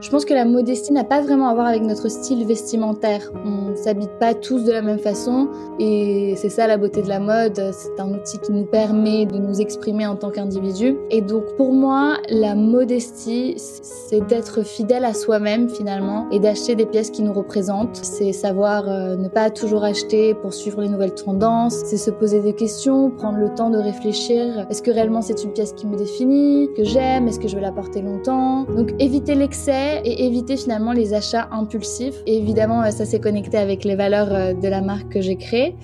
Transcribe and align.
Je 0.00 0.08
pense 0.08 0.24
que 0.24 0.32
la 0.32 0.46
modestie 0.46 0.92
n'a 0.94 1.04
pas 1.04 1.20
vraiment 1.20 1.48
à 1.48 1.54
voir 1.54 1.66
avec 1.66 1.82
notre 1.82 2.08
style 2.08 2.46
vestimentaire. 2.46 3.30
On 3.44 3.70
ne 3.70 3.74
s'habite 3.74 4.12
pas 4.18 4.32
tous 4.32 4.64
de 4.64 4.72
la 4.72 4.80
même 4.80 4.98
façon 4.98 5.48
et 5.78 6.34
c'est 6.36 6.48
ça 6.48 6.66
la 6.66 6.78
beauté 6.78 7.02
de 7.02 7.08
la 7.08 7.20
mode. 7.20 7.72
C'est 7.72 8.00
un 8.00 8.10
outil 8.14 8.38
qui 8.38 8.52
nous 8.52 8.64
permet 8.64 9.26
de 9.26 9.36
nous 9.36 9.60
exprimer 9.60 10.06
en 10.06 10.16
tant 10.16 10.30
qu'individu. 10.30 10.96
Et 11.10 11.20
donc 11.20 11.44
pour 11.56 11.74
moi, 11.74 12.16
la 12.30 12.54
modestie, 12.54 13.54
c'est 13.58 14.26
d'être 14.26 14.62
fidèle 14.62 15.04
à 15.04 15.12
soi-même 15.12 15.68
finalement 15.68 16.26
et 16.30 16.38
d'acheter 16.38 16.74
des 16.74 16.86
pièces 16.86 17.10
qui 17.10 17.22
nous 17.22 17.34
représentent. 17.34 17.96
C'est 17.96 18.32
savoir 18.32 18.88
euh, 18.88 19.16
ne 19.16 19.28
pas 19.28 19.50
toujours 19.50 19.84
acheter 19.84 20.32
pour 20.32 20.54
suivre 20.54 20.80
les 20.80 20.88
nouvelles 20.88 21.14
tendances. 21.14 21.82
C'est 21.84 21.98
se 21.98 22.10
poser 22.10 22.40
des 22.40 22.54
questions, 22.54 23.10
prendre 23.10 23.38
le 23.38 23.52
temps 23.54 23.68
de 23.68 23.78
réfléchir. 23.78 24.66
Est-ce 24.70 24.82
que 24.82 24.90
réellement 24.90 25.20
c'est 25.20 25.44
une 25.44 25.52
pièce 25.52 25.74
qui 25.74 25.86
me 25.86 25.96
définit, 25.96 26.70
que 26.74 26.84
j'aime, 26.84 27.28
est-ce 27.28 27.38
que 27.38 27.48
je 27.48 27.56
vais 27.56 27.62
la 27.62 27.72
porter 27.72 28.00
longtemps? 28.00 28.64
Donc 28.74 28.94
éviter 28.98 29.34
l'excès 29.34 29.65
et 29.68 30.26
éviter 30.26 30.56
finalement 30.56 30.92
les 30.92 31.14
achats 31.14 31.48
impulsifs. 31.50 32.16
Et 32.26 32.36
évidemment, 32.36 32.82
euh, 32.82 32.90
ça 32.90 33.04
s'est 33.04 33.20
connecté 33.20 33.56
avec 33.56 33.84
les 33.84 33.96
valeurs 33.96 34.32
euh, 34.32 34.54
de 34.54 34.68
la 34.68 34.80
marque 34.80 35.12
que 35.12 35.20
j'ai 35.20 35.36
créée. 35.36 35.74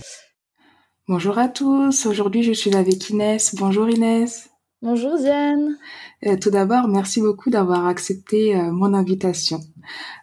Bonjour 1.09 1.39
à 1.39 1.49
tous, 1.49 2.07
aujourd'hui 2.07 2.43
je 2.43 2.53
suis 2.53 2.75
avec 2.77 3.11
Inès. 3.11 3.55
Bonjour 3.57 3.89
Inès. 3.89 4.51
Bonjour 4.83 5.17
Diane. 5.17 5.77
Euh, 6.27 6.37
tout 6.37 6.51
d'abord, 6.51 6.89
merci 6.89 7.21
beaucoup 7.21 7.51
d'avoir 7.51 7.87
accepté 7.87 8.55
mon 8.55 8.95
invitation. 8.95 9.61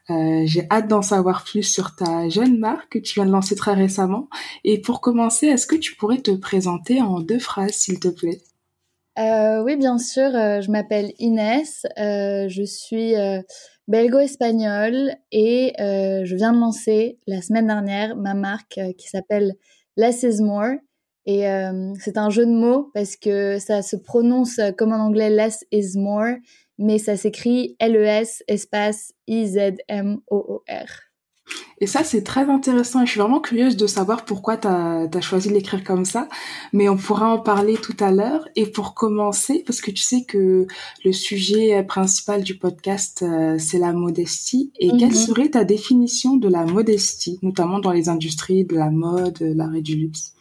J'ai 0.10 0.66
hâte 0.72 0.88
d'en 0.88 1.02
savoir 1.02 1.44
plus 1.44 1.64
sur 1.64 1.96
ta 1.96 2.30
jeune 2.30 2.58
marque 2.58 2.94
que 2.94 3.00
tu 3.00 3.16
viens 3.16 3.26
de 3.26 3.32
lancer 3.32 3.56
très 3.56 3.74
récemment. 3.74 4.28
Et 4.64 4.82
pour 4.82 5.02
commencer, 5.02 5.48
est-ce 5.48 5.68
que 5.68 5.76
tu 5.76 5.96
pourrais 5.96 6.18
te 6.18 6.32
présenter 6.32 7.02
en 7.02 7.20
deux 7.20 7.40
phrases, 7.40 7.74
s'il 7.74 8.00
te 8.00 8.08
plaît? 8.08 8.42
Euh, 9.20 9.64
oui, 9.64 9.76
bien 9.76 9.98
sûr. 9.98 10.36
Euh, 10.36 10.62
je 10.62 10.72
m'appelle 10.72 11.12
Inès. 11.20 11.86
Euh, 11.98 12.48
je 12.48 12.64
suis 12.64 13.14
belgo-espagnole 13.88 15.16
et 15.32 15.74
je 15.80 16.36
viens 16.36 16.54
de 16.54 16.60
lancer 16.60 17.20
la 17.28 17.42
semaine 17.42 17.68
dernière 17.68 18.16
ma 18.16 18.34
marque 18.34 18.80
qui 18.98 19.08
s'appelle 19.08 19.54
Less 19.98 20.24
is 20.24 20.42
More. 20.42 20.76
Et 21.26 21.44
c'est 22.00 22.18
un 22.18 22.30
jeu 22.30 22.46
de 22.46 22.52
mots 22.52 22.90
parce 22.94 23.16
que 23.16 23.60
ça 23.60 23.82
se 23.82 23.96
prononce 23.96 24.60
comme 24.78 24.94
en 24.94 25.04
anglais 25.04 25.30
Less 25.30 25.66
is 25.72 25.98
More, 25.98 26.36
mais 26.78 26.98
ça 26.98 27.18
s'écrit 27.18 27.76
L-E-S 27.80 28.44
espace 28.48 29.14
I-Z-M-O-O-R. 29.28 31.09
Et 31.82 31.88
ça, 31.88 32.04
c'est 32.04 32.24
très 32.24 32.50
intéressant 32.50 33.02
et 33.02 33.06
je 33.06 33.12
suis 33.12 33.20
vraiment 33.20 33.40
curieuse 33.40 33.78
de 33.78 33.88
savoir 33.88 34.26
pourquoi 34.26 34.58
tu 34.58 34.68
as, 34.68 35.22
choisi 35.22 35.50
de 35.50 35.54
l'écrire 35.54 35.84
comme 35.84 36.06
ça. 36.06 36.28
Mais 36.74 36.90
on 36.90 36.98
pourra 36.98 37.34
en 37.34 37.40
parler 37.40 37.76
tout 37.76 37.96
à 38.00 38.12
l'heure. 38.12 38.48
Et 38.56 38.66
pour 38.66 38.94
commencer, 38.94 39.64
parce 39.66 39.80
que 39.80 39.92
tu 39.92 40.04
sais 40.04 40.24
que 40.26 40.68
le 41.06 41.12
sujet 41.14 41.82
principal 41.84 42.44
du 42.44 42.58
podcast, 42.58 43.24
euh, 43.24 43.58
c'est 43.58 43.80
la 43.80 43.94
modestie. 43.94 44.74
Et 44.80 44.90
quelle 44.90 45.10
mhm. 45.10 45.14
serait 45.14 45.50
ta 45.50 45.64
définition 45.64 46.36
de 46.36 46.50
la 46.50 46.66
modestie, 46.66 47.40
notamment 47.42 47.80
dans 47.80 47.92
les 47.92 48.10
industries 48.10 48.66
de 48.66 48.76
la 48.76 48.90
mode, 48.90 49.40
l'art 49.40 49.74
et 49.76 49.82
du 49.82 49.96
luxe? 49.96 50.34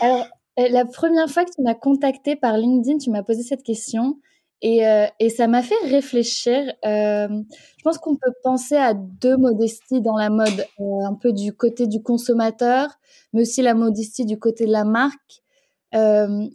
Alors, 0.00 0.26
euh, 0.60 0.68
la 0.70 0.84
première 0.84 1.28
fois 1.28 1.44
que 1.44 1.50
tu 1.50 1.62
m'as 1.62 1.74
contacté 1.74 2.36
par 2.36 2.56
LinkedIn, 2.56 2.98
tu 2.98 3.10
m'as 3.10 3.22
posé 3.22 3.42
cette 3.42 3.62
question. 3.62 4.18
Et, 4.66 4.88
euh, 4.88 5.06
et 5.20 5.28
ça 5.28 5.46
m'a 5.46 5.62
fait 5.62 5.74
réfléchir. 5.84 6.72
Euh, 6.86 7.28
je 7.76 7.82
pense 7.84 7.98
qu'on 7.98 8.16
peut 8.16 8.32
penser 8.42 8.76
à 8.76 8.94
deux 8.94 9.36
modesties 9.36 10.00
dans 10.00 10.16
la 10.16 10.30
mode, 10.30 10.66
euh, 10.80 11.04
un 11.04 11.12
peu 11.12 11.34
du 11.34 11.52
côté 11.52 11.86
du 11.86 12.02
consommateur, 12.02 12.88
mais 13.34 13.42
aussi 13.42 13.60
la 13.60 13.74
modestie 13.74 14.24
du 14.24 14.38
côté 14.38 14.64
de 14.64 14.72
la 14.72 14.84
marque. 14.84 15.42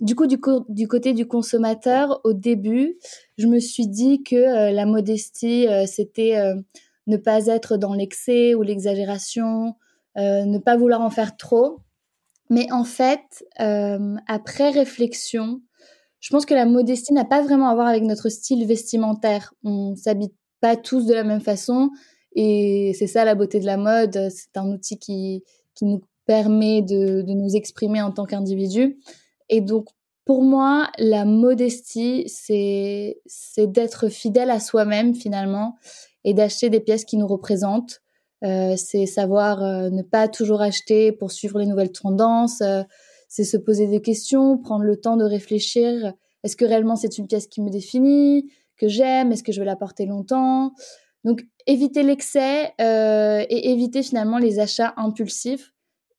Du 0.02 0.16
coup, 0.16 0.28
du, 0.28 0.38
côté 0.88 1.14
du 1.14 1.26
consommateur, 1.26 2.20
au 2.26 2.34
début, 2.34 2.98
je 3.38 3.48
me 3.48 3.60
suis 3.60 3.88
dit 3.88 4.22
que 4.22 4.74
la 4.74 4.86
modestie, 4.86 5.66
c'était 5.88 6.36
ne 7.08 7.16
pas 7.16 7.46
être 7.46 7.78
dans 7.78 7.94
l'excès 7.94 8.54
ou 8.54 8.64
l'exagération, 8.64 9.76
ne 10.18 10.58
pas 10.58 10.76
vouloir 10.76 11.00
en 11.00 11.10
faire 11.10 11.38
trop. 11.38 11.80
Mais 12.50 12.70
en 12.74 12.84
fait, 12.84 13.46
après 13.56 14.72
réflexion, 14.72 15.62
je 16.20 16.30
pense 16.32 16.46
que 16.46 16.54
la 16.54 16.66
modestie 16.66 17.14
n'a 17.14 17.26
pas 17.26 17.42
vraiment 17.42 17.70
à 17.70 17.76
voir 17.76 17.88
avec 17.88 18.04
notre 18.04 18.30
style 18.30 18.66
vestimentaire. 18.66 19.54
On 19.64 19.96
s'habite 19.96 20.34
pas 20.62 20.76
tous 20.76 21.06
de 21.06 21.14
la 21.14 21.24
même 21.24 21.42
façon 21.42 21.90
et 22.36 22.94
c'est 22.98 23.08
ça 23.08 23.26
la 23.26 23.36
beauté 23.36 23.60
de 23.60 23.66
la 23.66 23.78
mode. 23.78 24.30
C'est 24.30 24.58
un 24.58 24.72
outil 24.72 24.98
qui, 25.00 25.44
qui 25.76 25.86
nous 25.86 26.02
permet 26.26 26.82
de, 26.82 27.22
de 27.22 27.34
nous 27.34 27.56
exprimer 27.56 28.02
en 28.02 28.12
tant 28.12 28.26
qu'individu. 28.26 29.00
Et 29.50 29.62
donc, 29.62 29.88
pour 30.30 30.44
moi, 30.44 30.92
la 31.00 31.26
modestie, 31.26 32.26
c'est, 32.28 33.18
d'être 33.58 34.10
fidèle 34.10 34.52
à 34.52 34.60
soi-même 34.60 35.16
finalement 35.16 35.76
et 36.24 36.36
d'acheter 36.36 36.70
des 36.70 36.82
pièces 36.82 37.04
qui 37.04 37.18
nous 37.18 37.26
représentent. 37.26 38.02
Euh, 38.44 38.76
c'est 38.78 39.08
savoir 39.08 39.64
euh, 39.64 39.90
ne 39.90 40.04
pas 40.04 40.28
toujours 40.28 40.62
acheter 40.62 41.12
pour 41.12 41.32
suivre 41.32 41.58
les 41.58 41.66
nouvelles 41.66 41.92
tendances. 41.92 42.62
Euh, 42.62 42.84
c'est 43.30 43.46
se 43.46 43.56
poser 43.56 43.88
des 43.88 44.02
questions, 44.02 44.58
prendre 44.58 44.84
le 44.84 44.98
temps 44.98 45.16
de 45.16 45.24
réfléchir. 45.24 46.14
Est-ce 46.44 46.58
que 46.58 46.66
réellement 46.66 46.96
c'est 46.96 47.18
une 47.18 47.28
pièce 47.28 47.48
qui 47.48 47.62
me 47.62 47.70
définit, 47.70 48.52
que 48.76 48.90
j'aime 48.90 49.32
Est-ce 49.32 49.44
que 49.44 49.52
je 49.52 49.60
vais 49.60 49.66
la 49.66 49.76
porter 49.76 50.06
longtemps? 50.06 50.74
Donc 51.24 51.44
éviter 51.68 52.04
l'excès 52.04 52.74
euh, 52.82 53.46
et 53.50 53.72
éviter 53.72 54.04
finalement 54.04 54.40
les 54.40 54.60
achats 54.60 54.94
impulsifs. 54.98 55.72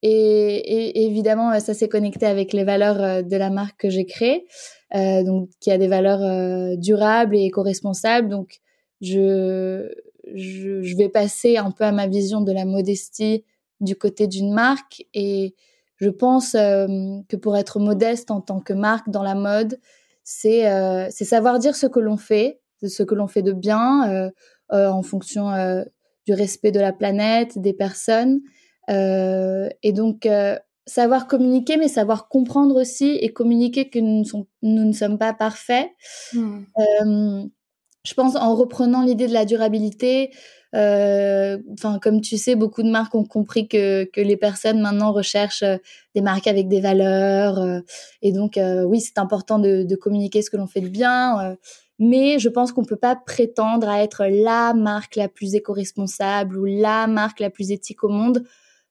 Et, 0.03 1.05
évidemment, 1.05 1.61
ça 1.61 1.75
s'est 1.75 1.89
connecté 1.89 2.25
avec 2.25 2.55
les 2.55 2.65
valeurs 2.65 3.03
euh, 3.03 3.23
de 3.23 3.37
la 3.37 3.51
marque 3.51 3.81
que 3.81 3.91
j'ai 3.91 4.07
créée, 4.07 4.47
euh, 4.95 5.23
donc 5.25 5.51
qui 5.61 5.71
a 5.71 5.77
des 5.77 5.89
valeurs 5.89 6.79
durables 6.79 7.37
et 7.37 7.45
éco-responsables. 7.45 8.29
Donc 8.29 8.61
je, 9.01 9.91
je, 10.33 10.83
je 10.83 10.97
vais 10.97 11.09
passer 11.09 11.57
un 11.57 11.71
peu 11.71 11.85
à 11.85 11.93
ma 11.93 12.07
vision 12.07 12.41
de 12.41 12.53
la 12.53 12.65
modestie 12.65 13.45
du 13.81 13.97
côté 13.97 14.27
d'une 14.27 14.53
marque 14.53 15.05
et 15.13 15.55
je 16.01 16.09
pense 16.09 16.55
euh, 16.55 16.87
que 17.29 17.37
pour 17.37 17.57
être 17.57 17.79
modeste 17.79 18.31
en 18.31 18.41
tant 18.41 18.61
que 18.61 18.73
marque 18.73 19.11
dans 19.11 19.23
la 19.23 19.35
mode, 19.35 19.79
c'est 20.25 20.71
euh, 20.71 21.09
c'est 21.11 21.25
savoir 21.25 21.59
dire 21.59 21.77
ce 21.77 21.87
que 21.87 22.01
l'on 22.01 22.17
fait, 22.17 22.61
ce 22.83 23.03
que 23.03 23.15
l'on 23.15 23.27
fait 23.27 23.43
de 23.43 23.53
bien 23.53 24.31
euh, 24.73 24.89
en 24.89 25.03
fonction 25.03 25.51
du 26.27 26.33
respect 26.33 26.73
de 26.73 26.81
la 26.81 26.93
planète, 26.93 27.59
des 27.59 27.73
personnes. 27.73 28.41
et 28.89 29.93
donc, 29.93 30.29
savoir 30.87 31.27
communiquer, 31.27 31.77
mais 31.77 31.89
savoir 31.89 32.29
comprendre 32.29 32.81
aussi 32.81 33.17
et 33.21 33.33
communiquer 33.33 33.91
que 33.91 33.99
nous, 33.99 34.25
nous 34.63 34.85
ne 34.85 34.93
sommes 34.93 35.19
pas 35.19 35.35
parfaits. 35.35 35.89
Mmh. 36.33 37.49
je 38.05 38.15
pense 38.15 38.37
en 38.37 38.55
reprenant 38.55 39.03
l'idée 39.03 39.27
de 39.27 39.35
la 39.35 39.45
durabilité, 39.45 40.31
enfin, 40.75 41.99
comme 42.01 42.21
tu 42.21 42.37
sais, 42.37 42.55
beaucoup 42.55 42.83
de 42.83 42.91
marques 42.91 43.15
ont 43.15 43.25
compris 43.25 43.67
que, 43.69 44.05
que 44.05 44.21
les 44.21 44.37
personnes 44.37 44.81
maintenant 44.81 45.13
recherchent 45.13 45.63
euh, 45.63 45.77
des 46.15 46.21
marques 46.21 46.47
avec 46.47 46.69
des 46.69 46.81
valeurs. 46.81 47.59
Euh, 47.59 47.81
et 48.23 48.33
donc, 48.33 48.59
oui, 48.87 49.01
c'est 49.01 49.19
important 49.19 49.59
de, 49.59 49.83
de, 49.83 49.97
communiquer 49.97 50.43
ce 50.43 50.51
que 50.51 50.57
l'on 50.57 50.67
fait 50.67 50.81
de 50.81 50.89
bien. 50.89 51.57
mais 51.99 52.39
je 52.39 52.49
pense 52.49 52.73
qu'on 52.73 52.85
peut 52.85 52.97
pas 52.97 53.17
prétendre 53.17 53.89
à 53.89 54.03
être 54.03 54.25
la 54.27 54.75
marque 54.75 55.17
la 55.17 55.29
plus 55.29 55.55
éco-responsable 55.55 56.57
ou 56.57 56.65
la 56.65 57.07
marque 57.07 57.41
la 57.41 57.51
plus 57.51 57.71
éthique 57.71 58.05
au 58.05 58.09
monde. 58.09 58.45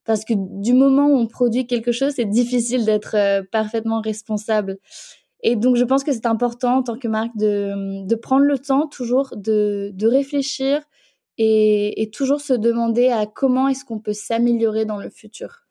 Parce 0.05 0.25
que 0.25 0.33
du 0.35 0.73
moment 0.73 1.07
où 1.07 1.17
on 1.17 1.27
produit 1.27 1.67
quelque 1.67 1.91
chose, 1.91 2.13
c'est 2.15 2.25
difficile 2.25 2.85
d'être 2.85 3.15
parfaitement 3.51 4.01
responsable. 4.01 4.77
Et 5.41 5.55
donc, 5.55 5.75
je 5.75 5.83
pense 5.83 6.03
que 6.03 6.11
c'est 6.11 6.25
important 6.25 6.77
en 6.77 6.83
tant 6.83 6.97
que 6.97 7.07
marque 7.07 7.35
de, 7.37 8.05
de 8.05 8.15
prendre 8.15 8.43
le 8.43 8.57
temps 8.57 8.87
toujours 8.87 9.33
de, 9.35 9.91
de 9.93 10.07
réfléchir, 10.07 10.81
et, 11.39 12.11
toujours 12.13 12.41
se 12.41 12.53
demander 12.53 13.07
à 13.07 13.25
comment 13.25 13.67
est-ce 13.69 13.85
qu'on 13.85 13.99
peut 13.99 14.13
s'améliorer 14.13 14.85
dans 14.85 14.97
le 14.97 15.09
futur. 15.09 15.61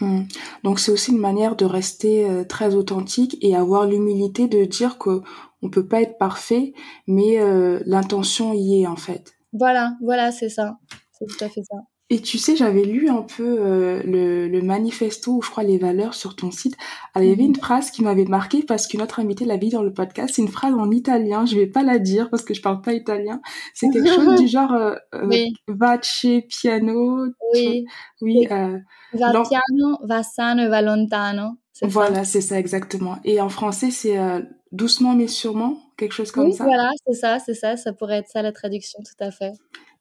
Hmm. 0.00 0.22
Donc 0.64 0.80
c'est 0.80 0.90
aussi 0.90 1.12
une 1.12 1.18
manière 1.18 1.56
de 1.56 1.66
rester 1.66 2.28
euh, 2.28 2.44
très 2.44 2.74
authentique 2.74 3.36
et 3.42 3.54
avoir 3.54 3.86
l'humilité 3.86 4.48
de 4.48 4.64
dire 4.64 4.96
que 4.96 5.20
on 5.62 5.68
peut 5.68 5.86
pas 5.86 6.00
être 6.00 6.16
parfait, 6.16 6.72
mais 7.06 7.38
euh, 7.38 7.80
l'intention 7.84 8.54
y 8.54 8.82
est 8.82 8.86
en 8.86 8.96
fait. 8.96 9.34
Voilà, 9.52 9.96
voilà, 10.00 10.32
c'est 10.32 10.48
ça, 10.48 10.78
c'est 11.12 11.26
tout 11.26 11.44
à 11.44 11.50
fait 11.50 11.62
ça. 11.64 11.76
Et 12.12 12.20
tu 12.20 12.38
sais, 12.38 12.56
j'avais 12.56 12.82
lu 12.82 13.08
un 13.08 13.22
peu 13.22 13.58
euh, 13.60 14.02
le, 14.04 14.48
le, 14.48 14.62
manifesto, 14.62 15.36
ou 15.36 15.42
je 15.42 15.48
crois 15.48 15.62
les 15.62 15.78
valeurs 15.78 16.14
sur 16.14 16.34
ton 16.34 16.50
site. 16.50 16.76
il 17.14 17.24
y 17.24 17.30
avait 17.30 17.44
une 17.44 17.50
mhm. 17.50 17.56
phrase 17.56 17.92
qui 17.92 18.02
m'avait 18.02 18.24
marqué 18.24 18.64
parce 18.64 18.88
que 18.88 18.96
notre 18.96 19.20
invité 19.20 19.44
l'a 19.44 19.56
dit 19.56 19.68
dans 19.68 19.84
le 19.84 19.92
podcast. 19.92 20.34
C'est 20.34 20.42
une 20.42 20.48
phrase 20.48 20.74
en 20.74 20.90
italien. 20.90 21.46
Je 21.46 21.54
vais 21.54 21.68
pas 21.68 21.84
la 21.84 22.00
dire 22.00 22.28
parce 22.28 22.42
que 22.42 22.52
je 22.52 22.62
parle 22.62 22.82
pas 22.82 22.94
italien. 22.94 23.40
C'est 23.74 23.88
quelque 23.92 24.12
chose 24.12 24.40
du 24.40 24.48
genre 24.48 24.72
euh, 24.72 24.96
euh 25.14 25.44
vace 25.68 26.26
piano. 26.48 27.26
Oui. 27.54 27.84
Oui. 28.20 28.46
Euh, 28.50 28.78
va 29.12 29.30
piano, 29.30 29.98
va 30.02 30.24
sano, 30.24 30.68
va 30.68 30.82
lontano. 30.82 31.58
Voilà, 31.82 32.24
c'est 32.24 32.40
ça 32.40 32.58
exactement. 32.58 33.18
Et 33.24 33.40
en 33.40 33.48
français, 33.48 33.90
c'est 33.90 34.18
euh, 34.18 34.40
doucement 34.72 35.14
mais 35.14 35.28
sûrement, 35.28 35.78
quelque 35.96 36.12
chose 36.12 36.32
comme 36.32 36.46
oui, 36.46 36.52
ça. 36.52 36.64
Voilà, 36.64 36.90
c'est 37.06 37.14
ça, 37.14 37.38
c'est 37.38 37.54
ça. 37.54 37.76
Ça 37.76 37.92
pourrait 37.92 38.18
être 38.18 38.28
ça 38.28 38.42
la 38.42 38.52
traduction, 38.52 38.98
tout 39.00 39.24
à 39.24 39.30
fait. 39.30 39.52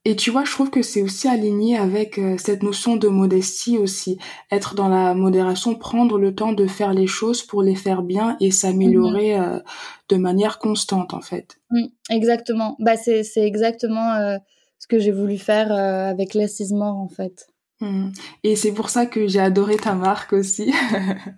Et 0.05 0.15
tu 0.15 0.31
vois, 0.31 0.45
je 0.45 0.51
trouve 0.51 0.69
que 0.69 0.81
c'est 0.81 1.01
aussi 1.01 1.27
aligné 1.27 1.77
avec 1.77 2.17
euh, 2.17 2.37
cette 2.37 2.63
notion 2.63 2.95
de 2.95 3.09
modestie 3.09 3.77
aussi. 3.77 4.17
Être 4.49 4.73
dans 4.73 4.87
la 4.87 5.13
modération, 5.13 5.75
prendre 5.75 6.17
le 6.17 6.33
temps 6.33 6.53
de 6.53 6.67
faire 6.67 6.93
les 6.93 7.07
choses 7.07 7.43
pour 7.43 7.61
les 7.63 7.75
faire 7.75 8.01
bien 8.01 8.37
et 8.39 8.51
s'améliorer 8.51 9.37
mmh 9.37 9.43
euh, 9.43 9.59
de 10.07 10.15
manière 10.15 10.57
constante, 10.57 11.13
en 11.13 11.21
fait. 11.21 11.59
Mmh, 11.69 11.85
exactement. 12.09 12.75
Bah, 12.79 12.97
c'est, 12.97 13.23
c'est 13.23 13.45
exactement 13.45 14.13
euh, 14.13 14.37
ce 14.79 14.87
que 14.87 14.97
j'ai 14.97 15.11
voulu 15.11 15.37
faire 15.37 15.71
avec 15.71 16.33
Less 16.33 16.59
is 16.61 16.73
More, 16.73 16.95
en 16.95 17.09
fait. 17.09 17.47
Hmm. 17.81 18.09
Et 18.43 18.55
c'est 18.55 18.73
pour 18.73 18.89
ça 18.89 19.05
que 19.05 19.27
j'ai 19.27 19.39
adoré 19.39 19.77
ta 19.77 19.93
marque 19.93 20.33
aussi. 20.33 20.73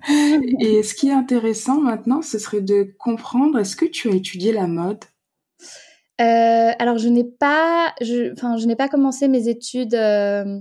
et 0.59 0.83
ce 0.83 0.93
qui 0.93 1.09
est 1.09 1.13
intéressant 1.13 1.81
maintenant, 1.81 2.21
ce 2.21 2.39
serait 2.39 2.61
de 2.61 2.95
comprendre, 2.97 3.59
est-ce 3.59 3.75
que 3.75 3.85
tu 3.85 4.09
as 4.09 4.13
étudié 4.13 4.51
la 4.51 4.67
mode? 4.67 5.03
Euh, 6.19 6.71
Alors, 6.79 6.97
je 6.97 7.07
n'ai 7.09 7.23
pas, 7.23 7.93
je, 8.01 8.33
enfin, 8.33 8.57
je 8.57 8.65
n'ai 8.65 8.75
pas 8.75 8.89
commencé 8.89 9.27
mes 9.27 9.47
études. 9.47 9.93
Euh, 9.93 10.59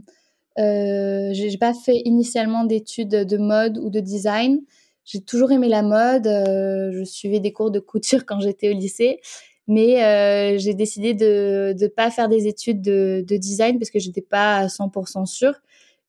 euh, 0.58 1.30
j'ai 1.32 1.58
pas 1.58 1.74
fait 1.74 2.02
initialement 2.04 2.64
d'études 2.64 3.08
de 3.10 3.36
mode 3.36 3.78
ou 3.78 3.90
de 3.90 4.00
design. 4.00 4.60
J'ai 5.04 5.20
toujours 5.20 5.52
aimé 5.52 5.68
la 5.68 5.82
mode. 5.82 6.26
Euh, 6.26 6.90
je 6.92 7.04
suivais 7.04 7.40
des 7.40 7.52
cours 7.52 7.70
de 7.70 7.80
couture 7.80 8.24
quand 8.26 8.40
j'étais 8.40 8.70
au 8.70 8.74
lycée, 8.74 9.20
mais 9.66 10.58
j'ai 10.58 10.74
décidé 10.74 11.14
de 11.14 11.74
ne 11.78 11.86
pas 11.88 12.10
faire 12.10 12.28
des 12.28 12.46
études 12.46 12.82
de, 12.82 13.24
de 13.26 13.36
design 13.36 13.78
parce 13.78 13.90
que 13.90 13.98
j'étais 13.98 14.22
pas 14.22 14.56
à 14.58 14.66
100% 14.66 15.26
sûre. 15.26 15.54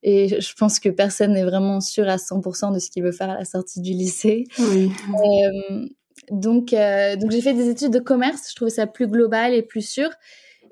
Et 0.03 0.27
je 0.41 0.53
pense 0.55 0.79
que 0.79 0.89
personne 0.89 1.33
n'est 1.33 1.43
vraiment 1.43 1.81
sûr 1.81 2.07
à 2.07 2.17
100% 2.17 2.73
de 2.73 2.79
ce 2.79 2.89
qu'il 2.89 3.03
veut 3.03 3.11
faire 3.11 3.29
à 3.29 3.35
la 3.35 3.45
sortie 3.45 3.81
du 3.81 3.91
lycée. 3.91 4.45
Oui. 4.59 4.91
Euh, 5.09 5.87
donc, 6.31 6.73
euh, 6.73 7.15
donc 7.17 7.31
j'ai 7.31 7.41
fait 7.41 7.53
des 7.53 7.69
études 7.69 7.91
de 7.91 7.99
commerce. 7.99 8.49
Je 8.49 8.55
trouvais 8.55 8.71
ça 8.71 8.87
plus 8.87 9.07
global 9.07 9.53
et 9.53 9.61
plus 9.61 9.87
sûr. 9.87 10.09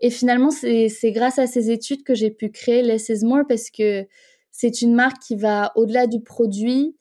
Et 0.01 0.09
finalement, 0.09 0.49
c'est 0.49 1.11
grâce 1.11 1.39
à 1.39 1.45
ces 1.45 1.71
études 1.71 2.03
que 2.03 2.15
j'ai 2.15 2.31
pu 2.31 2.49
créer 2.49 2.81
Less 2.81 3.09
is 3.09 3.25
More 3.25 3.43
parce 3.47 3.69
que 3.69 4.07
c'est 4.49 4.81
une 4.81 4.95
marque 4.95 5.21
qui 5.21 5.35
va 5.35 5.73
au-delà 5.75 6.07
du 6.07 6.21
produit. 6.21 6.95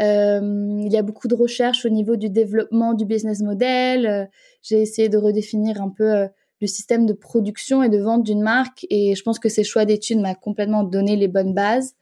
Euh, 0.00 0.40
il 0.80 0.92
y 0.92 0.96
a 0.96 1.02
beaucoup 1.02 1.28
de 1.28 1.34
recherches 1.34 1.84
au 1.84 1.88
niveau 1.88 2.16
du 2.16 2.30
développement 2.30 2.94
du 2.94 3.04
business 3.04 3.40
model. 3.40 4.06
Euh, 4.06 4.24
j'ai 4.62 4.80
essayé 4.80 5.08
de 5.08 5.18
redéfinir 5.18 5.82
un 5.82 5.88
peu 5.88 6.12
euh, 6.12 6.28
le 6.60 6.66
système 6.68 7.06
de 7.06 7.12
production 7.12 7.82
et 7.82 7.88
de 7.88 7.98
vente 7.98 8.22
d'une 8.22 8.42
marque. 8.42 8.86
Et 8.88 9.16
je 9.16 9.22
pense 9.22 9.40
que 9.40 9.48
ces 9.48 9.64
choix 9.64 9.84
d'études 9.84 10.20
m'a 10.20 10.36
complètement 10.36 10.84
donné 10.84 11.16
les 11.16 11.28
bonnes 11.28 11.54
bases. 11.54 11.94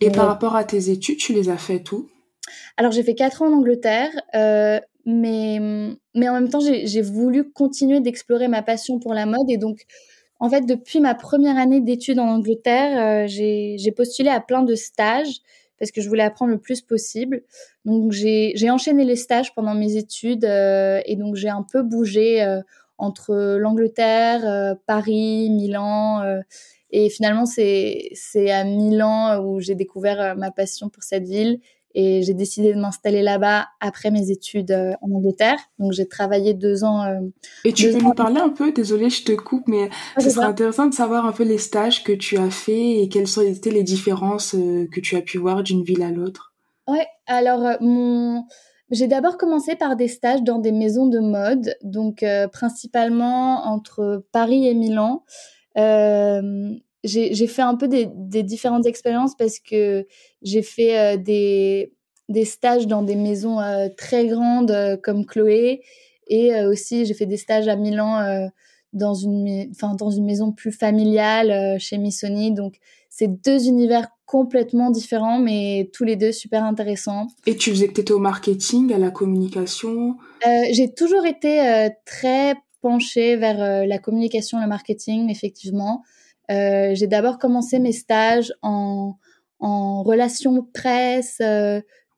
Et 0.00 0.10
par 0.10 0.26
rapport 0.26 0.56
à 0.56 0.64
tes 0.64 0.90
études, 0.90 1.18
tu 1.18 1.32
les 1.32 1.48
as 1.48 1.56
faites 1.58 1.92
où? 1.92 2.08
Alors 2.76 2.92
j'ai 2.92 3.02
fait 3.02 3.14
quatre 3.14 3.42
ans 3.42 3.48
en 3.48 3.58
Angleterre, 3.58 4.10
euh, 4.34 4.80
mais, 5.06 5.58
mais 6.14 6.28
en 6.28 6.34
même 6.34 6.48
temps 6.48 6.60
j'ai 6.60 7.02
voulu 7.02 7.50
continuer 7.52 8.00
d'explorer 8.00 8.48
ma 8.48 8.62
passion 8.62 8.98
pour 8.98 9.14
la 9.14 9.26
mode. 9.26 9.48
Et 9.48 9.58
donc 9.58 9.82
en 10.38 10.48
fait 10.48 10.66
depuis 10.66 11.00
ma 11.00 11.14
première 11.14 11.56
année 11.56 11.80
d'études 11.80 12.18
en 12.18 12.28
Angleterre, 12.28 13.24
euh, 13.24 13.26
j'ai 13.26 13.92
postulé 13.92 14.30
à 14.30 14.40
plein 14.40 14.62
de 14.62 14.74
stages 14.74 15.40
parce 15.78 15.92
que 15.92 16.02
je 16.02 16.08
voulais 16.08 16.22
apprendre 16.22 16.52
le 16.52 16.58
plus 16.58 16.82
possible. 16.82 17.42
Donc 17.84 18.12
j'ai 18.12 18.70
enchaîné 18.70 19.04
les 19.04 19.16
stages 19.16 19.54
pendant 19.54 19.74
mes 19.74 19.96
études 19.96 20.44
euh, 20.44 21.00
et 21.06 21.16
donc 21.16 21.36
j'ai 21.36 21.48
un 21.48 21.62
peu 21.62 21.82
bougé 21.82 22.60
entre 23.00 23.56
l'Angleterre, 23.58 24.46
euh, 24.46 24.74
Paris, 24.86 25.50
Milan. 25.50 26.22
Euh, 26.22 26.40
et 26.90 27.08
finalement, 27.08 27.46
c'est 27.46 28.50
à 28.50 28.64
Milan 28.64 29.42
où 29.42 29.60
j'ai 29.60 29.74
découvert 29.74 30.20
euh, 30.20 30.34
ma 30.34 30.50
passion 30.50 30.88
pour 30.88 31.02
cette 31.02 31.26
ville 31.26 31.60
et 31.94 32.22
j'ai 32.22 32.34
décidé 32.34 32.72
de 32.72 32.80
m'installer 32.80 33.22
là-bas 33.22 33.66
après 33.80 34.10
mes 34.10 34.30
études 34.30 34.72
en 35.00 35.10
Angleterre. 35.10 35.58
Donc 35.78 35.92
j'ai 35.92 36.06
travaillé 36.06 36.54
deux 36.54 36.84
ans. 36.84 37.04
et 37.64 37.72
tu 37.72 37.90
peux 37.90 37.98
nous 37.98 38.14
parler 38.14 38.40
un 38.40 38.48
peu, 38.48 38.72
désolée, 38.72 39.10
je 39.10 39.24
te 39.24 39.32
coupe, 39.32 39.66
mais 39.66 39.90
ce 40.18 40.30
serait 40.30 40.46
intéressant 40.46 40.86
de 40.86 40.94
savoir 40.94 41.26
un 41.26 41.32
peu 41.32 41.44
les 41.44 41.58
stages 41.58 42.04
que 42.04 42.12
tu 42.12 42.36
as 42.36 42.50
fait 42.50 43.02
et 43.02 43.08
quelles 43.08 43.28
sont 43.28 43.42
été 43.42 43.70
les 43.70 43.82
différences 43.82 44.52
que 44.52 45.00
tu 45.00 45.16
as 45.16 45.22
pu 45.22 45.38
voir 45.38 45.62
d'une 45.62 45.82
ville 45.82 46.02
à 46.02 46.10
l'autre. 46.10 46.54
Ouais, 46.86 47.06
alors 47.26 47.76
mon 47.80 48.44
j'ai 48.90 49.06
d'abord 49.06 49.38
commencé 49.38 49.76
par 49.76 49.94
des 49.94 50.08
stages 50.08 50.42
dans 50.42 50.58
des 50.58 50.72
maisons 50.72 51.06
de 51.06 51.20
mode, 51.20 51.76
donc 51.82 52.22
euh, 52.22 52.48
principalement 52.48 53.64
entre 53.66 54.24
Paris 54.32 54.66
et 54.66 54.74
Milan. 54.74 55.22
Euh, 55.76 56.74
j'ai 57.04 57.46
fait 57.46 57.62
un 57.62 57.76
peu 57.76 57.88
des, 57.88 58.08
des, 58.14 58.42
différentes 58.42 58.86
expériences 58.86 59.34
parce 59.36 59.58
que 59.58 60.06
j'ai 60.42 60.62
fait 60.62 60.98
euh, 60.98 61.16
des, 61.16 61.92
des, 62.28 62.44
stages 62.44 62.86
dans 62.86 63.02
des 63.02 63.16
maisons 63.16 63.60
euh, 63.60 63.88
très 63.96 64.26
grandes 64.26 65.00
comme 65.02 65.24
Chloé 65.24 65.82
et 66.28 66.54
aussi 66.64 67.06
j'ai 67.06 67.14
fait 67.14 67.26
des 67.26 67.36
stages 67.36 67.66
à 67.66 67.74
Milan 67.74 68.48
dans, 68.92 69.14
une, 69.14 69.72
dans 69.98 70.10
une 70.10 70.24
maison 70.24 70.52
plus 70.52 70.70
familiale 70.70 71.80
chez 71.80 71.98
Missoni. 71.98 72.52
Donc 72.52 72.76
c'est 73.08 73.42
deux 73.42 73.66
univers 73.66 74.06
complètement 74.30 74.90
différents, 74.90 75.40
mais 75.40 75.90
tous 75.92 76.04
les 76.04 76.14
deux 76.14 76.30
super 76.30 76.62
intéressants. 76.62 77.26
Et 77.46 77.56
tu 77.56 77.70
faisais 77.70 77.88
que 77.88 77.94
tu 77.94 78.00
étais 78.00 78.12
au 78.12 78.20
marketing, 78.20 78.92
à 78.92 78.98
la 78.98 79.10
communication? 79.10 80.16
Euh, 80.46 80.48
J'ai 80.70 80.94
toujours 80.94 81.26
été 81.26 81.60
euh, 81.60 81.88
très 82.06 82.54
penchée 82.80 83.34
vers 83.34 83.60
euh, 83.60 83.86
la 83.86 83.98
communication, 83.98 84.60
le 84.60 84.68
marketing, 84.68 85.28
effectivement. 85.30 86.02
J'ai 86.50 87.06
d'abord 87.06 87.38
commencé 87.38 87.78
mes 87.78 87.92
stages 87.92 88.52
en, 88.62 89.14
en 89.60 90.02
relations 90.02 90.66
presse, 90.74 91.40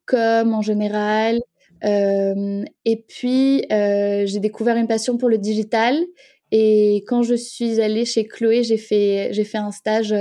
comme 0.06 0.55
en 0.55 0.62
général. 0.62 1.40
et 1.84 3.05
puis, 3.08 3.64
j'ai 3.70 4.40
découvert 4.40 4.76
une 4.76 4.88
passion 4.88 5.19
pour 5.19 5.29
le 5.29 5.38
digital. 5.38 5.99
Et 6.50 7.05
quand 7.06 7.23
je 7.23 7.34
suis 7.34 7.81
allée 7.81 8.05
chez 8.05 8.26
Chloé, 8.26 8.62
j'ai 8.62 8.76
fait, 8.76 9.31
j'ai 9.32 9.44
fait 9.44 9.58
un 9.58 9.70
stage 9.70 10.14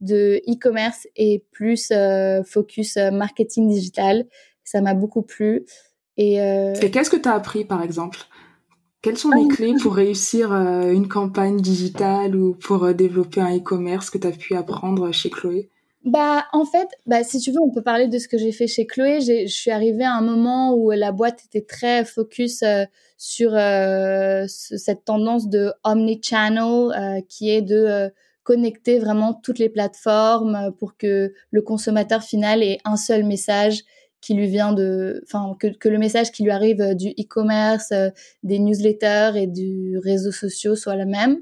de 0.00 0.40
e-commerce 0.48 1.06
et 1.16 1.44
plus 1.52 1.90
euh, 1.90 2.42
focus 2.42 2.96
euh, 2.96 3.10
marketing 3.10 3.68
digital. 3.68 4.26
Ça 4.64 4.80
m'a 4.80 4.94
beaucoup 4.94 5.22
plu. 5.22 5.66
Et, 6.16 6.40
euh, 6.40 6.74
et 6.74 6.90
qu'est-ce 6.90 7.10
que 7.10 7.16
tu 7.16 7.28
as 7.28 7.34
appris 7.34 7.64
par 7.64 7.82
exemple? 7.82 8.20
Quelles 9.02 9.16
sont 9.16 9.30
les 9.30 9.48
clés 9.48 9.74
pour 9.80 9.94
réussir 9.94 10.52
une 10.52 11.08
campagne 11.08 11.60
digitale 11.60 12.36
ou 12.36 12.54
pour 12.54 12.92
développer 12.92 13.40
un 13.40 13.56
e-commerce 13.56 14.10
que 14.10 14.18
tu 14.18 14.26
as 14.26 14.32
pu 14.32 14.54
apprendre 14.54 15.10
chez 15.12 15.30
Chloé? 15.30 15.70
Bah, 16.04 16.46
en 16.52 16.64
fait, 16.64 16.88
bah, 17.06 17.22
si 17.24 17.40
tu 17.40 17.50
veux, 17.50 17.60
on 17.60 17.70
peut 17.70 17.82
parler 17.82 18.08
de 18.08 18.18
ce 18.18 18.26
que 18.26 18.38
j'ai 18.38 18.52
fait 18.52 18.66
chez 18.66 18.86
Chloé. 18.86 19.20
Je 19.20 19.46
suis 19.46 19.70
arrivée 19.70 20.04
à 20.04 20.14
un 20.14 20.22
moment 20.22 20.74
où 20.74 20.90
la 20.90 21.12
boîte 21.12 21.44
était 21.44 21.64
très 21.64 22.04
focus 22.04 22.64
sur 23.18 23.50
cette 24.48 25.04
tendance 25.04 25.48
de 25.48 25.72
omni-channel, 25.84 27.22
qui 27.28 27.50
est 27.50 27.62
de 27.62 28.10
connecter 28.42 28.98
vraiment 28.98 29.34
toutes 29.34 29.58
les 29.58 29.68
plateformes 29.68 30.72
pour 30.78 30.96
que 30.96 31.32
le 31.50 31.62
consommateur 31.62 32.22
final 32.22 32.62
ait 32.62 32.78
un 32.84 32.96
seul 32.96 33.24
message 33.24 33.82
qui 34.20 34.34
lui 34.34 34.48
vient 34.48 34.72
de, 34.72 35.22
enfin, 35.24 35.56
que, 35.58 35.68
que 35.68 35.88
le 35.88 35.98
message 35.98 36.30
qui 36.30 36.42
lui 36.42 36.50
arrive 36.50 36.94
du 36.94 37.08
e-commerce, 37.10 37.92
euh, 37.92 38.10
des 38.42 38.58
newsletters 38.58 39.32
et 39.36 39.46
du 39.46 39.98
réseau 39.98 40.32
social 40.32 40.76
soit 40.76 40.96
la 40.96 41.06
même. 41.06 41.38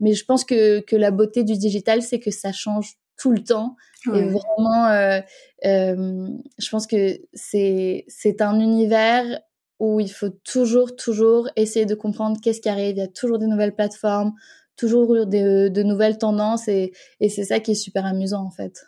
Mais 0.00 0.12
je 0.12 0.24
pense 0.24 0.44
que, 0.44 0.80
que 0.80 0.96
la 0.96 1.10
beauté 1.10 1.44
du 1.44 1.56
digital, 1.56 2.02
c'est 2.02 2.18
que 2.18 2.30
ça 2.30 2.52
change 2.52 2.94
tout 3.16 3.32
le 3.32 3.42
temps. 3.42 3.76
Et 4.14 4.22
vraiment, 4.22 4.86
euh, 4.86 5.20
euh, 5.64 6.28
je 6.58 6.70
pense 6.70 6.86
que 6.86 7.18
c'est, 7.34 8.04
c'est 8.06 8.40
un 8.40 8.60
univers 8.60 9.40
où 9.80 9.98
il 9.98 10.10
faut 10.10 10.28
toujours, 10.28 10.94
toujours 10.94 11.48
essayer 11.56 11.86
de 11.86 11.96
comprendre 11.96 12.38
qu'est-ce 12.40 12.60
qui 12.60 12.68
arrive. 12.68 12.96
Il 12.96 12.98
y 12.98 13.02
a 13.02 13.08
toujours 13.08 13.38
des 13.38 13.48
nouvelles 13.48 13.74
plateformes, 13.74 14.32
toujours 14.76 15.26
de, 15.26 15.68
de 15.68 15.82
nouvelles 15.82 16.18
tendances 16.18 16.68
et, 16.68 16.92
et 17.18 17.28
c'est 17.28 17.44
ça 17.44 17.58
qui 17.58 17.72
est 17.72 17.74
super 17.74 18.06
amusant 18.06 18.44
en 18.44 18.50
fait. 18.50 18.84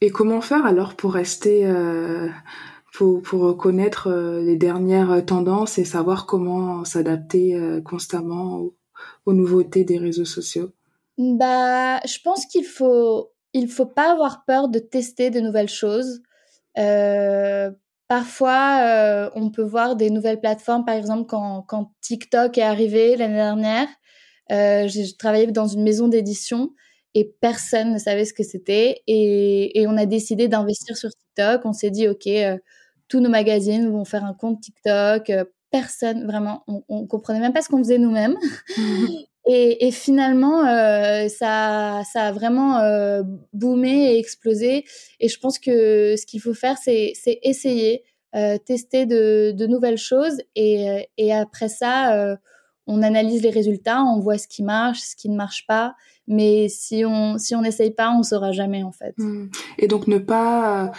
Et 0.00 0.10
comment 0.10 0.40
faire 0.40 0.66
alors 0.66 0.94
pour 0.94 1.14
rester, 1.14 1.66
euh, 1.66 2.28
pour, 2.92 3.22
pour 3.22 3.56
connaître 3.56 4.08
euh, 4.08 4.40
les 4.40 4.56
dernières 4.56 5.24
tendances 5.24 5.78
et 5.78 5.84
savoir 5.84 6.26
comment 6.26 6.84
s'adapter 6.84 7.54
euh, 7.54 7.80
constamment 7.80 8.60
aux, 9.26 9.32
nouveautés 9.32 9.84
des 9.84 9.98
réseaux 9.98 10.24
sociaux? 10.24 10.70
Bah, 11.18 12.00
je 12.04 12.18
pense 12.22 12.46
qu'il 12.46 12.64
faut, 12.64 13.30
il 13.52 13.68
faut 13.68 13.86
pas 13.86 14.12
avoir 14.12 14.44
peur 14.44 14.68
de 14.68 14.78
tester 14.78 15.30
de 15.30 15.40
nouvelles 15.40 15.68
choses. 15.68 16.22
Parfois, 18.08 19.30
on 19.34 19.50
peut 19.50 19.62
voir 19.62 19.96
des 19.96 20.10
nouvelles 20.10 20.40
plateformes, 20.40 20.84
par 20.84 20.94
exemple 20.94 21.26
quand, 21.26 21.62
quand 21.62 21.92
TikTok 22.00 22.58
est 22.58 22.62
arrivé 22.62 23.16
l'année 23.16 23.34
dernière. 23.34 23.88
Euh, 24.52 24.88
j'ai 24.88 25.16
travaillé 25.16 25.46
dans 25.46 25.66
une 25.66 25.82
maison 25.82 26.08
d'édition 26.08 26.70
et 27.14 27.32
personne 27.40 27.92
ne 27.92 27.98
savait 27.98 28.24
ce 28.24 28.34
que 28.34 28.42
c'était. 28.42 29.02
Et, 29.06 29.80
et, 29.80 29.86
on 29.86 29.96
a 29.96 30.06
décidé 30.06 30.48
d'investir 30.48 30.96
sur 30.96 31.10
TikTok. 31.10 31.62
On 31.64 31.72
s'est 31.72 31.90
dit, 31.90 32.08
OK, 32.08 32.26
euh, 32.26 32.58
tous 33.08 33.20
nos 33.20 33.30
magazines 33.30 33.88
vont 33.88 34.04
faire 34.04 34.24
un 34.24 34.34
compte 34.34 34.60
TikTok. 34.60 35.30
Euh, 35.30 35.44
personne, 35.70 36.26
vraiment, 36.26 36.64
on, 36.66 36.82
on 36.88 37.06
comprenait 37.06 37.40
même 37.40 37.52
pas 37.52 37.62
ce 37.62 37.68
qu'on 37.68 37.78
faisait 37.78 37.98
nous-mêmes. 37.98 38.36
et, 39.46 39.86
et, 39.86 39.90
finalement, 39.92 40.66
euh, 40.66 41.28
ça, 41.28 42.02
ça 42.12 42.22
a 42.22 42.32
vraiment 42.32 42.80
boomé 43.52 44.14
et 44.14 44.18
explosé. 44.18 44.84
Et 45.20 45.28
je 45.28 45.38
pense 45.38 45.60
que 45.60 46.16
ce 46.16 46.26
qu'il 46.26 46.40
faut 46.40 46.54
faire, 46.54 46.78
c'est 46.78 47.12
essayer, 47.42 48.02
tester 48.66 49.06
de, 49.06 49.52
de, 49.52 49.66
nouvelles 49.66 49.98
choses. 49.98 50.40
Et, 50.56 51.08
et 51.16 51.32
après 51.32 51.68
ça, 51.68 52.36
on 52.86 53.02
analyse 53.02 53.42
les 53.42 53.50
résultats, 53.50 54.02
on 54.02 54.20
voit 54.20 54.38
ce 54.38 54.48
qui 54.48 54.62
marche, 54.62 55.00
ce 55.00 55.16
qui 55.16 55.28
ne 55.28 55.36
marche 55.36 55.66
pas. 55.66 55.94
Mais 56.26 56.68
si 56.68 57.04
on 57.04 57.38
si 57.38 57.54
on 57.54 57.62
n'essaye 57.62 57.90
pas, 57.90 58.10
on 58.16 58.22
saura 58.22 58.52
jamais 58.52 58.82
en 58.82 58.92
fait. 58.92 59.14
Hmm. 59.18 59.46
Et 59.78 59.88
donc 59.88 60.06
ne 60.06 60.18
pas 60.18 60.92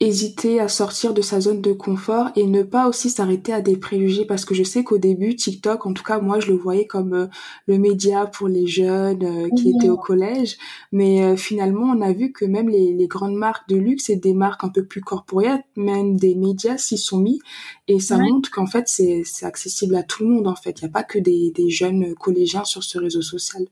hésiter 0.00 0.60
à 0.60 0.68
sortir 0.68 1.12
de 1.12 1.22
sa 1.22 1.40
zone 1.40 1.60
de 1.60 1.72
confort 1.72 2.28
et 2.36 2.46
ne 2.46 2.62
pas 2.62 2.86
aussi 2.86 3.10
s'arrêter 3.10 3.52
à 3.52 3.60
des 3.60 3.76
préjugés. 3.76 4.24
Parce 4.24 4.44
que 4.44 4.54
je 4.54 4.62
sais 4.62 4.84
qu'au 4.84 4.98
début 4.98 5.34
TikTok 5.34 5.86
en 5.86 5.92
tout 5.92 6.04
cas 6.04 6.20
moi 6.20 6.38
je 6.38 6.48
le 6.48 6.54
voyais 6.56 6.86
comme 6.86 7.14
euh, 7.14 7.26
le 7.66 7.78
média 7.78 8.26
pour 8.26 8.46
les 8.46 8.66
jeunes 8.66 9.24
euh, 9.24 9.48
qui 9.56 9.70
étaient 9.70 9.88
au 9.88 9.96
collège. 9.96 10.56
Mais 10.92 11.24
euh, 11.24 11.36
finalement 11.36 11.92
on 11.92 12.00
a 12.00 12.12
vu 12.12 12.30
que 12.30 12.44
même 12.44 12.68
les, 12.68 12.92
les, 12.92 13.08
grandes 13.08 13.34
marques 13.34 13.68
de 13.68 13.76
luxe 13.76 14.08
et 14.08 14.16
des 14.16 14.34
marques 14.34 14.62
un 14.62 14.68
peu 14.68 14.84
plus 14.84 15.00
corporate 15.00 15.62
même 15.76 16.16
des 16.16 16.36
médias 16.36 16.78
s'y 16.78 16.96
sont 16.96 17.18
mis. 17.18 17.40
Et 17.88 17.98
ça 17.98 18.18
montre 18.18 18.50
qu'en 18.50 18.66
fait 18.66 18.86
c'est 18.86 19.24
accessible 19.42 19.96
à 19.96 20.04
tout 20.04 20.22
le 20.22 20.30
monde 20.30 20.46
en 20.46 20.54
fait. 20.54 20.80
Il 20.80 20.84
n'y 20.84 20.90
a 20.90 20.92
pas 20.92 21.02
que 21.02 21.18
des, 21.18 21.50
des 21.50 21.70
jeunes 21.70 22.14
collégiens 22.14 22.64
sur 22.64 22.84
ce 22.84 22.98
réseau 22.98 23.22
social 23.22 23.64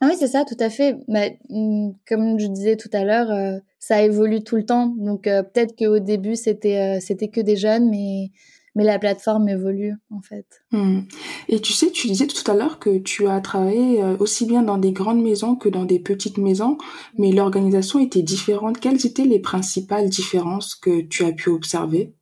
ah 0.00 0.06
oui, 0.08 0.16
c'est 0.16 0.28
ça, 0.28 0.44
tout 0.44 0.56
à 0.60 0.70
fait. 0.70 0.96
Mais, 1.08 1.38
mmh, 1.48 1.90
comme 2.08 2.38
je 2.38 2.46
disais 2.46 2.76
tout 2.76 2.90
à 2.92 3.04
l'heure, 3.04 3.30
euh, 3.30 3.58
ça 3.80 4.02
évolue 4.02 4.44
tout 4.44 4.56
le 4.56 4.64
temps. 4.64 4.94
Donc 4.96 5.26
euh, 5.26 5.42
peut-être 5.42 5.76
qu'au 5.76 5.98
début, 5.98 6.36
c'était 6.36 6.78
euh, 6.78 7.00
c'était 7.00 7.28
que 7.28 7.40
des 7.40 7.56
jeunes, 7.56 7.90
mais, 7.90 8.30
mais 8.76 8.84
la 8.84 9.00
plateforme 9.00 9.48
évolue, 9.48 9.94
en 10.10 10.20
fait. 10.22 10.46
Mmh. 10.70 11.00
Et 11.48 11.60
tu 11.60 11.72
sais, 11.72 11.90
tu 11.90 12.06
disais 12.06 12.28
tout 12.28 12.48
à 12.48 12.54
l'heure 12.54 12.78
que 12.78 12.98
tu 12.98 13.26
as 13.26 13.40
travaillé 13.40 14.00
aussi 14.20 14.46
bien 14.46 14.62
dans 14.62 14.78
des 14.78 14.92
grandes 14.92 15.22
maisons 15.22 15.56
que 15.56 15.68
dans 15.68 15.84
des 15.84 15.98
petites 15.98 16.38
maisons, 16.38 16.78
mais 17.16 17.32
l'organisation 17.32 17.98
était 17.98 18.22
différente. 18.22 18.78
Quelles 18.78 19.04
étaient 19.04 19.24
les 19.24 19.40
principales 19.40 20.08
différences 20.08 20.76
que 20.76 21.00
tu 21.00 21.24
as 21.24 21.32
pu 21.32 21.50
observer? 21.50 22.14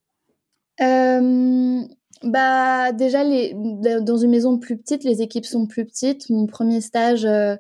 Bah 2.26 2.92
déjà 2.92 3.25
les 3.25 3.54
dans 3.54 4.16
une 4.16 4.30
maison 4.30 4.59
plus 4.59 4.76
petite, 4.76 5.04
les 5.04 5.23
équipes 5.23 5.47
sont 5.47 5.66
plus 5.66 5.85
petites. 5.85 6.28
Mon 6.30 6.47
premier 6.47 6.80
stage, 6.80 7.25
euh, 7.25 7.56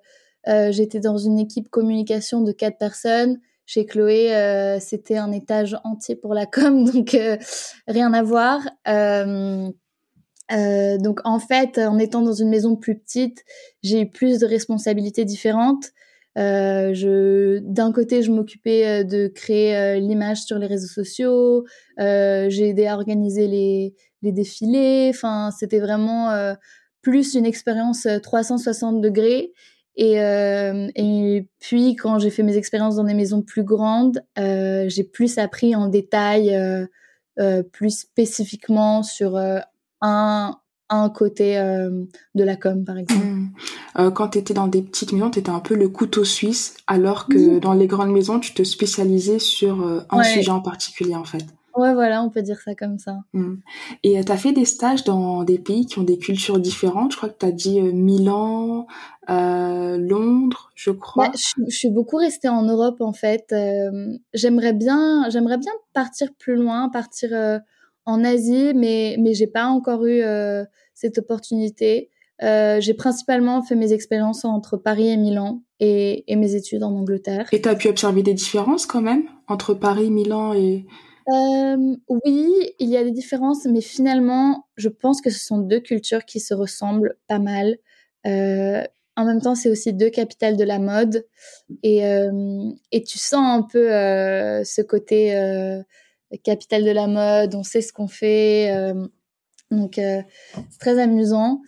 euh, 0.48 0.72
j'étais 0.72 1.00
dans 1.00 1.18
une 1.18 1.38
équipe 1.38 1.68
communication 1.68 2.40
de 2.42 2.52
quatre 2.52 2.78
personnes. 2.78 3.38
Chez 3.64 3.84
Chloé, 3.84 4.34
euh, 4.34 4.78
c'était 4.78 5.16
un 5.16 5.32
étage 5.32 5.76
entier 5.84 6.16
pour 6.16 6.34
la 6.34 6.46
com, 6.52 6.84
donc 6.84 7.16
rien 7.86 8.12
à 8.12 8.22
voir. 8.22 8.60
donc 10.48 11.20
en 11.24 11.38
fait, 11.38 11.78
en 11.78 11.98
étant 11.98 12.22
dans 12.22 12.32
une 12.32 12.48
maison 12.48 12.76
plus 12.76 12.98
petite, 12.98 13.44
j'ai 13.82 14.02
eu 14.02 14.10
plus 14.10 14.38
de 14.38 14.46
responsabilités 14.46 15.24
différentes. 15.24 15.90
je, 16.36 17.58
d'un 17.60 17.92
côté, 17.92 18.22
je 18.22 18.30
m'occupais 18.30 19.04
de 19.04 19.26
créer 19.28 20.00
l'image 20.00 20.42
sur 20.42 20.58
les 20.58 20.66
réseaux 20.66 20.86
sociaux. 20.86 21.64
j'ai 21.98 22.68
aidé 22.68 22.86
à 22.86 22.94
organiser 22.94 23.48
les, 23.48 23.94
les 24.26 24.32
défilés. 24.32 25.10
Enfin, 25.14 25.50
c'était 25.58 25.80
vraiment 25.80 26.30
euh, 26.30 26.54
plus 27.00 27.34
une 27.34 27.46
expérience 27.46 28.06
360 28.22 28.96
euh, 28.96 29.00
degrés. 29.00 29.52
Et, 29.96 30.20
euh, 30.20 30.88
et 30.94 31.48
puis, 31.58 31.96
quand 31.96 32.18
j'ai 32.18 32.30
fait 32.30 32.42
mes 32.42 32.56
expériences 32.56 32.96
dans 32.96 33.04
des 33.04 33.14
maisons 33.14 33.40
plus 33.40 33.64
grandes, 33.64 34.22
j'ai 34.36 35.04
plus 35.04 35.38
appris 35.38 35.74
en 35.74 35.88
détail, 35.88 36.54
plus 37.72 38.00
spécifiquement 38.00 39.02
sur 39.02 39.38
un, 40.02 40.56
un 40.90 41.08
côté 41.08 41.54
de 41.56 42.44
la 42.44 42.56
com, 42.56 42.84
par 42.84 42.98
exemple. 42.98 43.24
Mmh. 43.24 44.10
quand 44.12 44.28
tu 44.28 44.38
étais 44.38 44.52
dans 44.52 44.66
des 44.66 44.82
petites 44.82 45.12
maisons, 45.12 45.30
tu 45.30 45.38
étais 45.38 45.48
un 45.48 45.60
peu 45.60 45.74
le 45.74 45.88
couteau 45.88 46.24
suisse, 46.24 46.76
alors 46.86 47.26
que 47.26 47.58
dans 47.58 47.72
les 47.72 47.86
grandes 47.86 48.12
maisons, 48.12 48.38
tu 48.38 48.52
te 48.52 48.64
spécialisais 48.64 49.38
sur 49.38 50.04
un 50.10 50.22
sujet 50.24 50.50
en 50.50 50.60
particulier, 50.60 51.14
en 51.14 51.24
fait. 51.24 51.55
Ouais, 51.76 51.92
voilà, 51.92 52.22
on 52.22 52.30
peut 52.30 52.40
dire 52.40 52.60
ça 52.60 52.74
comme 52.74 52.98
ça. 52.98 53.18
Mm. 53.34 53.56
Et 54.02 54.24
tu 54.24 54.32
as 54.32 54.36
fait 54.36 54.52
des 54.52 54.64
stages 54.64 55.04
dans 55.04 55.44
des 55.44 55.58
pays 55.58 55.84
qui 55.84 55.98
ont 55.98 56.04
des 56.04 56.18
cultures 56.18 56.58
différentes. 56.58 57.12
Je 57.12 57.18
crois 57.18 57.28
que 57.28 57.38
tu 57.38 57.46
as 57.46 57.52
dit 57.52 57.80
euh, 57.80 57.92
Milan, 57.92 58.86
euh, 59.28 59.98
Londres, 59.98 60.70
je 60.74 60.90
crois. 60.90 61.28
Bah, 61.28 61.32
je, 61.34 61.74
suis 61.74 61.90
beaucoup 61.90 62.16
restée 62.16 62.48
en 62.48 62.62
Europe 62.62 63.02
en 63.02 63.12
fait. 63.12 63.52
Euh, 63.52 64.16
j'aimerais 64.32 64.72
bien, 64.72 65.28
j'aimerais 65.28 65.58
bien 65.58 65.72
partir 65.92 66.28
plus 66.38 66.56
loin, 66.56 66.88
partir 66.88 67.60
en 68.06 68.24
Asie, 68.24 68.72
mais 68.74 69.16
mais 69.18 69.34
j'ai 69.34 69.46
pas 69.46 69.66
encore 69.66 70.06
eu 70.06 70.22
cette 70.94 71.18
opportunité. 71.18 72.08
j'ai 72.40 72.94
principalement 72.94 73.62
fait 73.62 73.74
mes 73.74 73.92
expériences 73.92 74.46
entre 74.46 74.78
Paris 74.78 75.08
et 75.08 75.16
Milan 75.18 75.62
et, 75.78 76.24
et 76.32 76.36
mes 76.36 76.54
études 76.54 76.84
en 76.84 76.94
Angleterre. 76.94 77.48
Et 77.52 77.60
tu 77.60 77.68
as 77.68 77.74
pu 77.74 77.88
observer 77.88 78.22
des 78.22 78.34
différences 78.34 78.86
quand 78.86 79.02
même 79.02 79.24
entre 79.46 79.74
Paris, 79.74 80.10
Milan 80.10 80.54
et 80.54 80.86
euh, 81.28 81.96
oui, 82.08 82.52
il 82.78 82.88
y 82.88 82.96
a 82.96 83.02
des 83.02 83.10
différences, 83.10 83.64
mais 83.64 83.80
finalement, 83.80 84.68
je 84.76 84.88
pense 84.88 85.20
que 85.20 85.30
ce 85.30 85.44
sont 85.44 85.58
deux 85.58 85.80
cultures 85.80 86.24
qui 86.24 86.38
se 86.40 86.54
ressemblent 86.54 87.16
pas 87.26 87.40
mal. 87.40 87.76
Euh, 88.26 88.84
en 89.16 89.24
même 89.24 89.40
temps, 89.40 89.54
c'est 89.56 89.70
aussi 89.70 89.92
deux 89.92 90.10
capitales 90.10 90.56
de 90.56 90.64
la 90.64 90.78
mode. 90.78 91.26
Et, 91.82 92.06
euh, 92.06 92.70
et 92.92 93.02
tu 93.02 93.18
sens 93.18 93.58
un 93.58 93.62
peu 93.62 93.88
ce 94.64 94.82
côté 94.82 95.34
capitale 96.44 96.84
de 96.84 96.90
la 96.90 97.06
mode, 97.08 97.54
on 97.54 97.62
sait 97.64 97.80
ce 97.80 97.92
qu'on 97.92 98.08
fait. 98.08 98.92
Donc, 99.70 99.94
c'est 99.96 100.26
très 100.78 101.00
amusant. 101.00 101.60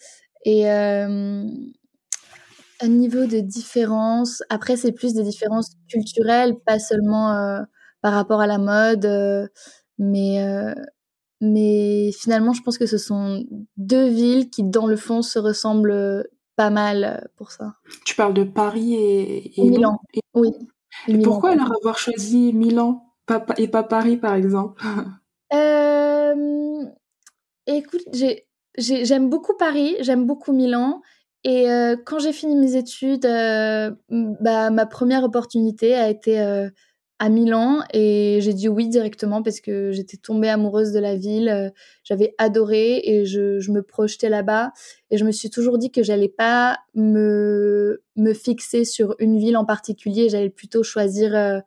Et 0.45 0.69
un 0.69 1.49
niveau 2.83 3.27
de 3.27 3.41
différence, 3.41 4.43
après, 4.51 4.77
c'est 4.77 4.93
plus 4.93 5.15
des 5.15 5.25
différences 5.25 5.73
culturelles, 5.89 6.55
pas 6.65 6.79
seulement 6.79 7.65
par 8.01 8.13
rapport 8.13 8.41
à 8.41 8.47
la 8.47 8.59
mode. 8.59 9.05
Euh, 9.05 9.47
mais, 9.99 10.43
euh, 10.43 10.75
mais 11.41 12.11
finalement, 12.13 12.53
je 12.53 12.63
pense 12.63 12.79
que 12.79 12.87
ce 12.87 12.99
sont 12.99 13.45
deux 13.77 14.09
villes 14.09 14.51
qui, 14.51 14.65
dans 14.65 14.87
le 14.87 14.97
fond, 14.97 15.23
se 15.23 15.39
ressemblent 15.39 16.27
pas 16.57 16.71
mal 16.71 17.05
euh, 17.05 17.27
pour 17.37 17.51
ça. 17.51 17.75
Tu 18.05 18.15
parles 18.15 18.35
de 18.35 18.45
Paris 18.45 18.95
et, 18.95 19.53
Milan. 19.59 20.01
Oui. 20.35 20.51
Et 21.07 21.19
pourquoi 21.19 21.51
alors 21.51 21.73
avoir 21.77 21.99
choisi 21.99 22.53
Milan 22.53 23.05
et 23.57 23.69
pas 23.69 23.83
Paris, 23.83 24.17
par 24.17 24.35
exemple? 24.35 24.83
Euh, 25.55 26.85
Écoute, 27.67 28.03
j'aime 28.77 29.31
beaucoup 29.31 29.55
Paris, 29.57 29.97
j'aime 30.01 30.27
beaucoup 30.27 30.53
Milan. 30.53 31.01
Et 31.43 31.65
quand 32.05 32.19
j'ai 32.19 32.35
fini 32.35 32.55
mes 32.55 32.77
études, 32.77 33.23
bah, 33.23 34.71
ma 34.71 34.85
première 34.85 35.25
opportunité 35.25 35.95
a 35.95 36.11
été 36.11 36.69
à 37.19 37.29
Milan 37.29 37.81
et 37.93 38.39
j'ai 38.41 38.55
dit 38.55 38.69
oui 38.69 38.89
directement 38.89 39.43
parce 39.43 39.61
que 39.61 39.91
j'étais 39.91 40.17
tombée 40.17 40.49
amoureuse 40.49 40.93
de 40.93 41.01
la 41.01 41.17
ville, 41.17 41.49
euh, 41.49 41.71
j'avais 42.05 42.35
adoré 42.39 43.01
et 43.03 43.27
je, 43.27 43.71
me 43.71 43.83
projetais 43.83 44.29
là-bas 44.29 44.73
et 45.11 45.19
je 45.19 45.25
me 45.25 45.33
suis 45.33 45.51
toujours 45.51 45.79
dit 45.79 45.91
que 45.91 46.03
j'allais 46.03 46.29
pas 46.29 46.79
me 46.95 48.03
me 48.17 48.33
fixer 48.35 48.85
sur 48.85 49.17
une 49.19 49.39
ville 49.39 49.57
en 49.57 49.65
particulier, 49.65 50.29
j'allais 50.29 50.51
plutôt 50.51 50.83
choisir 50.85 51.35
euh, 51.35 51.61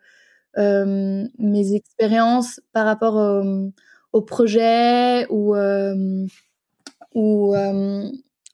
euh, 0.57 1.27
mes 1.37 1.73
expériences 1.73 2.61
par 2.71 2.85
rapport 2.85 3.15
au, 3.15 3.71
au 4.13 4.21
projet 4.21 5.27
ou 5.29 5.53
ou 7.13 7.55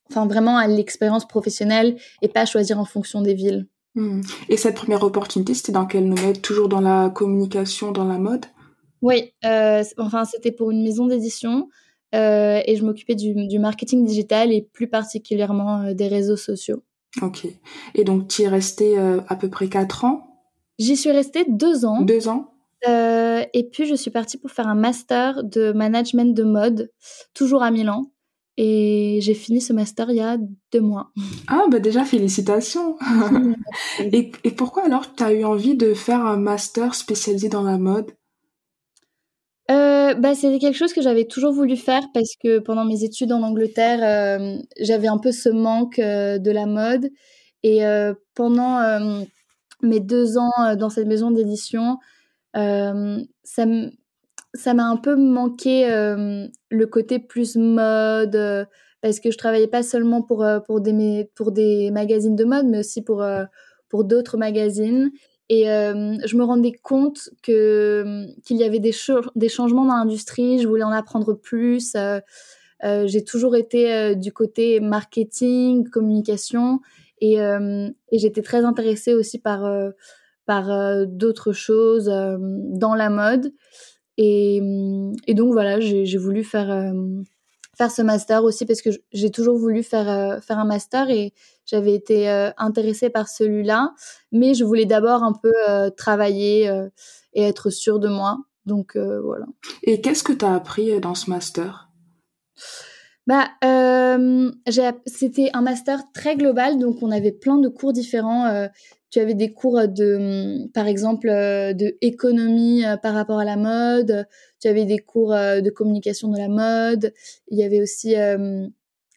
enfin 0.09 0.25
vraiment 0.25 0.57
à 0.57 0.67
l'expérience 0.67 1.27
professionnelle 1.27 1.97
et 2.23 2.27
pas 2.27 2.45
choisir 2.45 2.79
en 2.79 2.85
fonction 2.85 3.21
des 3.21 3.35
villes. 3.35 3.67
Hmm. 3.95 4.21
Et 4.49 4.57
cette 4.57 4.75
première 4.75 5.03
opportunité, 5.03 5.53
c'était 5.53 5.71
dans 5.71 5.85
quel 5.85 6.09
domaine 6.09 6.39
Toujours 6.39 6.69
dans 6.69 6.81
la 6.81 7.09
communication, 7.09 7.91
dans 7.91 8.05
la 8.05 8.17
mode? 8.17 8.45
Oui, 9.01 9.33
euh, 9.45 9.83
enfin 9.97 10.25
c'était 10.25 10.51
pour 10.51 10.71
une 10.71 10.83
maison 10.83 11.05
d'édition 11.07 11.69
euh, 12.15 12.61
et 12.65 12.75
je 12.75 12.83
m'occupais 12.83 13.15
du, 13.15 13.59
marketing 13.59 14.05
digital 14.05 14.51
et 14.51 14.61
plus 14.61 14.87
particulièrement 14.87 15.81
euh, 15.81 15.93
des 15.93 16.07
réseaux 16.07 16.37
sociaux. 16.37 16.83
Ok. 17.21 17.47
Et 17.95 18.03
donc 18.03 18.27
tu 18.27 18.41
y 18.41 18.45
es 18.45 18.47
resté 18.47 18.97
à 18.97 19.35
peu 19.35 19.49
près 19.49 19.67
quatre 19.69 20.05
ans? 20.05 20.45
J'y 20.77 20.95
suis 20.95 21.11
restée 21.11 21.45
deux 21.47 21.85
ans. 21.85 22.01
Deux 22.01 22.27
ans? 22.27 22.53
Et 23.53 23.69
puis 23.71 23.85
je 23.85 23.95
suis 23.95 24.11
partie 24.11 24.37
pour 24.37 24.51
faire 24.51 24.67
un 24.67 24.75
master 24.75 25.43
de 25.43 25.71
management 25.71 26.35
de 26.35 26.43
mode, 26.43 26.91
toujours 27.33 27.63
à 27.63 27.71
Milan. 27.71 28.11
Et 28.59 29.19
j'ai 29.21 29.35
fini 29.35 29.61
ce 29.61 29.71
master 29.71 30.09
il 30.09 30.15
y 30.15 30.21
a 30.21 30.37
deux 30.71 30.81
mois. 30.81 31.11
Ah, 31.47 31.65
bah 31.69 31.79
déjà, 31.79 32.03
félicitations. 32.03 32.97
et, 33.99 34.31
et, 34.43 34.51
pourquoi 34.51 34.85
alors 34.85 35.13
tu 35.13 35.23
as 35.23 35.31
eu 35.31 35.43
envie 35.43 35.75
de 35.75 35.93
faire 35.93 36.25
un 36.25 36.37
master 36.37 36.95
spécialisé 36.95 37.49
dans 37.49 37.61
la 37.61 37.77
mode? 37.77 38.11
Euh, 39.69 40.15
bah, 40.15 40.33
C'était 40.33 40.57
quelque 40.57 40.77
chose 40.77 40.93
que 40.93 41.01
j'avais 41.01 41.25
toujours 41.25 41.53
voulu 41.53 41.75
faire 41.75 42.03
parce 42.13 42.35
que 42.41 42.57
pendant 42.59 42.85
mes 42.85 43.03
études 43.03 43.31
en 43.31 43.43
Angleterre, 43.43 43.99
euh, 44.01 44.57
j'avais 44.79 45.07
un 45.07 45.19
peu 45.19 45.31
ce 45.31 45.49
manque 45.49 45.99
euh, 45.99 46.39
de 46.39 46.49
la 46.49 46.65
mode. 46.65 47.09
Et 47.61 47.85
euh, 47.85 48.13
pendant 48.33 48.79
mes 49.81 49.99
deux 49.99 50.37
ans 50.37 50.75
dans 50.77 50.89
cette 50.89 51.07
maison 51.07 51.31
d'édition, 51.31 51.97
ça 52.53 53.65
me 53.65 53.91
ça 54.53 54.73
m'a 54.73 54.85
un 54.85 54.97
peu 54.97 55.15
manqué 55.15 55.89
euh, 55.91 56.47
le 56.69 56.87
côté 56.87 57.19
plus 57.19 57.55
mode 57.55 58.35
euh, 58.35 58.65
parce 59.01 59.19
que 59.19 59.31
je 59.31 59.37
travaillais 59.37 59.67
pas 59.67 59.83
seulement 59.83 60.21
pour 60.21 60.43
euh, 60.43 60.59
pour 60.59 60.81
des 60.81 61.29
pour 61.35 61.51
des 61.51 61.91
magazines 61.91 62.35
de 62.35 62.45
mode 62.45 62.65
mais 62.65 62.79
aussi 62.79 63.01
pour 63.01 63.23
pour 63.89 64.03
d'autres 64.03 64.37
magazines 64.37 65.11
et 65.49 65.63
je 65.63 66.35
me 66.35 66.43
rendais 66.43 66.73
compte 66.73 67.29
que 67.41 68.25
qu'il 68.43 68.57
y 68.57 68.63
avait 68.63 68.79
des 68.79 68.93
des 69.35 69.49
changements 69.49 69.85
dans 69.85 69.95
l'industrie 69.95 70.59
je 70.59 70.67
voulais 70.67 70.83
en 70.83 70.91
apprendre 70.91 71.33
plus 71.33 71.95
j'ai 72.83 73.23
toujours 73.23 73.55
été 73.55 74.15
du 74.15 74.33
côté 74.33 74.81
marketing 74.81 75.89
communication 75.89 76.81
et, 77.21 77.35
et 77.35 78.19
j'étais 78.19 78.41
très 78.41 78.65
intéressée 78.65 79.13
aussi 79.13 79.39
par 79.39 79.63
par 80.45 80.67
d'autres 81.07 81.53
choses 81.53 82.07
dans 82.07 82.95
la 82.95 83.09
mode. 83.09 83.53
Et, 84.17 84.61
et 85.27 85.33
donc 85.33 85.53
voilà, 85.53 85.79
j'ai 85.79 86.17
voulu 86.17 86.43
faire 86.43 86.93
faire 87.77 87.91
ce 87.91 88.01
master 88.01 88.43
aussi 88.43 88.65
parce 88.65 88.81
que 88.81 88.89
j'ai 89.11 89.29
toujours 89.29 89.57
voulu 89.57 89.83
faire 89.83 90.41
faire 90.43 90.57
un 90.57 90.65
master 90.65 91.09
et 91.11 91.33
j'avais 91.65 91.93
été 91.93 92.27
intéressée 92.57 93.09
par 93.09 93.27
celui-là, 93.27 93.93
mais 94.31 94.55
je 94.55 94.63
voulais 94.63 94.85
d'abord 94.85 95.21
un 95.23 95.33
peu 95.33 95.53
travailler 95.95 96.65
et 97.33 97.43
être 97.43 97.69
sûre 97.69 97.99
de 97.99 98.07
moi. 98.07 98.39
Donc 98.65 98.97
voilà. 98.97 99.45
Et 99.83 100.01
qu'est-ce 100.01 100.23
que 100.23 100.33
tu 100.33 100.45
as 100.45 100.55
appris 100.55 100.99
dans 100.99 101.15
ce 101.15 101.29
master? 101.29 101.89
Bah, 103.27 103.49
euh, 103.65 104.51
c'était 105.05 105.49
un 105.53 105.61
master 105.61 105.99
très 106.13 106.37
global, 106.37 106.79
donc 106.79 107.03
on 107.03 107.11
avait 107.11 107.33
plein 107.33 107.57
de 107.57 107.67
cours 107.67 107.91
différents. 107.91 108.67
Euh, 109.07 109.11
tu 109.11 109.19
avais 109.19 109.33
des 109.33 109.53
cours 109.53 109.87
de, 109.87 110.67
par 110.73 110.87
exemple, 110.87 111.29
euh, 111.29 111.73
de 111.73 111.97
économie 112.01 112.85
euh, 112.85 112.97
par 112.97 113.13
rapport 113.13 113.39
à 113.39 113.45
la 113.45 113.57
mode. 113.57 114.27
Tu 114.59 114.67
avais 114.67 114.85
des 114.85 114.99
cours 114.99 115.31
de 115.31 115.69
communication 115.69 116.29
de 116.29 116.37
la 116.37 116.49
mode. 116.49 117.13
Il 117.49 117.57
y 117.57 117.63
avait 117.63 117.81
aussi 117.81 118.15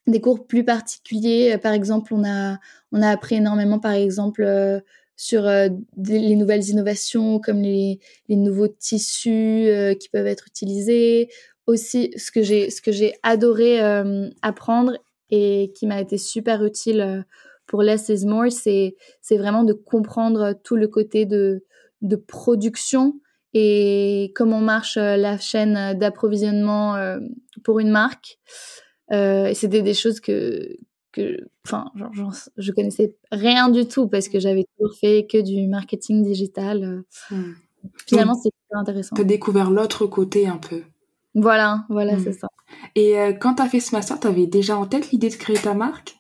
des 0.07 0.21
cours 0.21 0.47
plus 0.47 0.65
particuliers. 0.65 1.57
Par 1.59 1.73
exemple, 1.73 2.15
on 2.15 2.25
a 2.25 2.59
on 2.93 3.03
a 3.03 3.09
appris 3.09 3.37
énormément, 3.37 3.79
par 3.79 3.93
exemple, 3.93 4.83
sur 5.17 5.45
les 5.45 6.37
nouvelles 6.37 6.69
innovations 6.69 7.41
comme 7.41 7.63
les, 7.63 8.01
les 8.29 8.37
nouveaux 8.37 8.69
tissus 8.69 9.71
qui 9.99 10.09
peuvent 10.11 10.27
être 10.27 10.47
utilisés 10.47 11.31
aussi 11.71 12.13
ce 12.17 12.31
que 12.31 12.43
j'ai 12.43 12.71
ce 12.71 12.83
que 12.83 12.93
j'ai 12.93 13.15
adoré 13.23 13.83
euh, 13.83 14.29
apprendre 14.43 14.97
et 15.31 15.73
qui 15.77 15.87
m'a 15.87 16.01
été 16.01 16.19
super 16.19 16.65
utile 16.65 17.01
euh, 17.01 17.23
pour 17.71 17.83
Less 17.83 18.09
is 18.09 18.27
More, 18.27 18.51
c'est 18.51 18.97
c'est 19.23 19.39
vraiment 19.39 19.63
de 19.63 19.73
comprendre 19.73 20.55
tout 20.65 20.75
le 20.75 20.89
côté 20.89 21.25
de 21.25 21.65
de 22.03 22.17
production 22.17 23.15
et 23.55 24.33
comment 24.35 24.61
marche 24.61 24.97
euh, 24.97 25.17
la 25.17 25.39
chaîne 25.39 25.97
d'approvisionnement 25.97 26.97
pour 27.63 27.79
une 27.79 27.91
marque. 27.91 28.39
et 29.13 29.53
c'était 29.55 29.83
des 29.83 29.95
choses 29.95 30.19
que 30.19 30.77
que 31.13 31.39
enfin 31.65 31.93
genre, 31.95 32.35
je 32.57 32.73
connaissais 32.73 33.15
rien 33.31 33.69
du 33.69 33.87
tout 33.87 34.09
parce 34.09 34.29
que 34.29 34.41
j'avais 34.41 34.65
toujours 34.77 34.97
fait 34.97 35.27
que 35.31 35.41
du 35.41 35.69
marketing 35.69 36.25
digital. 36.25 37.05
Hmm. 37.31 37.53
Finalement, 38.07 38.35
c'est 38.35 38.51
intéressant. 38.73 39.15
Tu 39.15 39.23
as 39.23 39.25
découvert 39.25 39.71
l'autre 39.71 40.07
côté 40.07 40.49
un 40.49 40.59
peu. 40.59 40.83
Voilà, 41.35 41.85
voilà, 41.89 42.19
c'est 42.19 42.31
mm. 42.31 42.41
ça. 42.41 42.49
Et 42.97 43.19
euh, 43.19 43.33
quand 43.33 43.55
tu 43.55 43.63
as 43.63 43.69
fait 43.69 43.81
ce 43.81 43.95
master, 43.95 44.19
tu 44.19 44.27
avais 44.27 44.47
déjà 44.47 44.77
en 44.77 44.87
tête 44.87 45.11
l'idée 45.11 45.29
de 45.29 45.35
créer 45.35 45.57
ta 45.57 45.75
marque? 45.75 46.19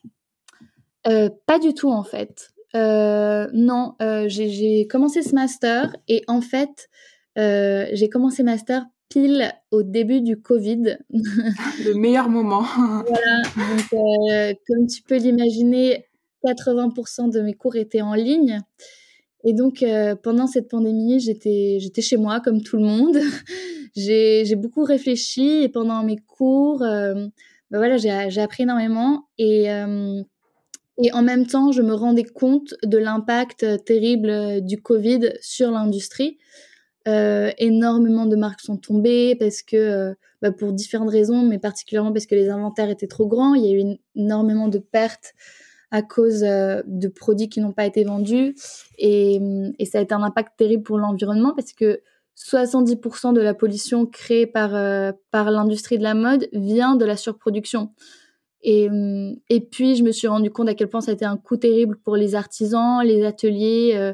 Euh, 1.07 1.29
Pas 1.47 1.59
du 1.59 1.75
tout, 1.75 1.91
en 1.91 2.05
fait. 2.05 2.51
Euh, 2.75 3.49
non, 3.53 3.95
j'ai 4.27 4.87
commencé 4.89 5.23
ce 5.23 5.35
master 5.35 5.95
et 6.09 6.23
en 6.29 6.41
fait, 6.41 6.89
j'ai 7.37 8.09
commencé 8.11 8.43
master 8.43 8.85
pile 9.09 9.53
au 9.73 9.83
début 9.83 10.21
du 10.21 10.41
Covid. 10.41 10.99
Le 11.11 11.95
meilleur 11.95 12.29
moment. 12.29 12.63
voilà, 12.63 13.43
donc 13.57 14.59
comme 14.69 14.87
tu 14.87 15.03
peux 15.03 15.17
l'imaginer, 15.17 16.07
80% 16.45 17.33
de 17.33 17.41
mes 17.41 17.55
cours 17.55 17.77
étaient 17.77 18.03
en 18.03 18.15
ligne. 18.15 18.61
Et 19.43 19.53
donc, 19.53 19.85
pendant 20.23 20.47
cette 20.47 20.69
pandémie, 20.69 21.19
j'étais 21.19 22.03
chez 22.03 22.17
moi 22.17 22.41
comme 22.41 22.63
tout 22.63 22.77
le 22.77 22.85
monde. 22.85 23.17
j'ai 23.97 24.57
beaucoup 24.57 24.85
réfléchi 24.85 25.63
et 25.63 25.69
pendant 25.69 26.03
mes 26.03 26.17
cours, 26.17 26.83
euh, 26.83 27.27
bah 27.71 27.79
voilà, 27.79 27.97
j'ai 27.97 28.41
appris 28.41 28.65
énormément 28.65 29.29
et, 29.39 29.71
euh, 29.71 30.23
et 31.03 31.13
en 31.13 31.23
même 31.23 31.47
temps, 31.47 31.73
je 31.73 31.83
me 31.83 31.95
rendais 31.95 32.25
compte 32.25 32.75
de 32.83 32.99
l'impact 32.99 33.85
terrible 33.85 34.61
du 34.63 34.81
Covid 34.81 35.33
sur 35.41 35.71
l'industrie. 35.71 36.39
Euh, 37.09 37.51
énormément 37.59 38.27
de 38.27 38.37
marques 38.37 38.61
sont 38.61 38.77
tombées 38.77 39.35
parce 39.37 39.63
que, 39.63 40.15
bah 40.43 40.53
pour 40.53 40.73
différentes 40.73 41.11
raisons, 41.11 41.43
mais 41.43 41.59
particulièrement 41.59 42.13
parce 42.13 42.27
que 42.27 42.35
les 42.35 42.51
inventaires 42.51 42.91
étaient 42.91 43.07
trop 43.07 43.27
grands. 43.27 43.55
Il 43.55 43.65
y 43.65 43.69
a 43.69 43.79
eu 43.79 43.99
énormément 44.15 44.69
de 44.69 44.79
pertes 44.79 45.35
à 45.91 46.03
cause 46.03 46.41
de 46.41 47.09
produits 47.09 47.49
qui 47.49 47.61
n'ont 47.61 47.73
pas 47.73 47.85
été 47.85 48.05
vendus 48.05 48.55
et, 48.97 49.41
et, 49.79 49.87
ça 49.87 49.99
a 49.99 50.01
été 50.03 50.15
un 50.15 50.23
impact 50.23 50.53
terrible 50.57 50.85
pour 50.85 50.99
l'environnement 50.99 51.53
parce 51.53 51.73
que 51.73 52.01
70% 52.41 53.35
de 53.35 53.41
la 53.41 53.55
pollution 53.55 54.07
créée 54.07 54.47
par, 54.47 54.75
euh, 54.75 55.13
par 55.31 55.51
l'industrie 55.51 55.99
de 55.99 56.03
la 56.03 56.15
mode 56.15 56.49
vient 56.53 56.97
de 56.97 57.05
la 57.05 57.17
surproduction. 57.17 57.91
Et, 58.63 58.89
hum, 58.89 59.37
et 59.49 59.61
puis, 59.61 59.97
je 59.97 60.03
me 60.03 60.13
suis 60.13 60.29
rendu 60.29 60.51
compte 60.51 60.69
à 60.69 60.75
quel 60.75 60.89
point 60.89 61.01
ça 61.01 61.13
a 61.13 61.15
été 61.15 61.25
un 61.25 61.37
coût 61.37 61.57
terrible 61.57 61.97
pour 61.97 62.17
les 62.17 62.35
artisans, 62.35 63.03
les 63.05 63.25
ateliers, 63.25 63.93
euh, 63.95 64.13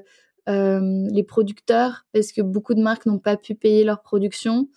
euh, 0.49 1.07
les 1.11 1.25
producteurs, 1.25 2.07
parce 2.13 2.33
que 2.33 2.43
beaucoup 2.43 2.75
de 2.75 2.83
marques 2.83 3.07
n'ont 3.07 3.19
pas 3.19 3.37
pu 3.37 3.55
payer 3.55 3.85
leur 3.85 4.03
production. 4.03 4.69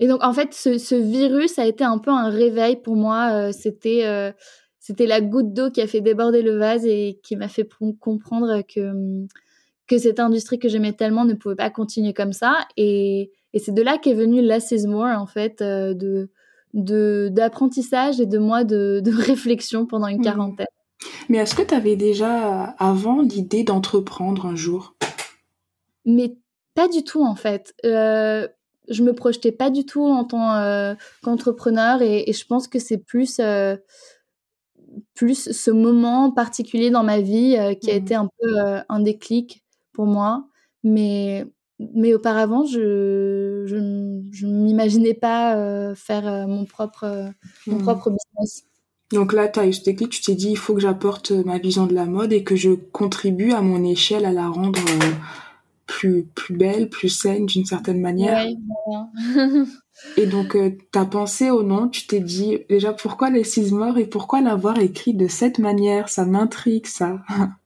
Et 0.00 0.08
donc, 0.08 0.22
en 0.22 0.32
fait, 0.32 0.52
ce, 0.54 0.94
virus 0.94 1.58
a 1.58 1.66
été 1.66 1.84
un 1.84 1.98
peu 1.98 2.10
un 2.10 2.28
réveil 2.28 2.76
pour 2.76 2.96
moi. 2.96 3.52
c'était, 3.52 4.34
c'était 4.78 5.06
la 5.06 5.20
goutte 5.22 5.54
d'eau 5.54 5.70
qui 5.70 5.80
a 5.80 5.86
fait 5.86 6.02
déborder 6.02 6.42
le 6.42 6.58
vase 6.58 6.84
et 6.84 7.18
qui 7.22 7.36
m'a 7.36 7.48
fait 7.48 7.66
comprendre 7.98 8.60
que 8.62 8.90
hum, 8.90 9.26
que 9.86 9.98
cette 9.98 10.20
industrie 10.20 10.58
que 10.58 10.68
j'aimais 10.68 10.92
tellement 10.92 11.24
ne 11.24 11.34
pouvait 11.34 11.56
pas 11.56 11.70
continuer 11.70 12.12
comme 12.12 12.32
ça. 12.32 12.66
Et, 12.76 13.30
et 13.52 13.58
c'est 13.58 13.72
de 13.72 13.82
là 13.82 13.98
qu'est 13.98 14.14
venu 14.14 14.42
Less 14.42 14.72
is 14.72 14.86
More, 14.86 15.18
en 15.18 15.26
fait, 15.26 15.62
euh, 15.62 15.94
de 16.76 17.30
d'apprentissage 17.32 18.20
et 18.20 18.26
de 18.26 18.38
moi 18.38 18.62
de, 18.62 19.00
de 19.02 19.10
réflexion 19.16 19.86
pendant 19.86 20.06
une 20.06 20.18
mmh. 20.18 20.24
quarantaine. 20.24 20.66
Mais 21.28 21.38
est-ce 21.38 21.54
que 21.54 21.62
tu 21.62 21.74
avais 21.74 21.96
déjà 21.96 22.74
avant 22.78 23.22
l'idée 23.22 23.64
d'entreprendre 23.64 24.46
un 24.46 24.54
jour? 24.54 24.94
Mais 26.04 26.36
pas 26.74 26.88
du 26.88 27.02
tout 27.02 27.24
en 27.24 27.34
fait. 27.34 27.74
Euh, 27.84 28.46
je 28.88 29.02
me 29.02 29.12
projetais 29.14 29.50
pas 29.50 29.70
du 29.70 29.84
tout 29.84 30.04
en 30.04 30.24
tant 30.24 30.54
euh, 30.54 30.94
qu'entrepreneur 31.22 32.02
et, 32.02 32.28
et, 32.30 32.32
je 32.32 32.46
pense 32.46 32.68
que 32.68 32.78
c'est 32.78 32.98
plus 32.98 33.40
euh, 33.40 33.76
plus 35.14 35.50
ce 35.50 35.70
moment 35.72 36.30
particulier 36.30 36.90
dans 36.90 37.02
ma 37.02 37.20
vie 37.20 37.56
qui 37.80 37.90
a 37.90 37.94
mmh. 37.94 37.98
été 37.98 38.14
un 38.14 38.28
peu 38.40 38.56
un 38.88 39.00
déclic 39.00 39.64
pour 39.92 40.06
moi. 40.06 40.46
Mais, 40.84 41.44
mais 41.78 42.14
auparavant, 42.14 42.64
je 42.64 43.64
je, 43.66 44.22
je 44.32 44.46
m'imaginais 44.46 45.14
pas 45.14 45.56
euh, 45.56 45.94
faire 45.94 46.26
euh, 46.26 46.46
mon 46.46 46.64
propre 46.64 47.04
euh, 47.04 47.28
mon 47.66 47.76
hmm. 47.76 47.82
propre 47.82 48.10
business. 48.10 48.64
Donc 49.12 49.32
là, 49.32 49.46
tu 49.48 49.60
as 49.60 49.66
eu 49.66 49.72
ce 49.72 49.84
déclic, 49.84 50.10
tu 50.10 50.20
t'es 50.20 50.34
dit, 50.34 50.50
il 50.50 50.56
faut 50.56 50.74
que 50.74 50.80
j'apporte 50.80 51.30
ma 51.30 51.58
vision 51.58 51.86
de 51.86 51.94
la 51.94 52.06
mode 52.06 52.32
et 52.32 52.42
que 52.42 52.56
je 52.56 52.70
contribue 52.70 53.52
à 53.52 53.60
mon 53.62 53.84
échelle 53.84 54.24
à 54.24 54.32
la 54.32 54.48
rendre 54.48 54.80
plus, 55.86 56.24
plus 56.24 56.56
belle, 56.56 56.88
plus 56.88 57.08
saine 57.08 57.46
d'une 57.46 57.64
certaine 57.64 58.00
manière. 58.00 58.44
et 60.16 60.26
donc, 60.26 60.56
tu 60.56 60.98
as 60.98 61.04
pensé 61.04 61.50
au 61.50 61.62
nom, 61.62 61.88
tu 61.88 62.08
t'es 62.08 62.18
dit, 62.18 62.58
déjà, 62.68 62.92
pourquoi 62.92 63.30
les 63.30 63.44
six 63.44 63.70
morts 63.70 63.96
et 63.96 64.06
pourquoi 64.06 64.40
l'avoir 64.40 64.80
écrit 64.80 65.14
de 65.14 65.28
cette 65.28 65.60
manière? 65.60 66.08
Ça 66.08 66.26
m'intrigue, 66.26 66.86
ça. 66.86 67.20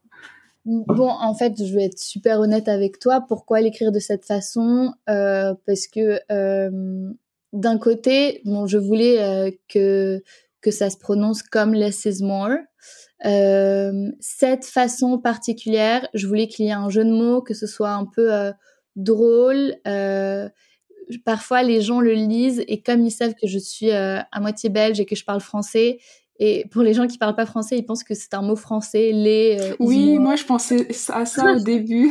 Bon, 0.66 1.08
en 1.08 1.34
fait, 1.34 1.54
je 1.56 1.74
vais 1.74 1.84
être 1.84 1.98
super 1.98 2.40
honnête 2.40 2.68
avec 2.68 2.98
toi. 2.98 3.24
Pourquoi 3.26 3.60
l'écrire 3.60 3.92
de 3.92 3.98
cette 3.98 4.26
façon? 4.26 4.92
Euh, 5.08 5.54
Parce 5.66 5.86
que 5.86 6.20
euh, 6.30 7.10
d'un 7.52 7.78
côté, 7.78 8.42
je 8.44 8.76
voulais 8.76 9.22
euh, 9.22 9.50
que 9.68 10.22
que 10.60 10.70
ça 10.70 10.90
se 10.90 10.98
prononce 10.98 11.42
comme 11.42 11.72
less 11.72 12.04
is 12.04 12.22
more. 12.22 12.58
Cette 13.22 14.66
façon 14.66 15.18
particulière, 15.18 16.06
je 16.12 16.26
voulais 16.26 16.48
qu'il 16.48 16.66
y 16.66 16.68
ait 16.68 16.72
un 16.72 16.90
jeu 16.90 17.04
de 17.04 17.10
mots, 17.10 17.40
que 17.40 17.54
ce 17.54 17.66
soit 17.66 17.92
un 17.92 18.04
peu 18.04 18.30
drôle. 18.96 19.74
parfois, 21.24 21.62
les 21.62 21.80
gens 21.80 22.00
le 22.00 22.12
lisent 22.12 22.62
et 22.68 22.82
comme 22.82 23.00
ils 23.06 23.10
savent 23.10 23.34
que 23.40 23.46
je 23.46 23.58
suis 23.58 23.90
à 23.90 24.26
moitié 24.38 24.68
belge 24.68 25.00
et 25.00 25.06
que 25.06 25.16
je 25.16 25.24
parle 25.24 25.40
français, 25.40 25.98
et 26.42 26.64
pour 26.70 26.82
les 26.82 26.94
gens 26.94 27.06
qui 27.06 27.18
parlent 27.18 27.36
pas 27.36 27.44
français, 27.44 27.76
ils 27.76 27.84
pensent 27.84 28.02
que 28.02 28.14
c'est 28.14 28.32
un 28.32 28.40
mot 28.40 28.56
français, 28.56 29.12
les. 29.12 29.58
Euh, 29.60 29.76
oui, 29.78 30.18
moi 30.18 30.36
je 30.36 30.44
pensais 30.44 30.88
à 31.10 31.26
ça 31.26 31.52
au 31.52 31.60
début. 31.60 32.10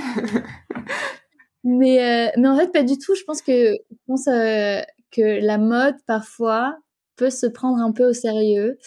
mais 1.64 2.00
euh, 2.00 2.32
mais 2.38 2.48
en 2.48 2.56
fait 2.56 2.72
pas 2.72 2.84
du 2.84 3.00
tout. 3.00 3.16
Je 3.16 3.24
pense 3.24 3.42
que 3.42 3.74
je 3.74 3.98
pense 4.06 4.28
euh, 4.28 4.82
que 5.12 5.44
la 5.44 5.58
mode 5.58 5.96
parfois 6.06 6.78
peut 7.16 7.32
se 7.32 7.48
prendre 7.48 7.80
un 7.82 7.92
peu 7.92 8.08
au 8.08 8.14
sérieux 8.14 8.78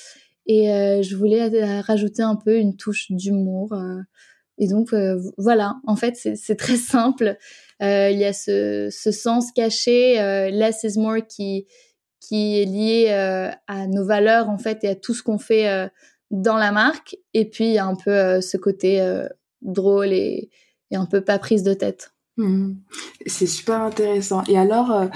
et 0.46 0.66
je 1.02 1.16
voulais 1.16 1.80
rajouter 1.80 2.22
un 2.22 2.36
peu 2.36 2.56
une 2.56 2.76
touche 2.76 3.10
d'humour. 3.10 3.76
et 4.58 4.68
donc 4.68 4.94
voilà, 5.38 5.76
en 5.86 5.96
fait 5.96 6.16
c'est 6.16 6.56
très 6.56 6.76
simple. 6.76 7.36
il 7.80 8.16
y 8.18 8.24
a 8.24 8.32
ce, 8.32 8.88
ce 8.90 9.10
sens 9.10 9.52
caché, 9.52 10.14
less 10.50 10.84
is 10.84 10.98
more 10.98 11.18
qui 11.26 11.66
qui 12.22 12.60
est 12.60 12.64
lié 12.64 13.06
euh, 13.08 13.50
à 13.66 13.86
nos 13.88 14.04
valeurs 14.04 14.48
en 14.48 14.58
fait 14.58 14.84
et 14.84 14.88
à 14.88 14.94
tout 14.94 15.12
ce 15.12 15.22
qu'on 15.22 15.38
fait 15.38 15.68
euh, 15.68 15.88
dans 16.30 16.56
la 16.56 16.70
marque. 16.70 17.16
Et 17.34 17.50
puis 17.50 17.66
il 17.66 17.72
y 17.72 17.78
a 17.78 17.84
un 17.84 17.96
peu 17.96 18.12
euh, 18.12 18.40
ce 18.40 18.56
côté 18.56 19.04
drôle 19.60 20.12
et, 20.12 20.48
et, 20.90 20.96
un 20.96 21.06
peu 21.06 21.20
pas 21.20 21.38
prise 21.38 21.64
de 21.64 21.74
tête. 21.74 22.12
Mmh. 22.36 22.74
C'est 23.26 23.46
super 23.46 23.80
intéressant. 23.80 24.44
Et 24.44 24.56
alors, 24.56 25.08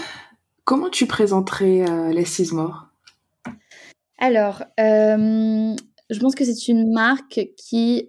comment 0.64 0.90
tu 0.90 1.06
présenterais 1.06 1.84
les 2.12 2.24
six 2.24 2.52
morts? 2.52 2.88
Alors, 4.18 4.62
je 4.78 6.18
pense 6.20 6.34
que 6.34 6.44
c'est 6.44 6.68
une 6.68 6.92
marque 6.92 7.48
qui, 7.56 8.08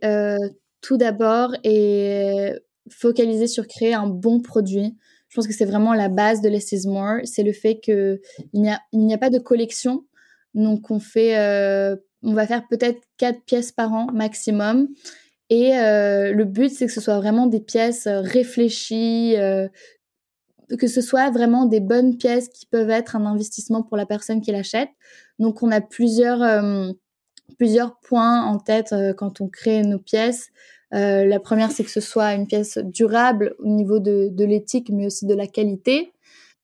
tout 0.81 0.97
d'abord, 0.97 1.55
est 1.63 2.62
focaliser 2.89 3.47
sur 3.47 3.67
créer 3.67 3.93
un 3.93 4.07
bon 4.07 4.41
produit. 4.41 4.97
Je 5.38 5.41
pense 5.43 5.47
que 5.50 5.54
c'est 5.54 5.65
vraiment 5.65 5.93
la 5.93 6.10
base 6.10 6.41
de 6.41 6.50
Less 6.50 6.71
is 6.71 6.88
More. 6.88 7.19
C'est 7.26 7.43
le 7.43 7.54
fait 7.54 7.80
qu'il 7.80 8.19
n'y 8.54 8.73
a, 9.13 9.17
pas 9.19 9.30
de 9.30 9.38
collection. 9.38 10.04
Donc, 10.56 10.89
on 10.89 11.00
fait, 11.00 11.38
euh, 11.38 11.95
on 12.23 12.34
va 12.34 12.47
faire 12.47 12.67
peut-être 12.67 13.00
quatre 13.17 13.43
pièces 13.43 13.71
par 13.71 13.93
an 13.93 14.08
maximum. 14.12 14.88
Et 15.52 15.78
euh, 15.78 16.34
le 16.34 16.43
but, 16.43 16.69
c'est 16.69 16.88
que 16.88 16.91
ce 16.91 17.02
soit 17.02 17.17
vraiment 17.17 17.45
des 17.45 17.60
pièces 17.60 18.08
euh, 18.08 18.19
réfléchies, 18.21 19.36
que 20.80 20.88
ce 20.88 21.02
soit 21.02 21.30
vraiment 21.30 21.65
des 21.65 21.82
bonnes 21.82 22.17
pièces 22.17 22.50
qui 22.50 22.65
peuvent 22.65 22.89
être 22.89 23.15
un 23.15 23.28
investissement 23.28 23.84
pour 23.84 23.95
la 23.95 24.08
personne 24.08 24.41
qui 24.41 24.52
l'achète. 24.52 24.89
Donc, 25.38 25.62
on 25.62 25.69
a 25.69 25.82
plusieurs 25.82 26.39
points 28.02 28.43
en 28.43 28.58
tête 28.58 28.95
quand 29.17 29.39
on 29.39 29.50
crée 29.50 29.84
nos 29.84 30.00
pièces. 30.00 30.47
Euh, 30.93 31.26
la 31.26 31.39
première, 31.39 31.71
c'est 31.71 31.84
que 31.84 31.89
ce 31.89 32.02
soit 32.02 32.34
une 32.34 32.47
pièce 32.47 32.78
durable 32.78 33.56
au 33.60 33.67
niveau 33.67 34.00
de, 34.00 34.30
de 34.32 34.45
l'éthique, 34.45 34.89
mais 34.91 35.06
aussi 35.06 35.26
de 35.26 35.34
la 35.34 35.47
qualité, 35.47 36.13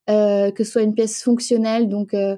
euh, 0.10 0.52
que 0.52 0.64
ce 0.64 0.72
soit 0.72 0.82
une 0.82 0.96
pièce 0.96 1.22
fonctionnelle. 1.24 1.90
Donc, 1.90 2.14
euh, 2.14 2.38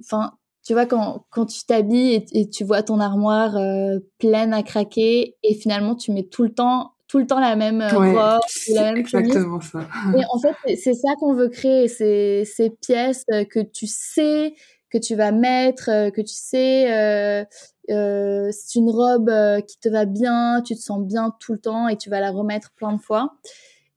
enfin, 0.00 0.32
tu 0.64 0.74
vois, 0.74 0.86
quand, 0.86 1.24
quand 1.30 1.46
tu 1.46 1.64
t'habilles 1.64 2.26
et, 2.32 2.50
tu 2.50 2.64
vois 2.64 2.82
ton 2.82 3.00
armoire 3.00 3.56
pleine 4.18 4.52
à 4.52 4.62
craquer, 4.62 5.36
et 5.42 5.54
finalement, 5.54 5.94
tu 5.94 6.12
mets 6.12 6.24
tout 6.24 6.42
le 6.42 6.50
temps 6.50 6.92
tout 7.06 7.18
le 7.18 7.26
temps 7.26 7.40
la 7.40 7.56
même 7.56 7.80
robe, 7.80 8.40
la 8.74 8.92
même 8.92 8.98
exactement 8.98 9.62
ça. 9.62 9.88
Et 10.14 10.20
en 10.30 10.38
fait, 10.38 10.76
c'est 10.76 10.92
ça 10.92 11.08
qu'on 11.18 11.32
veut 11.32 11.48
créer, 11.48 11.88
ces, 11.88 12.44
ces 12.44 12.68
pièces 12.68 13.24
que 13.48 13.60
tu 13.60 13.86
sais 13.86 14.52
que 14.90 14.98
tu 14.98 15.14
vas 15.14 15.32
mettre, 15.32 16.10
que 16.10 16.20
tu 16.20 16.34
sais 16.34 16.92
euh, 16.92 17.44
c'est 17.88 18.78
une 18.78 18.90
robe 18.90 19.28
euh, 19.28 19.60
qui 19.60 19.78
te 19.78 19.88
va 19.88 20.04
bien, 20.04 20.62
tu 20.62 20.74
te 20.74 20.80
sens 20.80 21.00
bien 21.00 21.34
tout 21.40 21.52
le 21.52 21.58
temps 21.58 21.88
et 21.88 21.96
tu 21.96 22.10
vas 22.10 22.20
la 22.20 22.30
remettre 22.30 22.70
plein 22.72 22.92
de 22.92 23.00
fois. 23.00 23.34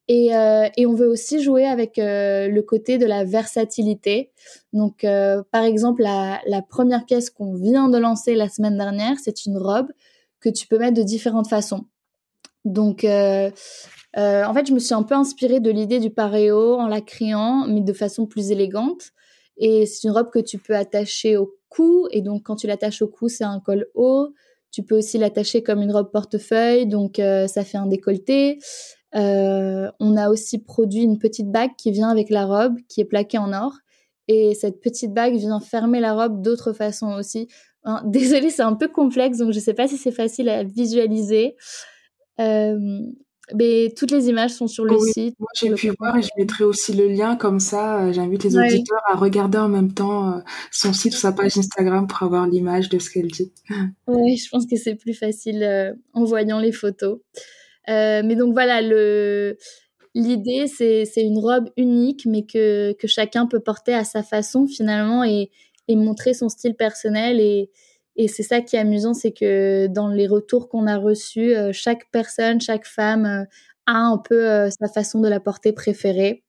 Et, 0.08 0.36
euh, 0.36 0.68
on 0.80 0.94
veut 0.94 1.08
aussi 1.08 1.42
jouer 1.42 1.66
avec 1.66 1.94
le 1.98 2.62
côté 2.62 2.98
de 2.98 3.06
la 3.06 3.24
versatilité. 3.24 4.32
Donc, 4.74 5.06
par 5.52 5.64
exemple, 5.64 6.02
la, 6.02 6.42
la 6.48 6.62
première 6.62 7.06
pièce 7.06 7.30
qu'on 7.30 7.54
vient 7.54 7.88
de 7.88 7.98
lancer 7.98 8.36
la 8.36 8.50
semaine 8.50 8.78
dernière, 8.78 9.18
c'est 9.24 9.46
une 9.46 9.58
robe 9.58 9.88
que 10.42 10.50
tu 10.50 10.68
peux 10.68 10.78
mettre 10.78 10.98
de 10.98 11.04
différentes 11.04 11.48
façons. 11.48 11.86
Donc, 12.66 13.06
en 13.06 13.52
fait, 14.54 14.68
je 14.68 14.74
me 14.74 14.80
suis 14.80 14.94
un 14.94 15.04
peu 15.04 15.16
inspirée 15.16 15.62
de 15.62 15.72
l'idée 15.72 16.00
du 16.00 16.10
paréo 16.10 16.76
en 16.76 16.88
la 16.88 17.00
créant, 17.00 17.66
mais 17.68 17.82
de 17.82 17.94
façon 17.94 18.26
plus 18.26 18.52
élégante. 18.52 19.14
Et 19.58 19.86
c'est 19.86 20.08
une 20.08 20.14
robe 20.14 20.30
que 20.32 20.40
tu 20.40 20.58
peux 20.58 20.76
attacher 20.76 21.38
au 21.38 21.54
cou. 21.70 22.08
Et 22.12 22.22
donc, 22.22 22.44
quand 22.44 22.56
tu 22.56 22.68
l'attaches 22.68 23.02
au 23.02 23.08
cou, 23.08 23.30
c'est 23.30 23.44
un 23.44 23.60
col 23.60 23.88
haut. 23.94 24.34
Tu 24.72 24.84
peux 24.84 24.98
aussi 24.98 25.18
l'attacher 25.18 25.64
comme 25.64 25.82
une 25.82 25.92
robe 25.92 26.12
portefeuille. 26.12 26.88
Donc, 26.88 27.20
euh, 27.20 27.48
ça 27.48 27.64
fait 27.64 27.78
un 27.78 27.88
décolleté. 27.88 28.60
Euh, 29.16 29.92
on 30.00 30.16
a 30.16 30.30
aussi 30.30 30.60
produit 30.60 31.04
une 31.04 31.20
petite 31.20 31.52
bague 31.52 31.72
qui 31.78 31.92
vient 31.92 32.10
avec 32.10 32.30
la 32.30 32.46
robe, 32.46 32.76
qui 32.88 33.02
est 33.02 33.06
plaquée 33.06 33.38
en 33.38 33.54
or. 33.54 33.74
Et 34.28 34.54
cette 34.56 34.80
petite 34.82 35.14
bague 35.14 35.36
vient 35.36 35.60
fermer 35.60 36.00
la 36.00 36.14
robe 36.14 36.42
d'autres 36.42 36.74
façons 36.74 37.14
aussi. 37.14 37.48
Hein, 37.84 38.02
désolée, 38.06 38.50
c'est 38.50 38.62
un 38.62 38.76
peu 38.76 38.88
complexe, 38.88 39.40
donc 39.40 39.52
je 39.52 39.58
ne 39.58 39.64
sais 39.64 39.74
pas 39.74 39.88
si 39.88 39.98
c'est 39.98 40.12
facile 40.12 40.50
à 40.50 40.64
visualiser. 40.64 41.56
Euh, 42.40 43.00
mais 43.56 43.94
toutes 43.96 44.12
les 44.12 44.30
images 44.30 44.52
sont 44.52 44.68
sur 44.68 44.86
le 44.86 44.98
site. 45.00 45.36
Moi, 45.40 45.50
j'ai 45.60 45.74
pu 45.74 45.92
voir 46.00 46.18
et 46.18 46.22
je 46.22 46.30
mettrai 46.38 46.64
aussi 46.64 46.94
le 46.94 47.08
lien 47.08 47.36
comme 47.36 47.60
ça. 47.60 48.04
Euh, 48.04 48.14
j'invite 48.14 48.44
les 48.44 48.58
auditeurs 48.58 49.02
à 49.08 49.16
regarder 49.16 49.58
en 49.58 49.68
même 49.68 49.94
temps 49.94 50.34
euh, 50.34 50.40
son 50.72 50.94
site 50.94 51.14
ou 51.14 51.18
sa 51.18 51.32
page 51.32 51.58
Instagram 51.58 52.08
pour 52.08 52.24
avoir 52.24 52.48
l'image 52.48 52.90
de 52.90 53.00
ce 53.00 53.10
qu'elle 53.10 53.28
dit. 53.28 53.52
Oui, 54.08 54.38
je 54.38 54.50
pense 54.50 54.66
que 54.66 54.76
c'est 54.76 54.96
plus 54.96 55.14
facile 55.14 55.64
euh, 55.64 55.94
en 56.14 56.24
voyant 56.24 56.60
les 56.60 56.72
photos. 56.72 57.20
mais 57.88 58.36
donc 58.36 58.54
voilà, 58.54 58.82
le 58.82 59.58
l'idée 60.14 60.68
c'est 60.68 61.06
c'est 61.06 61.24
une 61.24 61.40
robe 61.40 61.70
unique, 61.78 62.26
mais 62.26 62.46
que 62.46 62.94
que 62.94 63.08
chacun 63.08 63.48
peut 63.48 63.62
porter 63.62 63.94
à 63.94 64.04
sa 64.04 64.24
façon 64.24 64.68
finalement 64.68 65.24
et 65.24 65.50
et 65.88 65.96
montrer 65.96 66.34
son 66.34 66.50
style 66.50 66.76
personnel 66.76 67.40
et 67.40 67.70
et 68.16 68.28
c'est 68.28 68.44
ça 68.44 68.62
qui 68.62 68.76
est 68.76 68.80
amusant, 68.80 69.14
c'est 69.14 69.32
que 69.32 69.88
dans 69.88 70.10
les 70.10 70.28
retours 70.28 70.70
qu'on 70.70 70.88
a 70.88 70.98
reçus, 70.98 71.56
euh, 71.56 71.72
chaque 71.74 72.10
personne, 72.12 72.60
chaque 72.60 72.86
femme 72.86 73.26
euh, 73.26 73.44
a 73.86 73.98
un 73.98 74.18
peu 74.18 74.50
euh, 74.50 74.70
sa 74.70 74.88
façon 74.90 75.22
de 75.22 75.30
la 75.30 75.40
porter 75.40 75.72
préférée. 75.72 76.44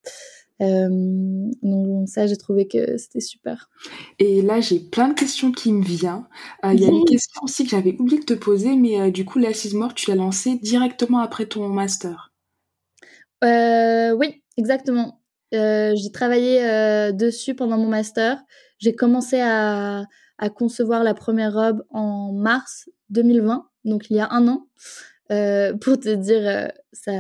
donc 0.61 2.09
ça, 2.09 2.27
j'ai 2.27 2.37
trouvé 2.37 2.69
que 2.69 2.97
c'était 2.97 3.21
super. 3.21 3.69
Et 4.19 4.43
là, 4.43 4.61
j'ai 4.61 4.79
plein 4.79 5.09
de 5.09 5.15
questions 5.15 5.51
qui 5.51 5.73
me 5.73 5.83
viennent. 5.83 6.25
Il 6.65 6.81
y 6.81 6.85
a 6.85 6.89
une 6.89 7.05
question 7.05 7.43
aussi 7.43 7.65
que 7.65 7.71
j'avais 7.71 7.97
oublié 7.99 8.21
de 8.21 8.25
te 8.25 8.35
poser, 8.35 8.77
mais 8.77 9.11
du 9.11 9.25
coup, 9.25 9.41
la 9.41 9.51
Mort, 9.75 9.95
tu 9.95 10.11
l'as 10.11 10.17
lancée 10.17 10.61
directement 10.63 11.19
après 11.19 11.47
ton 11.47 11.69
master. 11.69 12.33
oui, 13.43 14.43
exactement. 14.57 15.21
j'ai 15.51 16.13
travaillé 16.13 17.13
dessus 17.13 17.57
pendant 17.57 17.79
mon 17.79 17.89
master. 17.89 18.41
J'ai 18.79 18.95
commencé 18.95 19.41
à, 19.41 20.05
à 20.43 20.51
concevoir 20.51 21.05
la 21.05 21.15
première 21.15 21.55
robe 21.55 21.85
en 21.91 22.33
mars 22.33 22.91
2020, 23.11 23.65
donc 23.85 24.11
il 24.11 24.17
y 24.17 24.21
a 24.21 24.27
un 24.33 24.49
an. 24.49 24.67
Euh, 25.31 25.73
pour 25.77 26.01
te 26.01 26.13
dire, 26.13 26.43
euh, 26.45 26.67
ça, 26.93 27.13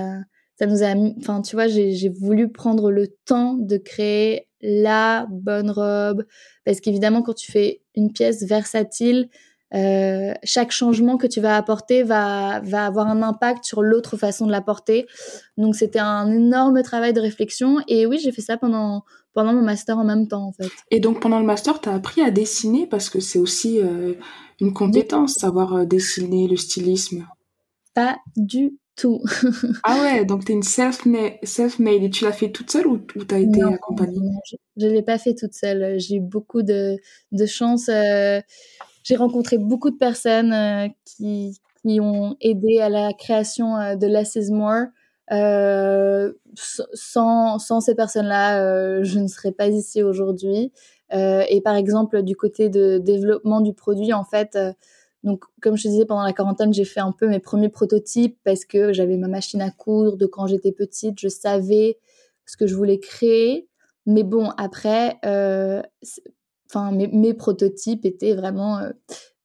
ça 0.56 0.66
nous 0.66 0.82
a, 0.82 0.92
enfin, 1.20 1.40
tu 1.40 1.54
vois, 1.54 1.68
j'ai 1.68 2.08
voulu 2.08 2.50
prendre 2.50 2.90
le 2.90 3.06
temps 3.24 3.54
de 3.54 3.76
créer 3.76 4.48
la 4.60 5.28
bonne 5.30 5.70
robe, 5.70 6.24
parce 6.64 6.80
qu'évidemment, 6.80 7.22
quand 7.22 7.34
tu 7.34 7.52
fais 7.52 7.82
une 7.94 8.12
pièce 8.12 8.42
versatile, 8.42 9.28
euh, 9.74 10.34
chaque 10.44 10.70
changement 10.70 11.16
que 11.16 11.26
tu 11.26 11.40
vas 11.40 11.56
apporter 11.56 12.02
va, 12.02 12.60
va 12.60 12.86
avoir 12.86 13.06
un 13.08 13.22
impact 13.22 13.64
sur 13.64 13.82
l'autre 13.82 14.16
façon 14.16 14.46
de 14.46 14.50
la 14.50 14.60
porter. 14.60 15.06
Donc 15.56 15.76
c'était 15.76 15.98
un 15.98 16.30
énorme 16.30 16.82
travail 16.82 17.12
de 17.12 17.20
réflexion. 17.20 17.78
Et 17.88 18.04
oui, 18.06 18.18
j'ai 18.22 18.32
fait 18.32 18.42
ça 18.42 18.58
pendant, 18.58 19.04
pendant 19.32 19.54
mon 19.54 19.62
master 19.62 19.98
en 19.98 20.04
même 20.04 20.28
temps, 20.28 20.46
en 20.46 20.52
fait. 20.52 20.70
Et 20.90 21.00
donc 21.00 21.20
pendant 21.20 21.38
le 21.38 21.46
master, 21.46 21.80
tu 21.80 21.88
as 21.88 21.94
appris 21.94 22.20
à 22.20 22.30
dessiner 22.30 22.86
parce 22.86 23.08
que 23.08 23.20
c'est 23.20 23.38
aussi 23.38 23.80
euh, 23.80 24.14
une 24.60 24.74
compétence, 24.74 25.34
savoir 25.34 25.74
euh, 25.74 25.84
dessiner, 25.86 26.48
le 26.48 26.56
stylisme. 26.56 27.26
Pas 27.94 28.18
du 28.36 28.78
tout. 28.94 29.22
ah 29.84 30.02
ouais, 30.02 30.26
donc 30.26 30.44
tu 30.44 30.52
es 30.52 30.54
une 30.54 30.62
self-made 30.62 31.38
self 31.44 31.80
et 31.80 32.10
tu 32.10 32.24
l'as 32.24 32.32
fait 32.32 32.50
toute 32.50 32.70
seule 32.70 32.86
ou, 32.86 32.98
tu 32.98 33.34
as 33.34 33.38
été 33.38 33.62
accompagnée? 33.62 34.20
Je 34.76 34.86
ne 34.86 34.92
l'ai 34.92 35.02
pas 35.02 35.16
fait 35.16 35.34
toute 35.34 35.54
seule. 35.54 35.98
J'ai 35.98 36.16
eu 36.16 36.20
beaucoup 36.20 36.62
de, 36.62 36.96
de 37.32 37.46
chance. 37.46 37.88
J'ai 39.02 39.16
rencontré 39.16 39.58
beaucoup 39.58 39.90
de 39.90 39.96
personnes 39.96 40.52
euh, 40.52 40.88
qui, 41.04 41.58
qui 41.82 42.00
ont 42.00 42.36
aidé 42.40 42.80
à 42.80 42.88
la 42.88 43.12
création 43.12 43.76
euh, 43.76 43.96
de 43.96 44.06
Less 44.06 44.36
is 44.36 44.52
More. 44.52 44.86
Euh, 45.32 46.32
sans, 46.54 47.58
sans 47.58 47.80
ces 47.80 47.94
personnes-là, 47.94 49.02
je 49.02 49.18
ne 49.18 49.28
serais 49.28 49.52
pas 49.52 49.68
ici 49.68 50.02
aujourd'hui. 50.02 50.72
Et 51.10 51.60
par 51.62 51.76
exemple, 51.76 52.22
du 52.22 52.36
côté 52.36 52.68
de 52.68 52.98
développement 52.98 53.60
du 53.60 53.72
produit, 53.72 54.12
en 54.12 54.24
fait, 54.24 54.58
donc 55.22 55.44
comme 55.62 55.76
je 55.76 55.84
te 55.84 55.88
disais 55.88 56.04
pendant 56.04 56.24
la 56.24 56.34
quarantaine, 56.34 56.74
j'ai 56.74 56.84
fait 56.84 57.00
un 57.00 57.12
peu 57.12 57.28
mes 57.28 57.38
premiers 57.38 57.70
prototypes 57.70 58.38
parce 58.44 58.66
que 58.66 58.92
j'avais 58.92 59.16
ma 59.16 59.28
machine 59.28 59.62
à 59.62 59.70
coudre 59.70 60.16
de 60.16 60.26
quand 60.26 60.46
j'étais 60.46 60.72
petite, 60.72 61.18
je 61.18 61.28
savais 61.28 61.98
ce 62.44 62.56
que 62.56 62.66
je 62.66 62.74
voulais 62.74 62.98
créer. 62.98 63.68
Mais 64.04 64.24
bon, 64.24 64.50
après, 64.58 65.18
enfin 66.72 66.92
mes, 66.92 67.34
prototypes 67.34 68.04
étaient 68.04 68.34
vraiment 68.34 68.78
euh, 68.78 68.90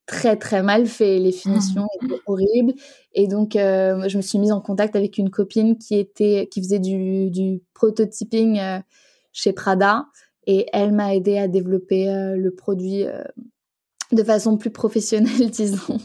très 0.05 0.37
très 0.37 0.63
mal 0.63 0.85
faits, 0.85 1.21
les 1.21 1.31
finitions 1.31 1.87
mmh. 2.01 2.05
étaient 2.05 2.21
horribles 2.25 2.73
et 3.13 3.27
donc 3.27 3.55
euh, 3.55 4.07
je 4.07 4.17
me 4.17 4.21
suis 4.21 4.39
mise 4.39 4.51
en 4.51 4.61
contact 4.61 4.95
avec 4.95 5.17
une 5.17 5.29
copine 5.29 5.77
qui 5.77 5.95
était 5.95 6.47
qui 6.49 6.61
faisait 6.61 6.79
du, 6.79 7.29
du 7.29 7.61
prototyping 7.73 8.59
euh, 8.59 8.79
chez 9.33 9.53
Prada 9.53 10.05
et 10.45 10.65
elle 10.71 10.93
m'a 10.93 11.13
aidé 11.15 11.37
à 11.37 11.47
développer 11.47 12.05
le 12.07 12.51
produit 12.51 13.03
de 14.13 14.23
façon 14.23 14.57
plus 14.57 14.71
professionnelle 14.71 15.51
disons. 15.51 15.99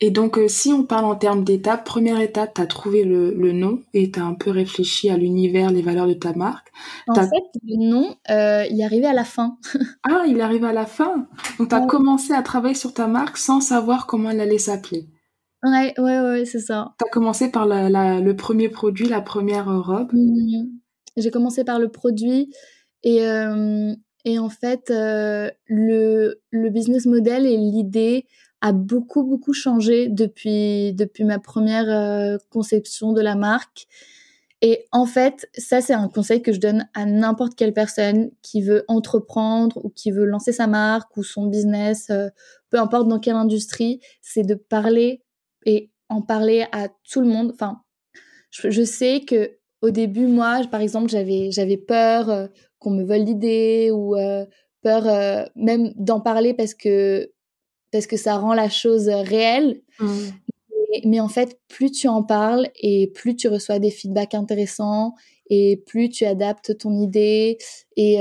Et 0.00 0.10
donc, 0.10 0.38
euh, 0.38 0.48
si 0.48 0.72
on 0.72 0.84
parle 0.84 1.04
en 1.04 1.14
termes 1.14 1.44
d'étapes, 1.44 1.84
première 1.84 2.20
étape, 2.20 2.54
tu 2.54 2.60
as 2.60 2.66
trouvé 2.66 3.04
le, 3.04 3.32
le 3.32 3.52
nom 3.52 3.80
et 3.94 4.10
tu 4.10 4.20
as 4.20 4.24
un 4.24 4.34
peu 4.34 4.50
réfléchi 4.50 5.08
à 5.08 5.16
l'univers, 5.16 5.70
les 5.70 5.82
valeurs 5.82 6.06
de 6.06 6.14
ta 6.14 6.32
marque. 6.34 6.68
En 7.06 7.14
fait, 7.14 7.28
le 7.62 7.88
nom, 7.88 8.16
euh, 8.30 8.66
il 8.70 8.80
est 8.80 8.84
arrivé 8.84 9.06
à 9.06 9.12
la 9.12 9.24
fin. 9.24 9.56
ah, 10.02 10.24
il 10.26 10.38
est 10.38 10.42
arrivé 10.42 10.66
à 10.66 10.72
la 10.72 10.86
fin 10.86 11.26
Donc, 11.58 11.68
tu 11.70 11.74
as 11.74 11.86
commencé 11.86 12.32
à 12.32 12.42
travailler 12.42 12.74
sur 12.74 12.92
ta 12.92 13.06
marque 13.06 13.36
sans 13.36 13.60
savoir 13.60 14.06
comment 14.06 14.30
elle 14.30 14.40
allait 14.40 14.58
s'appeler. 14.58 15.06
Ouais, 15.62 15.94
ouais, 15.98 16.20
ouais, 16.20 16.44
c'est 16.44 16.60
ça. 16.60 16.94
Tu 16.98 17.06
as 17.06 17.10
commencé 17.10 17.50
par 17.50 17.64
la, 17.64 17.88
la, 17.88 18.20
le 18.20 18.36
premier 18.36 18.68
produit, 18.68 19.06
la 19.06 19.22
première 19.22 19.66
robe. 19.66 20.12
Mmh. 20.12 20.66
J'ai 21.16 21.30
commencé 21.30 21.64
par 21.64 21.78
le 21.78 21.88
produit 21.88 22.52
et, 23.04 23.26
euh, 23.26 23.94
et 24.24 24.38
en 24.38 24.48
fait, 24.48 24.90
euh, 24.90 25.50
le, 25.66 26.40
le 26.50 26.70
business 26.70 27.06
model 27.06 27.46
et 27.46 27.56
l'idée 27.56 28.26
a 28.64 28.72
beaucoup 28.72 29.24
beaucoup 29.24 29.52
changé 29.52 30.08
depuis 30.08 30.94
depuis 30.94 31.24
ma 31.24 31.38
première 31.38 31.90
euh, 31.90 32.38
conception 32.48 33.12
de 33.12 33.20
la 33.20 33.34
marque. 33.36 33.86
Et 34.62 34.86
en 34.90 35.04
fait, 35.04 35.46
ça 35.52 35.82
c'est 35.82 35.92
un 35.92 36.08
conseil 36.08 36.40
que 36.40 36.50
je 36.50 36.60
donne 36.60 36.88
à 36.94 37.04
n'importe 37.04 37.56
quelle 37.56 37.74
personne 37.74 38.30
qui 38.40 38.62
veut 38.62 38.86
entreprendre 38.88 39.84
ou 39.84 39.90
qui 39.90 40.10
veut 40.10 40.24
lancer 40.24 40.52
sa 40.52 40.66
marque 40.66 41.14
ou 41.18 41.22
son 41.22 41.44
business, 41.46 42.08
euh, 42.08 42.28
peu 42.70 42.78
importe 42.78 43.06
dans 43.06 43.18
quelle 43.20 43.34
industrie, 43.34 44.00
c'est 44.22 44.44
de 44.44 44.54
parler 44.54 45.22
et 45.66 45.90
en 46.08 46.22
parler 46.22 46.64
à 46.72 46.88
tout 46.88 47.20
le 47.20 47.28
monde. 47.28 47.50
Enfin, 47.52 47.82
je, 48.50 48.82
sais 48.82 49.20
que 49.26 49.58
au 49.82 49.90
début, 49.90 50.26
moi, 50.26 50.62
par 50.70 50.80
exemple, 50.80 51.10
j'avais 51.10 51.50
j'avais 51.50 51.76
peur 51.76 52.48
qu'on 52.78 52.92
me 52.92 53.04
vole 53.04 53.24
l'idée 53.24 53.90
ou 53.92 54.16
peur 54.82 55.50
même 55.54 55.92
d'en 55.96 56.20
parler 56.20 56.54
parce 56.54 56.72
que 56.72 57.33
parce 57.94 58.08
que 58.08 58.16
ça 58.16 58.38
rend 58.38 58.54
la 58.54 58.68
chose 58.68 59.08
réelle. 59.08 59.80
Mmh. 60.00 60.06
mais 61.04 61.20
en 61.20 61.28
fait, 61.28 61.60
plus 61.68 61.92
tu 61.92 62.08
en 62.08 62.24
parles 62.24 62.68
et 62.82 63.12
plus 63.14 63.36
tu 63.36 63.46
reçois 63.46 63.78
des 63.78 63.92
feedbacks 63.92 64.34
intéressants 64.34 65.14
et 65.48 65.80
plus 65.86 66.08
tu 66.08 66.24
adaptes 66.24 66.76
ton 66.76 66.98
idée 67.00 67.56
et, 67.96 68.16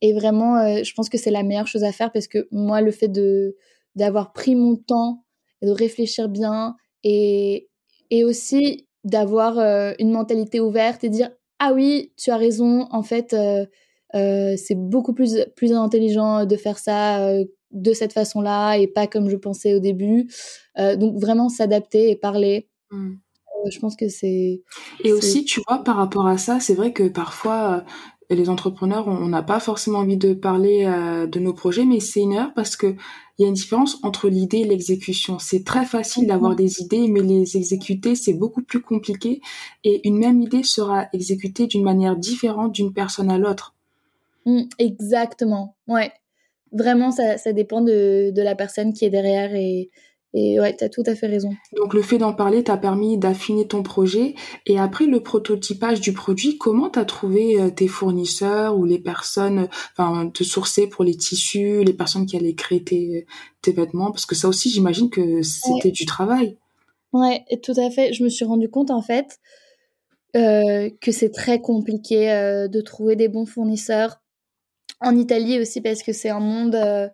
et 0.00 0.12
vraiment, 0.12 0.84
je 0.84 0.94
pense 0.94 1.08
que 1.08 1.18
c'est 1.18 1.32
la 1.32 1.42
meilleure 1.42 1.66
chose 1.66 1.82
à 1.82 1.90
faire 1.90 2.12
parce 2.12 2.28
que 2.28 2.46
moi, 2.52 2.80
le 2.80 2.92
fait 2.92 3.08
de 3.08 3.56
d'avoir 3.96 4.32
pris 4.32 4.54
mon 4.54 4.76
temps 4.76 5.24
de 5.62 5.70
réfléchir 5.70 6.28
bien 6.28 6.76
et, 7.02 7.68
et 8.10 8.22
aussi 8.22 8.86
d'avoir 9.02 9.58
une 9.98 10.12
mentalité 10.12 10.60
ouverte 10.60 11.02
et 11.02 11.08
dire 11.08 11.30
ah 11.58 11.72
oui, 11.72 12.12
tu 12.16 12.30
as 12.30 12.36
raison, 12.36 12.86
en 12.92 13.02
fait, 13.02 13.34
c'est 14.12 14.76
beaucoup 14.76 15.14
plus, 15.14 15.44
plus 15.56 15.72
intelligent 15.72 16.46
de 16.46 16.56
faire 16.56 16.78
ça 16.78 17.28
de 17.76 17.92
cette 17.92 18.12
façon-là 18.12 18.76
et 18.76 18.86
pas 18.86 19.06
comme 19.06 19.28
je 19.28 19.36
pensais 19.36 19.74
au 19.74 19.78
début. 19.78 20.28
Euh, 20.78 20.96
donc 20.96 21.18
vraiment 21.18 21.48
s'adapter 21.48 22.10
et 22.10 22.16
parler. 22.16 22.68
Mm. 22.90 23.12
Euh, 23.12 23.70
je 23.70 23.78
pense 23.78 23.96
que 23.96 24.08
c'est. 24.08 24.62
Et 25.04 25.12
aussi, 25.12 25.44
tu 25.44 25.60
vois, 25.68 25.84
par 25.84 25.96
rapport 25.96 26.26
à 26.26 26.38
ça, 26.38 26.60
c'est 26.60 26.74
vrai 26.74 26.92
que 26.92 27.08
parfois 27.08 27.84
euh, 28.30 28.34
les 28.34 28.48
entrepreneurs, 28.48 29.06
on 29.06 29.28
n'a 29.28 29.42
pas 29.42 29.60
forcément 29.60 30.00
envie 30.00 30.16
de 30.16 30.34
parler 30.34 30.84
de 31.30 31.38
nos 31.38 31.52
projets, 31.52 31.84
mais 31.84 32.00
c'est 32.00 32.20
une 32.20 32.32
erreur 32.32 32.52
parce 32.54 32.74
que 32.74 32.96
il 33.38 33.42
y 33.42 33.44
a 33.44 33.48
une 33.48 33.54
différence 33.54 33.98
entre 34.02 34.28
l'idée 34.28 34.58
et 34.58 34.64
l'exécution. 34.64 35.38
C'est 35.38 35.62
très 35.62 35.84
facile 35.84 36.26
d'avoir 36.26 36.56
des 36.56 36.80
idées, 36.80 37.06
mais 37.06 37.20
les 37.20 37.56
exécuter, 37.58 38.14
c'est 38.16 38.32
beaucoup 38.32 38.62
plus 38.62 38.80
compliqué. 38.80 39.42
Et 39.84 40.08
une 40.08 40.18
même 40.18 40.40
idée 40.40 40.62
sera 40.62 41.06
exécutée 41.12 41.66
d'une 41.66 41.84
manière 41.84 42.16
différente 42.16 42.72
d'une 42.72 42.94
personne 42.94 43.30
à 43.30 43.36
l'autre. 43.36 43.74
Mm, 44.46 44.62
exactement, 44.78 45.76
ouais 45.86 46.10
vraiment, 46.72 47.10
ça, 47.10 47.38
ça 47.38 47.52
dépend 47.52 47.80
de, 47.80 48.30
de, 48.30 48.42
la 48.42 48.54
personne 48.54 48.92
qui 48.92 49.04
est 49.04 49.10
derrière 49.10 49.54
et, 49.54 49.90
et 50.34 50.60
ouais, 50.60 50.76
tu 50.76 50.84
as 50.84 50.88
tout 50.88 51.02
à 51.06 51.14
fait 51.14 51.28
raison. 51.28 51.54
Donc 51.76 51.94
le 51.94 52.02
fait 52.02 52.18
d'en 52.18 52.34
parler 52.34 52.62
t'a 52.62 52.76
permis 52.76 53.16
d'affiner 53.16 53.66
ton 53.66 53.82
projet. 53.82 54.34
Et 54.66 54.78
après 54.78 55.06
le 55.06 55.20
prototypage 55.20 56.00
du 56.00 56.12
produit, 56.12 56.58
comment 56.58 56.90
t'as 56.90 57.04
trouvé 57.04 57.60
euh, 57.60 57.70
tes 57.70 57.88
fournisseurs 57.88 58.76
ou 58.76 58.84
les 58.84 58.98
personnes, 58.98 59.68
enfin, 59.96 60.28
te 60.28 60.44
sourcer 60.44 60.88
pour 60.88 61.04
les 61.04 61.14
tissus, 61.14 61.84
les 61.84 61.94
personnes 61.94 62.26
qui 62.26 62.36
allaient 62.36 62.54
créer 62.54 62.84
tes, 62.84 63.26
tes 63.62 63.72
vêtements? 63.72 64.10
Parce 64.10 64.26
que 64.26 64.34
ça 64.34 64.48
aussi, 64.48 64.68
j'imagine 64.68 65.08
que 65.08 65.42
c'était 65.42 65.90
du 65.90 66.04
travail. 66.04 66.58
Ouais, 67.12 67.44
tout 67.62 67.74
à 67.78 67.90
fait. 67.90 68.12
Je 68.12 68.22
me 68.22 68.28
suis 68.28 68.44
rendu 68.44 68.68
compte 68.68 68.90
en 68.90 69.00
fait 69.00 69.38
euh, 70.36 70.90
que 71.00 71.12
c'est 71.12 71.30
très 71.30 71.60
compliqué 71.60 72.30
euh, 72.30 72.68
de 72.68 72.82
trouver 72.82 73.16
des 73.16 73.28
bons 73.28 73.46
fournisseurs 73.46 74.20
en 75.00 75.16
Italie 75.16 75.60
aussi 75.60 75.80
parce 75.80 76.02
que 76.02 76.12
c'est 76.12 76.30
un 76.30 76.40
monde, 76.40 76.74
euh, 76.74 77.08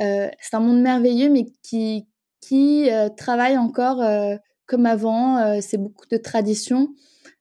euh, 0.00 0.28
c'est 0.40 0.56
un 0.56 0.60
monde 0.60 0.80
merveilleux, 0.80 1.30
mais 1.30 1.46
qui 1.62 2.06
qui 2.40 2.90
euh, 2.90 3.08
travaille 3.08 3.56
encore 3.56 4.02
comme 4.66 4.86
avant. 4.86 5.60
c'est 5.60 5.78
beaucoup 5.78 6.06
de 6.10 6.16
tradition. 6.16 6.88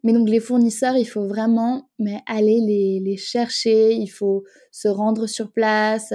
Mais 0.04 0.14
donc 0.14 0.30
les 0.30 0.40
fournisseurs, 0.40 0.96
il 0.96 1.06
faut 1.06 1.28
vraiment 1.28 1.90
mais 2.00 2.22
aller 2.28 2.60
les, 2.62 3.02
les 3.04 3.18
chercher, 3.18 3.94
il 3.94 4.08
faut 4.08 4.44
se 4.72 4.88
rendre 4.88 5.28
sur 5.28 5.52
place. 5.52 6.14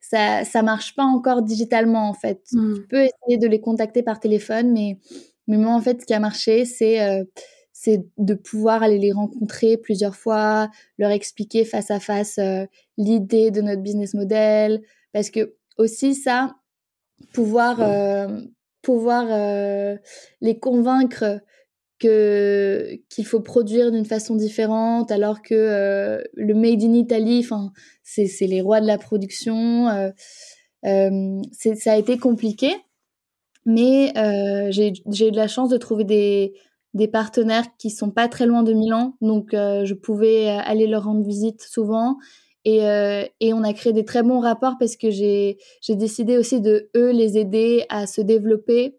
ça 0.00 0.44
ça 0.44 0.62
marche 0.62 0.94
pas 0.94 1.04
encore 1.04 1.42
digitalement 1.42 2.08
en 2.08 2.14
fait. 2.14 2.42
Mmh. 2.52 2.74
Tu 2.74 2.86
peux 2.88 3.02
essayer 3.02 3.38
de 3.38 3.46
les 3.46 3.60
contacter 3.60 4.02
par 4.02 4.20
téléphone, 4.20 4.72
mais 4.72 4.98
mais 5.46 5.56
moi 5.58 5.72
en 5.72 5.80
fait 5.80 6.00
ce 6.00 6.06
qui 6.06 6.14
a 6.14 6.20
marché 6.20 6.64
c'est 6.64 6.98
c'est 7.80 8.04
de 8.16 8.34
pouvoir 8.34 8.82
aller 8.82 8.98
les 8.98 9.12
rencontrer 9.12 9.76
plusieurs 9.76 10.16
fois, 10.16 10.68
leur 10.98 11.12
expliquer 11.12 11.64
face 11.64 11.92
à 11.92 12.00
face 12.00 12.38
euh, 12.38 12.66
l'idée 12.96 13.52
de 13.52 13.60
notre 13.60 13.82
business 13.82 14.14
model, 14.14 14.82
parce 15.12 15.30
que 15.30 15.54
aussi 15.76 16.16
ça, 16.16 16.56
pouvoir 17.32 17.80
euh, 17.80 18.40
pouvoir 18.82 19.26
euh, 19.30 19.96
les 20.40 20.58
convaincre 20.58 21.40
que 22.00 22.98
qu'il 23.10 23.24
faut 23.24 23.38
produire 23.38 23.92
d'une 23.92 24.06
façon 24.06 24.34
différente, 24.34 25.12
alors 25.12 25.40
que 25.40 26.20
le 26.34 26.54
made 26.54 26.82
in 26.82 26.94
Italy, 26.94 27.42
enfin 27.44 27.70
c'est 28.02 28.26
c'est 28.26 28.48
les 28.48 28.60
rois 28.60 28.80
de 28.80 28.88
la 28.88 28.98
production, 28.98 29.86
c'est 30.82 31.74
ça 31.76 31.92
a 31.92 31.96
été 31.96 32.18
compliqué, 32.18 32.74
mais 33.64 34.12
j'ai 34.72 34.94
j'ai 35.06 35.28
eu 35.28 35.30
de 35.30 35.36
la 35.36 35.48
chance 35.48 35.70
de 35.70 35.76
trouver 35.76 36.04
des 36.04 36.54
des 36.94 37.08
partenaires 37.08 37.66
qui 37.78 37.90
sont 37.90 38.10
pas 38.10 38.28
très 38.28 38.46
loin 38.46 38.62
de 38.62 38.72
Milan, 38.72 39.14
donc 39.20 39.52
euh, 39.52 39.84
je 39.84 39.94
pouvais 39.94 40.48
euh, 40.48 40.58
aller 40.64 40.86
leur 40.86 41.04
rendre 41.04 41.22
visite 41.22 41.62
souvent. 41.62 42.16
Et, 42.64 42.86
euh, 42.86 43.24
et, 43.40 43.54
on 43.54 43.62
a 43.62 43.72
créé 43.72 43.92
des 43.92 44.04
très 44.04 44.22
bons 44.22 44.40
rapports 44.40 44.76
parce 44.78 44.96
que 44.96 45.10
j'ai 45.10 45.56
décidé 45.88 46.36
aussi 46.36 46.60
de 46.60 46.90
eux 46.96 47.12
les 47.12 47.38
aider 47.38 47.86
à 47.88 48.06
se 48.06 48.20
développer. 48.20 48.98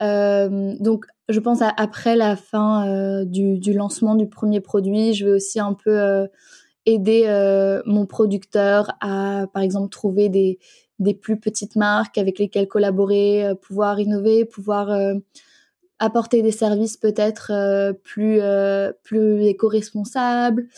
donc 0.00 1.06
je 1.28 1.40
pense 1.40 1.62
à, 1.62 1.72
après 1.76 2.16
la 2.16 2.36
fin 2.36 3.24
du, 3.24 3.58
du, 3.58 3.72
lancement 3.72 4.14
du 4.14 4.28
premier 4.28 4.60
produit, 4.60 5.14
je 5.14 5.26
vais 5.26 5.32
aussi 5.32 5.60
un 5.60 5.74
peu 5.74 6.26
aider 6.86 7.26
mon 7.86 8.06
producteur 8.06 8.90
à 9.00 9.46
par 9.52 9.62
exemple 9.62 9.90
trouver 9.90 10.28
des, 10.28 10.58
des 10.98 11.14
plus 11.14 11.38
petites 11.38 11.76
marques 11.76 12.18
avec 12.18 12.38
lesquelles 12.38 12.68
collaborer, 12.68 13.52
pouvoir 13.62 14.00
innover, 14.00 14.44
pouvoir 14.44 14.88
apporter 15.98 16.42
des 16.42 16.50
services 16.50 16.96
peut-être 16.96 17.50
euh, 17.52 17.92
plus 17.92 18.38
euh, 18.40 18.92
plus 19.02 19.44
éco-responsables. 19.44 20.68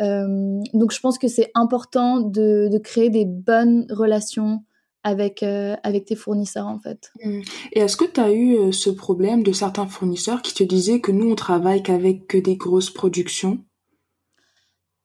Euh, 0.00 0.60
donc 0.72 0.92
je 0.92 1.00
pense 1.00 1.18
que 1.18 1.28
c'est 1.28 1.50
important 1.54 2.20
de, 2.20 2.68
de, 2.70 2.78
créer 2.78 3.10
des 3.10 3.24
bonnes 3.24 3.86
relations 3.90 4.64
avec 5.02 5.42
avec 5.42 6.06
tes 6.06 6.16
fournisseurs 6.16 6.66
en 6.66 6.78
fait. 6.78 7.12
Mmh. 7.22 7.40
Et 7.72 7.80
est-ce 7.80 7.96
que 7.96 8.06
tu 8.06 8.20
as 8.20 8.32
eu 8.32 8.72
ce 8.72 8.90
problème 8.90 9.42
de 9.42 9.52
certains 9.52 9.86
fournisseurs 9.86 10.40
qui 10.40 10.54
te 10.54 10.64
disaient 10.64 11.00
que 11.00 11.12
nous 11.12 11.30
on 11.30 11.34
travaille 11.34 11.82
qu'avec 11.82 12.26
que 12.26 12.38
des 12.38 12.56
grosses 12.56 12.90
productions? 12.90 13.58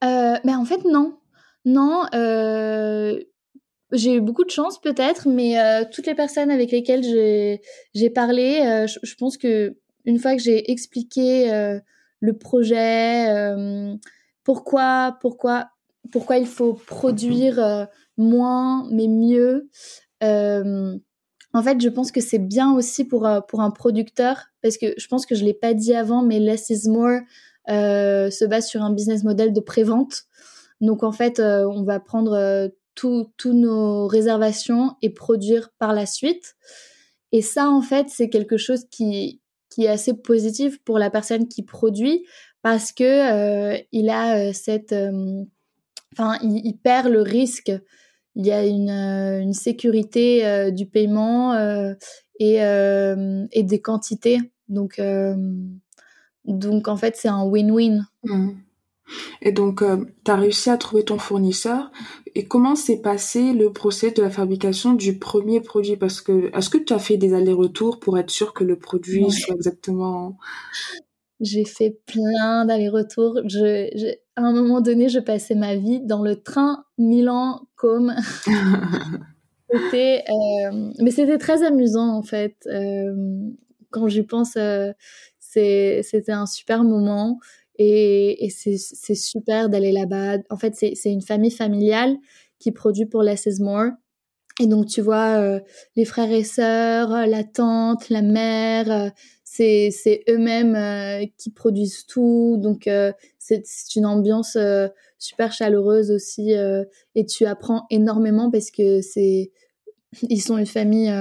Mais 0.01 0.55
en 0.55 0.65
fait 0.65 0.85
non. 0.85 1.17
Non, 1.65 2.05
j'ai 3.91 4.15
eu 4.15 4.21
beaucoup 4.21 4.43
de 4.43 4.49
chance 4.49 4.79
peut-être, 4.79 5.27
mais 5.27 5.59
euh, 5.59 5.83
toutes 5.91 6.05
les 6.05 6.15
personnes 6.15 6.51
avec 6.51 6.71
lesquelles 6.71 7.03
j'ai 7.93 8.09
parlé, 8.09 8.61
euh, 8.61 8.87
je, 8.87 9.15
pense 9.15 9.37
que 9.37 9.75
une 10.05 10.19
fois 10.19 10.35
que 10.35 10.41
j'ai 10.41 10.71
expliqué 10.71 11.51
euh, 11.51 11.79
le 12.19 12.37
projet, 12.37 13.27
pourquoi, 14.43 15.17
pourquoi, 15.21 15.69
pourquoi 16.11 16.37
il 16.37 16.45
faut 16.45 16.73
produire 16.73 17.87
moins 18.17 18.87
mais 18.91 19.07
mieux. 19.07 19.69
en 20.21 21.63
fait, 21.63 21.81
je 21.81 21.89
pense 21.89 22.11
que 22.11 22.21
c'est 22.21 22.39
bien 22.39 22.75
aussi 22.75 23.05
pour 23.05 23.27
pour 23.47 23.61
un 23.61 23.71
producteur 23.71 24.47
parce 24.61 24.77
que 24.77 24.93
je 24.97 25.07
pense 25.07 25.25
que 25.25 25.33
je 25.33 25.45
l'ai 25.45 25.53
pas 25.53 25.73
dit 25.73 25.95
avant, 25.95 26.21
mais 26.21 26.39
less 26.39 26.69
is 26.69 26.89
more 26.89 27.21
se 27.67 28.45
base 28.45 28.67
sur 28.67 28.83
un 28.83 28.91
business 28.91 29.23
model 29.23 29.53
de 29.53 29.61
prévente. 29.61 30.23
Donc 30.81 31.03
en 31.03 31.13
fait, 31.13 31.39
on 31.39 31.83
va 31.83 31.99
prendre 31.99 32.69
toutes 32.99 33.45
nos 33.45 34.07
réservations 34.07 34.95
et 35.01 35.09
produire 35.09 35.69
par 35.79 35.93
la 35.93 36.05
suite. 36.05 36.55
Et 37.31 37.41
ça, 37.41 37.69
en 37.69 37.81
fait, 37.81 38.07
c'est 38.09 38.29
quelque 38.29 38.57
chose 38.57 38.85
qui, 38.89 39.41
qui 39.69 39.85
est 39.85 39.89
assez 39.89 40.13
positif 40.13 40.83
pour 40.83 40.99
la 40.99 41.09
personne 41.09 41.47
qui 41.47 41.63
produit 41.63 42.25
parce 42.61 42.91
que 42.91 43.03
euh, 43.03 43.77
il 43.91 44.09
a 44.09 44.37
euh, 44.37 44.53
cette, 44.53 44.91
euh, 44.91 45.43
enfin, 46.13 46.37
il, 46.41 46.77
perd 46.77 47.07
le 47.07 47.21
risque. 47.21 47.71
Il 48.35 48.45
y 48.45 48.51
a 48.51 48.65
une, 48.65 48.89
une 48.89 49.53
sécurité 49.53 50.71
du 50.71 50.85
paiement 50.85 51.55
et, 52.39 52.55
et 52.55 53.63
des 53.63 53.81
quantités. 53.81 54.39
Donc, 54.69 55.01
donc 56.45 56.87
en 56.87 56.95
fait, 56.95 57.15
c'est 57.17 57.27
un 57.27 57.43
win-win. 57.43 58.05
Mmh. 58.23 58.51
Et 59.41 59.51
donc, 59.51 59.81
euh, 59.81 60.05
tu 60.25 60.31
as 60.31 60.35
réussi 60.35 60.69
à 60.69 60.77
trouver 60.77 61.03
ton 61.03 61.17
fournisseur. 61.17 61.91
Et 62.35 62.45
comment 62.45 62.75
s'est 62.75 63.01
passé 63.01 63.53
le 63.53 63.71
procès 63.71 64.11
de 64.11 64.21
la 64.21 64.29
fabrication 64.29 64.93
du 64.93 65.17
premier 65.17 65.61
produit? 65.61 65.97
Parce 65.97 66.21
que, 66.21 66.55
est-ce 66.55 66.69
que 66.69 66.77
tu 66.77 66.93
as 66.93 66.99
fait 66.99 67.17
des 67.17 67.33
allers-retours 67.33 67.99
pour 67.99 68.17
être 68.17 68.29
sûr 68.29 68.53
que 68.53 68.63
le 68.63 68.77
produit 68.77 69.29
soit 69.31 69.55
exactement... 69.55 70.37
J'ai 71.41 71.63
fait 71.63 71.97
plein 72.05 72.65
d'allers-retours. 72.65 73.39
Je, 73.45 74.13
à 74.35 74.41
un 74.41 74.51
moment 74.51 74.81
donné, 74.81 75.07
je 75.07 75.19
passais 75.19 75.55
ma 75.55 75.77
vie 75.77 76.01
dans 76.01 76.21
le 76.21 76.35
train 76.35 76.83
Milan-Com. 76.97 78.13
c'était, 79.71 80.25
euh, 80.29 80.91
mais 80.99 81.11
c'était 81.11 81.37
très 81.37 81.63
amusant 81.63 82.13
en 82.13 82.23
fait. 82.23 82.57
Euh, 82.67 83.13
quand 83.89 84.09
j'y 84.09 84.23
pense, 84.23 84.57
c'était 85.39 86.31
un 86.31 86.45
super 86.45 86.83
moment. 86.83 87.39
Et, 87.81 88.45
et 88.45 88.49
c'est 88.49 89.15
super 89.15 89.69
d'aller 89.69 89.91
là-bas. 89.91 90.37
En 90.49 90.57
fait, 90.57 90.75
c'est 90.75 91.11
une 91.11 91.21
famille 91.21 91.51
familiale 91.51 92.17
qui 92.59 92.71
produit 92.71 93.05
pour 93.05 93.23
Less 93.23 93.45
is 93.45 93.61
More. 93.61 93.91
Et 94.61 94.67
donc, 94.67 94.87
tu 94.87 94.99
vois, 94.99 95.37
euh, 95.39 95.61
les 95.95 96.03
frères 96.03 96.31
et 96.31 96.43
sœurs, 96.43 97.25
la 97.25 97.45
tante, 97.45 98.09
la 98.09 98.21
mère, 98.21 98.91
euh, 98.91 99.09
c'est 99.91 100.23
eux-mêmes 100.29 100.75
euh, 100.75 101.25
qui 101.37 101.49
produisent 101.49 102.05
tout, 102.05 102.57
donc 102.59 102.87
euh, 102.87 103.11
c'est 103.39 103.63
une 103.95 104.05
ambiance 104.05 104.57
super 105.17 105.51
chaleureuse 105.51 106.11
aussi, 106.11 106.53
et 107.15 107.25
tu 107.25 107.45
apprends 107.45 107.85
énormément 107.89 108.51
parce 108.51 108.69
que 108.69 109.01
c'est 109.01 109.51
ils 110.29 110.41
sont 110.41 110.57
une 110.57 110.67
famille 110.67 111.11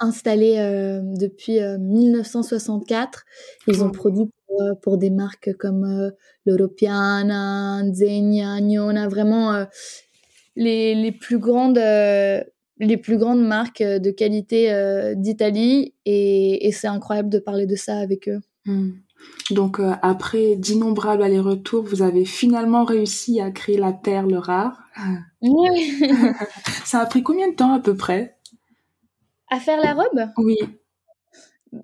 installée 0.00 0.56
depuis 1.18 1.58
1964. 1.60 3.24
Ils 3.68 3.82
ont 3.82 3.90
produit 3.90 4.30
pour, 4.82 4.98
des 4.98 5.10
marques 5.10 5.52
comme 5.58 6.12
l'Europiana, 6.46 7.82
Zegna, 7.92 8.60
Niona, 8.60 9.08
vraiment 9.08 9.66
les, 10.56 10.94
les 10.94 11.12
plus 11.12 11.38
grandes 11.38 11.78
les 12.80 12.96
plus 12.96 13.18
grandes 13.18 13.44
marques 13.44 13.80
euh, 13.80 13.98
de 13.98 14.10
qualité 14.10 14.72
euh, 14.72 15.14
d'Italie 15.14 15.94
et, 16.04 16.70
c'est 16.72 16.86
incroyable 16.86 17.28
de 17.28 17.38
parler 17.38 17.66
de 17.66 17.76
ça 17.76 17.98
avec 17.98 18.28
eux. 18.28 18.40
Hmm. 18.66 18.90
Donc 19.50 19.80
euh, 19.80 19.94
après 20.02 20.54
d'innombrables 20.56 21.22
allers-retours, 21.22 21.84
vous 21.84 22.02
avez 22.02 22.24
finalement 22.24 22.84
réussi 22.84 23.40
à 23.40 23.50
créer 23.50 23.78
la 23.78 23.92
perle 23.92 24.34
rare. 24.36 24.78
Oui. 25.42 26.00
ça 26.84 27.00
a 27.00 27.06
pris 27.06 27.22
combien 27.22 27.48
de 27.48 27.54
temps 27.54 27.72
à 27.72 27.80
peu 27.80 27.96
près? 27.96 28.36
À 29.50 29.58
faire 29.58 29.80
la 29.80 29.94
robe? 29.94 30.30
Oui. 30.36 30.56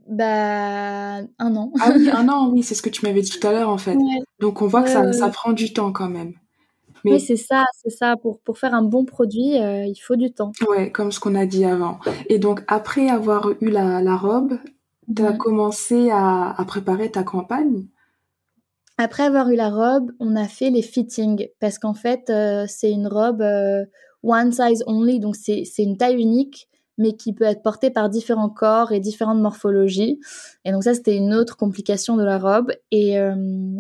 Bah 0.09 1.19
un 1.39 1.57
an. 1.57 1.73
ah 1.81 1.93
oui, 1.95 2.11
un 2.11 2.29
an, 2.31 2.51
oui, 2.51 2.63
c'est 2.63 2.75
ce 2.75 2.83
que 2.83 2.91
tu 2.91 3.05
m'avais 3.05 3.23
dit 3.23 3.31
tout 3.31 3.47
à 3.47 3.53
l'heure 3.53 3.69
en 3.69 3.79
fait. 3.79 3.97
Donc 4.41 4.63
on 4.63 4.67
voit 4.67 4.83
que 4.83 4.91
ça, 4.91 5.13
ça 5.13 5.29
prend 5.29 5.53
du 5.53 5.73
temps 5.73 5.93
quand 5.93 6.09
même. 6.09 6.35
Oui, 7.05 7.21
c'est 7.21 7.37
ça, 7.37 7.65
c'est 7.83 7.91
ça. 7.91 8.17
Pour, 8.17 8.41
pour 8.41 8.59
faire 8.59 8.75
un 8.75 8.83
bon 8.83 9.05
produit, 9.05 9.59
euh, 9.59 9.85
il 9.85 9.97
faut 9.97 10.17
du 10.17 10.33
temps. 10.33 10.53
Ouais, 10.67 10.91
comme 10.91 11.13
ce 11.13 11.21
qu'on 11.21 11.35
a 11.35 11.47
dit 11.47 11.65
avant. 11.65 11.99
Et 12.29 12.39
donc, 12.39 12.65
après 12.67 13.09
avoir 13.09 13.51
eu 13.61 13.69
la, 13.69 14.01
la 14.01 14.17
robe, 14.17 14.59
tu 15.15 15.23
as 15.23 15.33
commencé 15.33 16.11
à, 16.11 16.59
à, 16.59 16.65
préparer 16.65 17.11
ta 17.11 17.23
campagne? 17.23 17.87
Après 18.97 19.25
avoir 19.25 19.51
eu 19.51 19.57
la 19.57 19.69
robe, 19.69 20.13
on 20.19 20.35
a 20.35 20.49
fait 20.49 20.71
les 20.71 20.83
fittings. 20.83 21.49
Parce 21.61 21.79
qu'en 21.79 21.95
fait, 21.95 22.31
euh, 22.31 22.65
c'est 22.69 22.91
une 22.91 23.07
robe 23.07 23.43
euh, 23.43 23.85
one 24.23 24.53
size 24.53 24.83
only, 24.87 25.21
donc 25.21 25.37
c'est 25.37 25.65
une 25.79 25.99
taille 25.99 26.21
unique 26.21 26.69
mais 26.99 27.15
qui 27.15 27.33
peut 27.33 27.45
être 27.45 27.63
porté 27.63 27.91
par 27.91 28.09
différents 28.09 28.49
corps 28.49 28.93
et 28.93 29.01
différentes 29.01 29.41
morphologies. 29.41 30.21
Et 30.65 30.73
donc 30.73 30.85
ça, 30.85 30.95
c'était 30.95 31.17
une 31.17 31.35
autre 31.35 31.57
complication 31.57 32.17
de 32.17 32.25
la 32.25 32.39
robe. 32.39 32.73
Et 32.91 33.19
euh, 33.19 33.35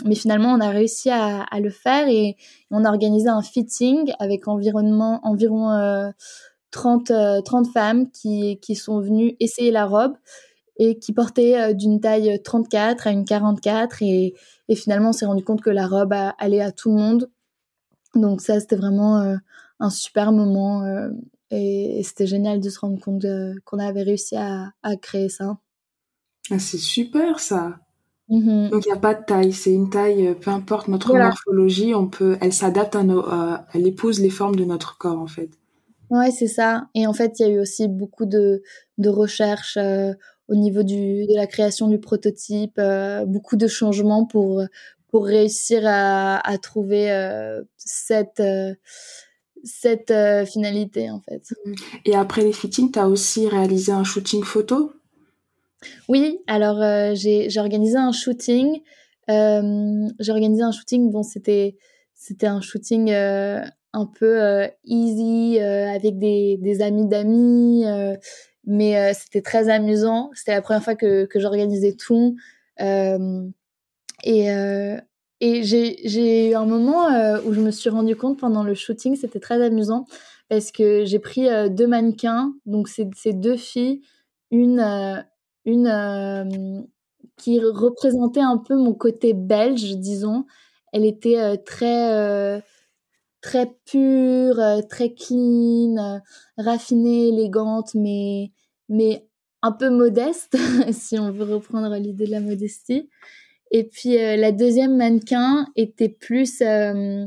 mais 0.04 0.14
finalement, 0.14 0.52
on 0.52 0.60
a 0.60 0.70
réussi 0.70 1.10
à, 1.10 1.42
à, 1.42 1.60
le 1.60 1.70
faire 1.70 2.08
et 2.08 2.36
on 2.70 2.84
a 2.84 2.88
organisé 2.88 3.28
un 3.28 3.42
fitting 3.42 4.12
avec 4.18 4.48
environnement, 4.48 5.20
environ 5.22 5.70
euh, 5.70 6.10
30, 6.70 7.12
30 7.44 7.66
euh, 7.66 7.70
femmes 7.70 8.10
qui, 8.10 8.58
qui 8.60 8.74
sont 8.74 9.00
venues 9.00 9.36
essayer 9.38 9.70
la 9.70 9.86
robe 9.86 10.14
et 10.76 10.98
qui 10.98 11.12
portaient 11.12 11.60
euh, 11.60 11.72
d'une 11.72 12.00
taille 12.00 12.42
34 12.42 13.06
à 13.06 13.10
une 13.10 13.24
44. 13.24 14.02
Et, 14.02 14.34
et 14.68 14.74
finalement, 14.74 15.10
on 15.10 15.12
s'est 15.12 15.26
rendu 15.26 15.44
compte 15.44 15.60
que 15.60 15.70
la 15.70 15.86
robe 15.86 16.14
allait 16.38 16.60
à 16.62 16.72
tout 16.72 16.90
le 16.90 16.96
monde. 16.96 17.30
Donc 18.16 18.40
ça, 18.40 18.58
c'était 18.60 18.76
vraiment 18.76 19.36
un 19.80 19.90
super 19.90 20.30
moment. 20.30 20.84
Et, 21.50 22.02
c'était 22.04 22.26
génial 22.26 22.60
de 22.60 22.68
se 22.68 22.78
rendre 22.78 23.00
compte 23.00 23.26
qu'on 23.64 23.78
avait 23.78 24.02
réussi 24.02 24.36
à, 24.36 24.72
créer 25.00 25.28
ça. 25.28 25.58
Ah, 26.50 26.58
c'est 26.58 26.78
super 26.78 27.40
ça. 27.40 27.78
Mm-hmm. 28.30 28.70
Donc 28.70 28.86
il 28.86 28.88
n'y 28.88 28.96
a 28.96 29.00
pas 29.00 29.14
de 29.14 29.24
taille, 29.24 29.52
c'est 29.52 29.72
une 29.72 29.90
taille, 29.90 30.28
euh, 30.28 30.34
peu 30.34 30.50
importe 30.50 30.88
notre 30.88 31.14
morphologie, 31.14 31.94
on 31.94 32.08
peut, 32.08 32.38
elle 32.40 32.54
s'adapte 32.54 32.96
à 32.96 33.02
nos, 33.02 33.28
euh, 33.28 33.58
elle 33.74 33.86
épouse 33.86 34.20
les 34.20 34.30
formes 34.30 34.56
de 34.56 34.64
notre 34.64 34.96
corps 34.96 35.18
en 35.18 35.26
fait. 35.26 35.50
Ouais, 36.10 36.30
c'est 36.30 36.46
ça. 36.48 36.88
Et 36.94 37.06
en 37.06 37.12
fait, 37.12 37.38
il 37.38 37.42
y 37.42 37.44
a 37.46 37.52
eu 37.52 37.60
aussi 37.60 37.88
beaucoup 37.88 38.24
de, 38.24 38.62
de 38.98 39.08
recherches 39.10 39.76
euh, 39.76 40.12
au 40.48 40.54
niveau 40.54 40.82
du, 40.82 41.26
de 41.26 41.34
la 41.34 41.46
création 41.46 41.88
du 41.88 41.98
prototype, 41.98 42.80
beaucoup 43.26 43.56
de 43.56 43.66
changements 43.66 44.26
pour, 44.26 44.62
pour 45.08 45.24
réussir 45.24 45.82
à, 45.86 46.36
à 46.46 46.58
trouver 46.58 47.08
cette 47.78 48.42
cette 49.64 50.10
euh, 50.10 50.44
finalité 50.44 51.10
en 51.10 51.20
fait. 51.20 51.42
Et 52.04 52.14
après 52.14 52.42
les 52.42 52.52
fittings, 52.52 52.92
tu 52.92 52.98
as 52.98 53.08
aussi 53.08 53.48
réalisé 53.48 53.92
un 53.92 54.04
shooting 54.04 54.44
photo? 54.44 54.92
Oui, 56.08 56.38
alors 56.46 56.80
euh, 56.80 57.12
j'ai 57.14 57.48
organisé 57.58 57.96
un 57.96 58.12
shooting. 58.12 58.80
Euh, 59.30 60.08
j'ai 60.20 60.32
organisé 60.32 60.62
un 60.62 60.72
shooting, 60.72 61.10
bon 61.10 61.22
c'était 61.22 61.76
c'était 62.14 62.46
un 62.46 62.60
shooting 62.60 63.10
un 63.10 64.06
peu 64.06 64.68
easy 64.84 65.58
avec 65.58 66.18
des, 66.18 66.58
des 66.60 66.82
amis 66.82 67.06
d'amis, 67.06 67.84
mais 68.64 69.12
c'était 69.14 69.42
très 69.42 69.68
amusant. 69.68 70.30
C'était 70.34 70.52
la 70.52 70.62
première 70.62 70.82
fois 70.82 70.94
que, 70.94 71.26
que 71.26 71.38
j'organisais 71.38 71.92
tout. 71.92 72.36
et 72.78 74.48
et 75.44 75.62
j'ai 75.62 76.50
eu 76.50 76.54
un 76.54 76.64
moment 76.64 77.06
euh, 77.12 77.38
où 77.44 77.52
je 77.52 77.60
me 77.60 77.70
suis 77.70 77.90
rendu 77.90 78.16
compte 78.16 78.38
pendant 78.38 78.62
le 78.62 78.72
shooting, 78.72 79.14
c'était 79.14 79.40
très 79.40 79.62
amusant 79.62 80.06
parce 80.48 80.72
que 80.72 81.04
j'ai 81.04 81.18
pris 81.18 81.50
euh, 81.50 81.68
deux 81.68 81.86
mannequins, 81.86 82.54
donc 82.64 82.88
c'est 82.88 83.34
deux 83.34 83.56
filles, 83.56 84.00
une, 84.50 84.80
euh, 84.80 85.20
une 85.66 86.86
qui 87.36 87.60
représentait 87.60 88.40
un 88.40 88.56
peu 88.56 88.74
mon 88.74 88.94
côté 88.94 89.34
belge, 89.34 89.96
disons. 89.96 90.46
Elle 90.94 91.04
était 91.04 91.58
très 91.58 92.62
très 93.42 93.76
pure, 93.84 94.62
très 94.88 95.12
clean, 95.12 96.22
raffinée, 96.56 97.28
élégante, 97.28 97.94
mais 97.94 98.50
mais 98.88 99.28
un 99.60 99.72
peu 99.72 99.90
modeste, 99.90 100.56
si 100.92 101.18
on 101.18 101.32
veut 101.32 101.44
reprendre 101.44 101.94
l'idée 101.96 102.24
de 102.24 102.30
la 102.30 102.40
modestie. 102.40 103.10
Et 103.76 103.82
puis 103.82 104.16
euh, 104.18 104.36
la 104.36 104.52
deuxième 104.52 104.96
mannequin 104.96 105.66
était 105.74 106.08
plus 106.08 106.60
euh, 106.60 107.26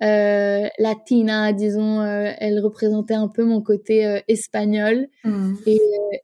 euh, 0.00 0.68
latina, 0.78 1.52
disons. 1.52 2.02
elle 2.02 2.58
représentait 2.60 3.14
un 3.14 3.28
peu 3.28 3.44
mon 3.44 3.60
côté 3.60 4.22
espagnol. 4.26 5.08
Hmm. 5.24 5.56
Et, 5.66 5.78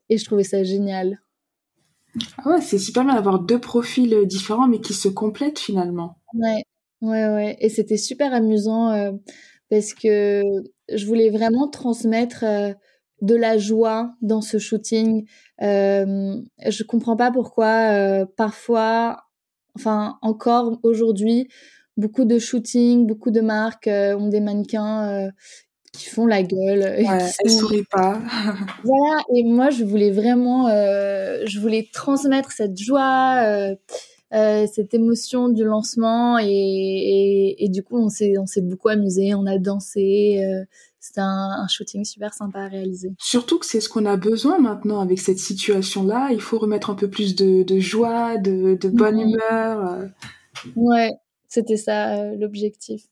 et, 0.08 0.16
je 0.16 0.24
trouvais 0.24 0.44
ça 0.44 0.64
génial. 0.64 1.20
Ah 2.38 2.48
ouais, 2.48 2.62
c'est 2.62 2.78
super 2.78 3.04
bien 3.04 3.14
d'avoir 3.14 3.38
deux 3.38 3.60
profils 3.60 4.24
différents 4.24 4.66
mais 4.66 4.80
qui 4.80 4.94
se 4.94 5.08
complètent 5.08 5.58
finalement. 5.58 6.16
Ouais, 6.32 6.64
ouais, 7.02 7.28
ouais. 7.28 7.56
Et 7.60 7.68
c'était 7.68 7.98
super 7.98 8.32
amusant 8.32 9.12
parce 9.68 9.92
que 9.92 10.42
je 10.90 11.06
voulais 11.06 11.28
vraiment 11.28 11.68
transmettre 11.68 12.46
de 13.20 13.34
la 13.34 13.58
joie 13.58 14.14
dans 14.22 14.40
ce 14.40 14.56
shooting. 14.56 15.26
Euh, 15.60 16.40
je 16.66 16.82
comprends 16.82 17.16
pas 17.16 17.30
pourquoi 17.30 18.24
parfois 18.38 19.18
enfin 19.76 20.18
encore 20.22 20.78
aujourd'hui, 20.82 21.48
beaucoup 21.96 22.24
de 22.24 22.38
shootings, 22.38 23.06
beaucoup 23.06 23.30
de 23.30 23.40
marques 23.40 23.88
euh, 23.88 24.16
ont 24.16 24.28
des 24.28 24.40
mannequins 24.40 25.08
euh, 25.08 25.30
qui 25.92 26.06
font 26.06 26.26
la 26.26 26.42
gueule. 26.42 26.80
Ouais, 26.80 27.30
elles 27.38 27.50
sourient 27.50 27.84
pas. 27.90 28.20
voilà, 28.84 29.22
et 29.34 29.44
moi 29.44 29.70
je 29.70 29.84
voulais 29.84 30.10
vraiment, 30.10 30.68
euh, 30.68 31.42
je 31.46 31.60
voulais 31.60 31.88
transmettre 31.92 32.52
cette 32.52 32.78
joie. 32.78 33.44
cette 34.32 34.94
émotion 34.94 35.48
du 35.48 35.64
lancement 35.64 36.38
et, 36.38 37.56
et, 37.58 37.68
du 37.68 37.82
coup 37.82 37.98
on 37.98 38.08
s'est 38.08 38.38
on 38.38 38.46
s'est 38.46 38.60
beaucoup 38.60 38.88
amusé 38.88 39.34
on 39.34 39.44
a 39.44 39.58
dansé 39.58 40.40
c'était 41.00 41.22
un, 41.22 41.66
shooting 41.66 42.04
super 42.04 42.34
sympa 42.34 42.60
à 42.60 42.68
réaliser. 42.68 43.14
Surtout 43.18 43.58
que 43.58 43.64
c'est 43.64 43.80
ce 43.80 43.88
qu'on 43.88 44.04
a 44.04 44.16
besoin 44.16 44.58
maintenant 44.58 45.00
avec 45.00 45.18
cette 45.18 45.38
situation-là. 45.38 46.28
Il 46.32 46.42
faut 46.42 46.58
remettre 46.58 46.90
un 46.90 46.94
peu 46.94 47.08
plus 47.08 47.34
de, 47.34 47.80
joie, 47.80 48.36
de, 48.36 48.78
bonne 48.88 49.20
humeur. 49.20 49.90
Euh. 49.90 50.06
Ouais, 50.76 51.12
c'était 51.48 51.78
ça 51.78 52.16
euh, 52.16 52.36
l'objectif. 52.36 53.02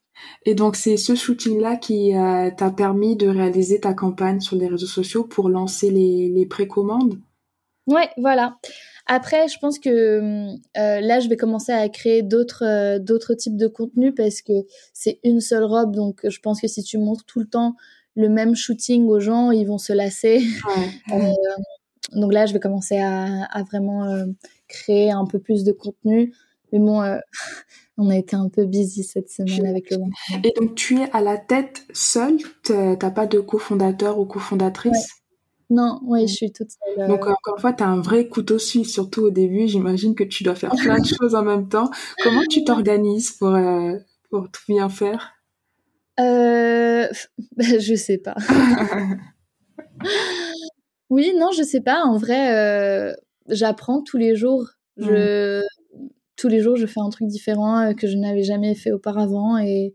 Et 0.45 0.55
donc 0.55 0.77
c'est 0.77 0.97
ce 0.97 1.15
shooting-là 1.15 1.77
qui 1.77 2.15
euh, 2.15 2.51
t'a 2.55 2.71
permis 2.71 3.17
de 3.17 3.29
réaliser 3.29 3.81
ta 3.81 3.95
campagne 3.95 4.41
sur 4.41 4.57
les 4.57 4.67
réseaux 4.67 4.87
sociaux 4.87 5.25
pour 5.25 5.49
lancer 5.49 5.91
les, 5.91 6.29
les 6.29 6.45
précommandes? 6.45 7.19
Ouais, 7.87 8.11
voilà. 8.19 8.59
Après, 9.09 9.49
je 9.49 9.59
pense 9.59 9.79
que 9.79 10.55
là, 10.75 11.21
je 11.21 11.29
vais 11.29 11.37
commencer 11.37 11.73
à 11.73 11.89
créer 11.89 12.23
d'autres 12.23 12.99
d'autres 12.99 13.35
types 13.35 13.57
de 13.57 13.67
contenus 13.67 14.13
parce 14.17 14.43
que 14.43 14.53
c'est 14.93 15.19
une 15.25 15.41
seule 15.41 15.65
robe, 15.65 15.95
donc 15.95 16.21
je 16.29 16.39
pense 16.41 16.61
que 16.61 16.69
si 16.69 16.83
tu 16.83 16.99
montres 16.99 17.25
tout 17.25 17.41
le 17.41 17.47
temps 17.47 17.75
le 18.17 18.29
même 18.29 18.55
shooting 18.55 19.07
aux 19.07 19.21
gens, 19.21 19.51
ils 19.51 19.67
vont 19.67 19.79
se 19.79 19.93
lasser. 19.93 20.43
donc 22.13 22.33
là, 22.33 22.47
je 22.47 22.53
vais 22.53 22.61
commencer 22.61 22.99
à, 22.99 23.45
à 23.45 23.63
vraiment 23.63 24.25
créer 24.69 25.11
un 25.11 25.25
peu 25.25 25.39
plus 25.39 25.65
de 25.65 25.73
contenu. 25.73 26.35
Mais 26.73 26.79
bon, 26.79 27.03
on 27.99 28.11
a 28.11 28.17
été 28.17 28.37
un 28.37 28.49
peu 28.49 28.65
busy 28.65 29.03
cette 29.03 29.29
semaine 29.29 29.67
avec 29.67 29.91
le 29.91 29.99
Et 30.45 30.53
donc, 30.53 30.75
tu 30.77 31.01
es 31.01 31.11
à 31.13 31.21
la 31.21 31.37
tête 31.37 31.85
seule? 31.93 32.39
T'as 32.63 33.11
pas 33.11 33.27
de 33.27 33.41
cofondateur 33.41 34.19
ou 34.19 34.25
cofondatrice? 34.25 35.09
Non, 35.71 36.01
oui, 36.05 36.27
je 36.27 36.35
suis 36.35 36.53
toute 36.53 36.71
seule. 36.71 37.09
Donc, 37.09 37.27
euh. 37.27 37.31
encore 37.31 37.57
une 37.57 37.61
fois, 37.61 37.73
tu 37.75 37.83
as 37.83 37.89
un 37.89 38.01
vrai 38.01 38.29
couteau 38.29 38.59
suisse, 38.59 38.93
surtout 38.93 39.23
au 39.23 39.31
début. 39.31 39.69
J'imagine 39.69 40.15
que 40.15 40.25
tu 40.25 40.43
dois 40.43 40.55
faire 40.55 40.71
plein 40.71 40.99
de 40.99 41.07
choses 41.07 41.35
en 41.35 41.43
même 41.43 41.69
temps. 41.69 41.91
Comment 42.23 42.43
tu 42.49 42.65
t'organises 42.65 43.33
pour, 43.33 43.55
euh, 43.55 43.97
pour 44.31 44.51
tout 44.51 44.63
bien 44.69 44.89
faire? 44.89 45.35
Euh, 46.21 47.07
bah, 47.57 47.79
Je 47.79 47.95
sais 47.95 48.19
pas. 48.19 48.37
oui, 51.11 51.35
non, 51.37 51.51
je 51.53 51.63
sais 51.63 51.83
pas. 51.83 52.03
En 52.03 52.17
vrai, 52.17 52.55
euh, 52.55 53.15
j'apprends 53.49 54.03
tous 54.03 54.17
les 54.17 54.37
jours. 54.37 54.71
Je, 54.97 55.63
tous 56.37 56.49
les 56.49 56.61
jours, 56.61 56.77
je 56.77 56.87
fais 56.87 57.01
un 57.01 57.11
truc 57.11 57.29
différent 57.29 57.93
que 57.95 58.09
je 58.09 58.17
n'avais 58.17 58.43
jamais 58.43 58.75
fait 58.75 58.91
auparavant 58.91 59.59
et, 59.59 59.95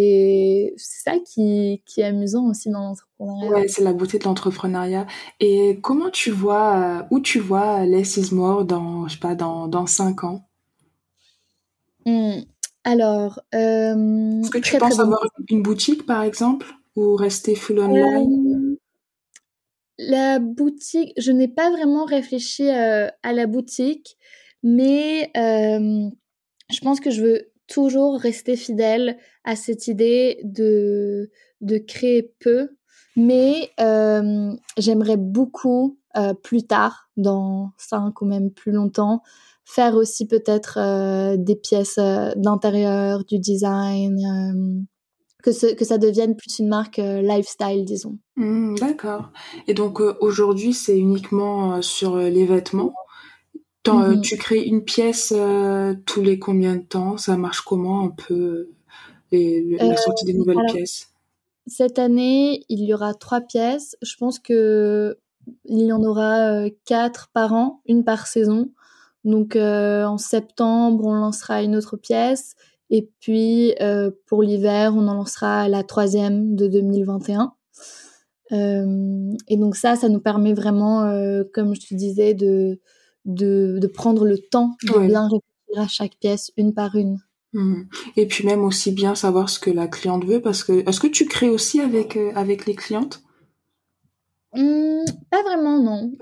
et 0.00 0.74
c'est 0.76 1.10
ça 1.10 1.18
qui, 1.18 1.82
qui, 1.84 2.02
est 2.02 2.04
amusant 2.04 2.48
aussi 2.48 2.70
dans 2.70 2.82
l'entrepreneuriat. 2.82 3.50
Ouais, 3.50 3.66
c'est 3.66 3.82
la 3.82 3.92
beauté 3.92 4.20
de 4.20 4.24
l'entrepreneuriat. 4.24 5.08
Et 5.40 5.80
comment 5.82 6.08
tu 6.08 6.30
vois, 6.30 7.08
où 7.10 7.18
tu 7.18 7.40
vois 7.40 7.84
Less 7.84 8.16
is 8.16 8.32
More 8.32 8.64
dans, 8.64 9.08
je 9.08 9.14
sais 9.14 9.18
pas, 9.18 9.34
dans, 9.34 9.66
dans 9.66 9.88
5 9.88 10.22
ans? 10.22 10.48
Mmh. 12.06 12.42
Alors. 12.84 13.40
Euh, 13.56 14.40
Est-ce 14.40 14.50
que 14.50 14.58
tu 14.58 14.78
penses 14.78 15.00
avoir 15.00 15.18
une 15.48 15.64
boutique, 15.64 16.06
par 16.06 16.22
exemple, 16.22 16.68
ou 16.94 17.16
rester 17.16 17.56
full 17.56 17.80
online? 17.80 18.76
euh, 18.78 18.78
La 19.98 20.38
boutique, 20.38 21.12
je 21.16 21.32
n'ai 21.32 21.48
pas 21.48 21.70
vraiment 21.70 22.04
réfléchi 22.04 22.70
euh, 22.70 23.08
à 23.24 23.32
la 23.32 23.48
boutique, 23.48 24.16
mais 24.62 25.32
je 25.34 26.80
pense 26.82 27.00
que 27.00 27.10
je 27.10 27.20
veux 27.20 27.50
toujours 27.68 28.18
rester 28.18 28.56
fidèle 28.56 29.16
à 29.44 29.56
cette 29.56 29.86
idée 29.86 30.40
de, 30.42 31.30
de 31.60 31.78
créer 31.78 32.32
peu, 32.40 32.70
mais 33.16 33.70
j'aimerais 34.76 35.16
beaucoup 35.16 35.98
plus 36.42 36.66
tard, 36.66 37.08
dans 37.16 37.70
cinq 37.76 38.22
ou 38.22 38.24
même 38.24 38.50
plus 38.50 38.72
longtemps, 38.72 39.22
faire 39.68 39.94
aussi 39.96 40.26
peut-être 40.26 40.78
euh, 40.78 41.36
des 41.36 41.54
pièces 41.54 41.98
euh, 41.98 42.30
d'intérieur, 42.36 43.24
du 43.24 43.38
design, 43.38 44.18
euh, 44.18 44.82
que, 45.42 45.74
que 45.74 45.84
ça 45.84 45.98
devienne 45.98 46.36
plus 46.36 46.58
une 46.58 46.68
marque 46.68 46.96
lifestyle, 46.96 47.84
disons. 47.84 48.18
Mmh, 48.36 48.76
d'accord. 48.76 49.30
Et 49.66 49.74
donc 49.74 50.00
aujourd'hui, 50.20 50.72
c'est 50.72 50.98
uniquement 50.98 51.82
sur 51.82 52.16
les 52.16 52.46
vêtements? 52.46 52.94
Mmh 53.86 54.20
tu 54.20 54.36
crées 54.36 54.64
une 54.64 54.84
pièce 54.84 55.32
tous 56.04 56.20
les 56.20 56.38
combien 56.38 56.76
de 56.76 56.82
temps? 56.82 57.16
Ça 57.16 57.38
marche 57.38 57.62
comment 57.62 58.04
un 58.04 58.10
peu 58.10 58.68
la 59.32 59.96
sortie 59.96 60.26
des 60.26 60.34
nouvelles 60.34 60.58
pièces? 60.70 61.08
Cette 61.66 61.98
année, 61.98 62.64
il 62.68 62.84
y 62.84 62.92
aura 62.92 63.14
trois 63.14 63.40
pièces. 63.40 63.96
Je 64.02 64.14
pense 64.16 64.38
que 64.38 65.16
il 65.64 65.80
y 65.80 65.92
en 65.92 66.02
aura 66.02 66.68
quatre 66.84 67.30
par 67.32 67.54
an, 67.54 67.80
une 67.86 68.04
par 68.04 68.26
saison. 68.26 68.70
Donc 69.24 69.56
euh, 69.56 70.04
en 70.04 70.18
septembre, 70.18 71.04
on 71.06 71.14
lancera 71.14 71.62
une 71.62 71.76
autre 71.76 71.96
pièce. 71.96 72.54
Et 72.90 73.10
puis 73.20 73.74
euh, 73.80 74.10
pour 74.26 74.42
l'hiver, 74.42 74.94
on 74.96 75.06
en 75.08 75.14
lancera 75.14 75.68
la 75.68 75.82
troisième 75.82 76.54
de 76.56 76.66
2021. 76.68 77.52
Euh, 78.52 79.36
et 79.46 79.56
donc 79.58 79.76
ça, 79.76 79.96
ça 79.96 80.08
nous 80.08 80.20
permet 80.20 80.54
vraiment, 80.54 81.02
comme 81.52 81.74
je 81.74 81.80
te 81.80 81.94
disais, 81.94 82.34
de, 82.34 82.80
de, 83.24 83.80
prendre 83.92 84.24
le 84.24 84.38
temps 84.38 84.76
de 84.82 85.06
bien 85.06 85.24
réfléchir 85.24 85.76
à 85.76 85.88
chaque 85.88 86.16
pièce 86.16 86.50
une 86.56 86.74
par 86.74 86.94
une. 86.94 87.18
Mmh. 87.52 87.82
Et 88.16 88.26
puis 88.26 88.44
même 88.44 88.62
aussi 88.64 88.92
bien 88.92 89.14
savoir 89.14 89.48
ce 89.48 89.58
que 89.58 89.70
la 89.70 89.88
cliente 89.88 90.24
veut, 90.24 90.40
parce 90.40 90.64
que 90.64 90.88
est-ce 90.88 91.00
que 91.00 91.06
tu 91.06 91.26
crées 91.26 91.48
aussi 91.48 91.80
avec, 91.80 92.18
avec 92.34 92.66
les 92.66 92.74
clientes? 92.74 93.22
Mmh, 94.54 95.04
Pas 95.30 95.42
vraiment, 95.42 95.78
non. 95.78 96.12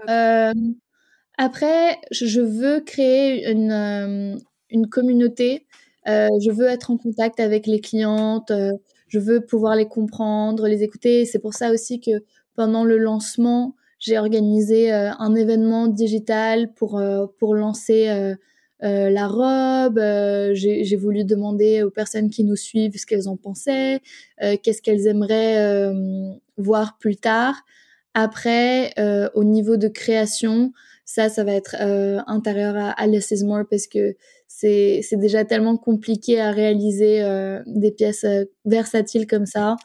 Après, 1.38 1.98
je 2.10 2.40
veux 2.40 2.80
créer 2.80 3.50
une, 3.50 3.70
euh, 3.70 4.36
une 4.70 4.88
communauté. 4.88 5.66
Euh, 6.08 6.28
je 6.40 6.50
veux 6.50 6.66
être 6.66 6.90
en 6.90 6.96
contact 6.96 7.40
avec 7.40 7.66
les 7.66 7.80
clientes. 7.80 8.50
Euh, 8.50 8.72
je 9.08 9.18
veux 9.18 9.40
pouvoir 9.40 9.76
les 9.76 9.86
comprendre, 9.86 10.66
les 10.66 10.82
écouter. 10.82 11.26
C'est 11.26 11.38
pour 11.38 11.52
ça 11.52 11.70
aussi 11.70 12.00
que 12.00 12.24
pendant 12.54 12.84
le 12.84 12.96
lancement, 12.96 13.74
j'ai 14.06 14.18
organisé 14.18 14.92
un 14.92 15.34
événement 15.34 15.88
digital 15.88 16.72
pour, 16.74 17.02
pour 17.38 17.54
lancer 17.54 18.34
la 18.80 19.26
robe. 19.26 20.00
j'ai 20.54 20.96
voulu 20.96 21.24
demander 21.24 21.82
aux 21.82 21.90
personnes 21.90 22.30
qui 22.30 22.44
nous 22.44 22.56
suivent 22.56 22.96
ce 22.96 23.06
qu'elles 23.06 23.28
en 23.28 23.36
pensaient, 23.36 24.00
qu'est-ce 24.38 24.80
qu'elles 24.82 25.06
aimeraient 25.06 25.92
voir 26.56 26.98
plus 26.98 27.16
tard. 27.16 27.54
Après, 28.14 28.94
au 29.34 29.44
niveau 29.44 29.76
de 29.76 29.88
création, 29.88 30.72
ça, 31.06 31.28
ça 31.28 31.44
va 31.44 31.52
être 31.52 31.76
euh, 31.80 32.20
intérieur 32.26 32.76
à, 32.76 32.90
à 32.90 33.06
is 33.06 33.44
More 33.44 33.64
parce 33.70 33.86
que 33.86 34.16
c'est 34.48 35.02
déjà 35.12 35.44
tellement 35.44 35.76
compliqué 35.76 36.40
à 36.40 36.50
réaliser 36.50 37.22
euh, 37.22 37.62
des 37.66 37.92
pièces 37.92 38.24
euh, 38.24 38.44
versatiles 38.64 39.26
comme 39.26 39.46
ça. 39.46 39.76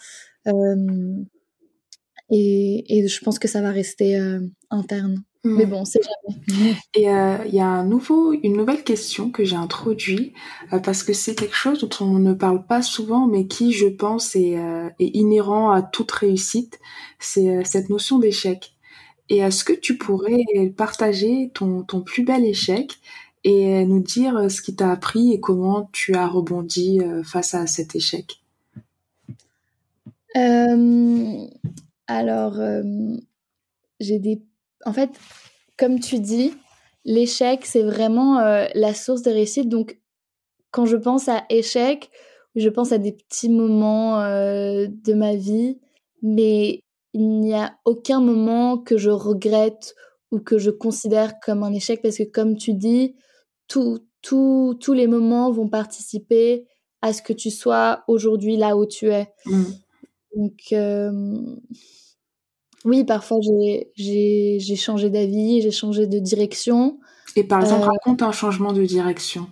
Euh, 2.32 2.36
et, 2.36 3.00
et, 3.00 3.08
je 3.08 3.24
pense 3.24 3.40
que 3.40 3.48
ça 3.48 3.62
va 3.62 3.72
rester 3.72 4.18
euh, 4.18 4.40
interne. 4.70 5.24
Mmh. 5.44 5.58
Mais 5.58 5.66
bon, 5.66 5.86
c'est 5.86 6.02
jamais. 6.04 6.76
Et 6.96 7.06
il 7.06 7.56
y 7.56 7.60
a 7.60 7.68
un 7.68 7.84
nouveau, 7.84 8.32
une 8.32 8.56
nouvelle 8.56 8.84
question 8.84 9.32
que 9.32 9.44
j'ai 9.44 9.56
introduite 9.56 10.34
parce 10.84 11.02
que 11.02 11.14
c'est 11.14 11.34
quelque 11.34 11.56
chose 11.56 11.80
dont 11.80 12.06
on 12.06 12.20
ne 12.20 12.34
parle 12.34 12.64
pas 12.68 12.84
souvent, 12.84 13.26
mais 13.26 13.48
qui, 13.48 13.74
je 13.74 13.88
pense, 13.88 14.36
est, 14.36 14.56
est 15.00 15.08
inhérent 15.16 15.72
à 15.72 15.82
toute 15.82 16.12
réussite. 16.12 16.80
C'est 17.18 17.64
cette 17.66 17.90
notion 17.90 18.20
d'échec. 18.20 18.74
Et 19.30 19.38
est-ce 19.38 19.64
que 19.64 19.74
tu 19.74 19.98
pourrais 19.98 20.44
partager 20.78 21.50
ton, 21.56 21.82
ton 21.82 22.02
plus 22.02 22.24
bel 22.24 22.46
échec 22.46 23.00
et 23.44 23.86
nous 23.86 24.02
dire 24.02 24.38
euh, 24.38 24.50
ce 24.50 24.62
qui 24.62 24.76
t'a 24.76 24.92
appris 24.92 25.34
et 25.34 25.40
comment 25.40 25.90
tu 25.92 26.14
as 26.16 26.28
rebondi 26.28 27.00
euh, 27.02 27.24
face 27.24 27.54
à 27.54 27.68
cet 27.68 27.96
échec? 27.96 28.42
Euh, 30.36 31.48
Alors, 32.08 32.56
j'ai 34.00 34.20
des... 34.20 34.42
En 34.86 34.94
fait, 34.94 35.10
comme 35.78 36.00
tu 36.00 36.20
dis, 36.20 36.54
l'échec, 37.06 37.66
c'est 37.66 37.84
vraiment 37.84 38.40
la 38.74 38.94
source 38.94 39.22
de 39.22 39.32
réussite. 39.32 39.70
Donc, 39.70 40.00
quand 40.72 40.86
je 40.86 40.98
pense 40.98 41.28
à 41.28 41.44
échec, 41.50 42.10
je 42.56 42.70
pense 42.70 42.92
à 42.92 42.98
des 42.98 43.14
petits 43.14 43.50
moments 43.50 44.20
de 44.22 45.14
ma 45.14 45.36
vie, 45.36 45.80
mais 46.22 46.84
il 47.14 47.40
n'y 47.40 47.54
a 47.54 47.76
aucun 47.86 48.22
moment 48.22 48.78
que 48.78 48.98
je 48.98 49.10
regrette 49.10 49.96
ou 50.32 50.40
que 50.40 50.58
je 50.58 50.70
considère 50.70 51.40
comme 51.42 51.64
un 51.64 51.74
échec 51.74 52.02
parce 52.02 52.18
que 52.18 52.24
comme 52.24 52.56
tu 52.56 52.74
dis, 52.74 53.16
tous 53.68 54.00
les 54.94 55.08
moments 55.08 55.52
vont 55.52 55.68
participer 55.68 56.68
à 57.02 57.14
ce 57.14 57.22
que 57.22 57.34
tu 57.34 57.52
sois 57.52 58.04
aujourd'hui 58.08 58.58
là 58.58 58.78
où 58.78 58.86
tu 58.86 59.10
es. 59.10 59.28
Mmh. 59.46 59.64
Donc, 60.36 60.74
oui, 62.86 63.04
parfois 63.04 63.38
j'ai 63.96 64.76
changé 64.76 65.10
d'avis, 65.10 65.62
j'ai 65.62 65.72
changé 65.72 66.08
de 66.08 66.20
direction. 66.20 67.00
Et 67.36 67.44
par 67.44 67.62
exemple, 67.62 67.84
euh, 67.84 67.88
raconte 67.88 68.24
un 68.24 68.32
changement 68.32 68.74
de 68.74 68.84
direction. 68.84 69.48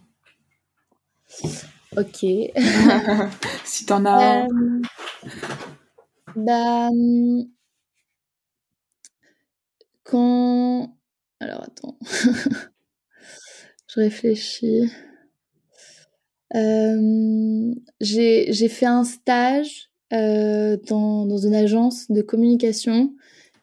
Ok. 1.95 2.25
si 3.65 3.86
t'en 3.86 4.05
as. 4.05 4.45
Euh, 4.45 4.82
bah, 6.36 6.89
quand. 10.03 10.95
Alors 11.39 11.63
attends. 11.63 11.97
Je 13.88 13.99
réfléchis. 14.01 14.91
Euh, 16.55 17.73
j'ai 18.01 18.69
fait 18.69 18.86
un 18.88 19.03
stage 19.03 19.88
euh, 20.14 20.78
dans, 20.88 21.26
dans, 21.26 21.38
une 21.38 21.55
agence 21.55 22.10
de 22.10 22.22
communication 22.22 23.14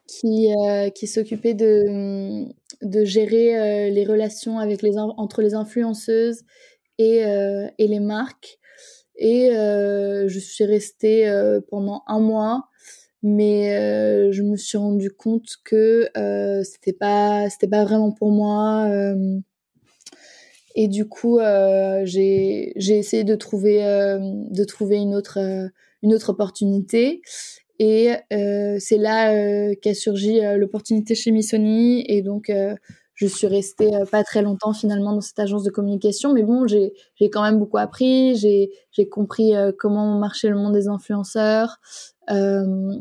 qui, 0.06 0.52
euh, 0.52 0.90
qui 0.90 1.06
s'occupait 1.06 1.54
de, 1.54 2.46
de 2.82 3.04
gérer 3.04 3.90
les 3.90 4.04
relations 4.04 4.58
avec 4.58 4.82
les, 4.82 4.98
entre 4.98 5.42
les 5.42 5.54
influenceuses 5.54 6.42
et, 6.98 7.18
et 7.78 7.88
les 7.88 8.00
marques. 8.00 8.58
Et 9.16 9.48
je 9.50 10.38
suis 10.38 10.64
restée 10.64 11.28
pendant 11.68 12.02
un 12.06 12.20
mois 12.20 12.68
mais 13.26 13.76
euh, 13.76 14.30
je 14.30 14.42
me 14.42 14.56
suis 14.56 14.78
rendu 14.78 15.10
compte 15.10 15.56
que 15.64 16.08
euh, 16.16 16.62
c'était 16.62 16.92
pas 16.92 17.50
c'était 17.50 17.68
pas 17.68 17.84
vraiment 17.84 18.12
pour 18.12 18.30
moi 18.30 18.86
euh, 18.88 19.40
et 20.76 20.88
du 20.88 21.08
coup 21.08 21.40
euh, 21.40 22.02
j'ai 22.04 22.72
essayé 22.76 23.24
de 23.24 23.34
trouver 23.34 23.84
euh, 23.84 24.18
de 24.20 24.64
trouver 24.64 24.96
une 24.98 25.14
autre 25.14 25.38
une 26.02 26.14
autre 26.14 26.30
opportunité. 26.30 27.22
Et 27.78 28.10
c'est 28.30 28.96
là 28.96 29.74
qu'a 29.74 29.94
surgi 29.94 30.40
l'opportunité 30.56 31.14
chez 31.14 31.30
Missoni. 31.30 32.04
Et 32.06 32.22
donc 32.22 32.50
je 33.14 33.26
suis 33.26 33.46
restée 33.46 33.90
pas 34.10 34.24
très 34.24 34.40
longtemps 34.40 34.72
finalement 34.72 35.12
dans 35.12 35.20
cette 35.20 35.38
agence 35.38 35.62
de 35.62 35.70
communication, 35.70 36.32
mais 36.32 36.42
bon, 36.42 36.66
j'ai 36.66 36.92
quand 37.30 37.42
même 37.42 37.58
beaucoup 37.58 37.76
appris, 37.78 38.36
j'ai 38.36 39.08
compris 39.10 39.52
comment 39.78 40.18
marchait 40.18 40.48
le 40.48 40.56
monde 40.56 40.72
des 40.72 40.88
influenceurs, 40.88 41.80
euh, 42.30 42.94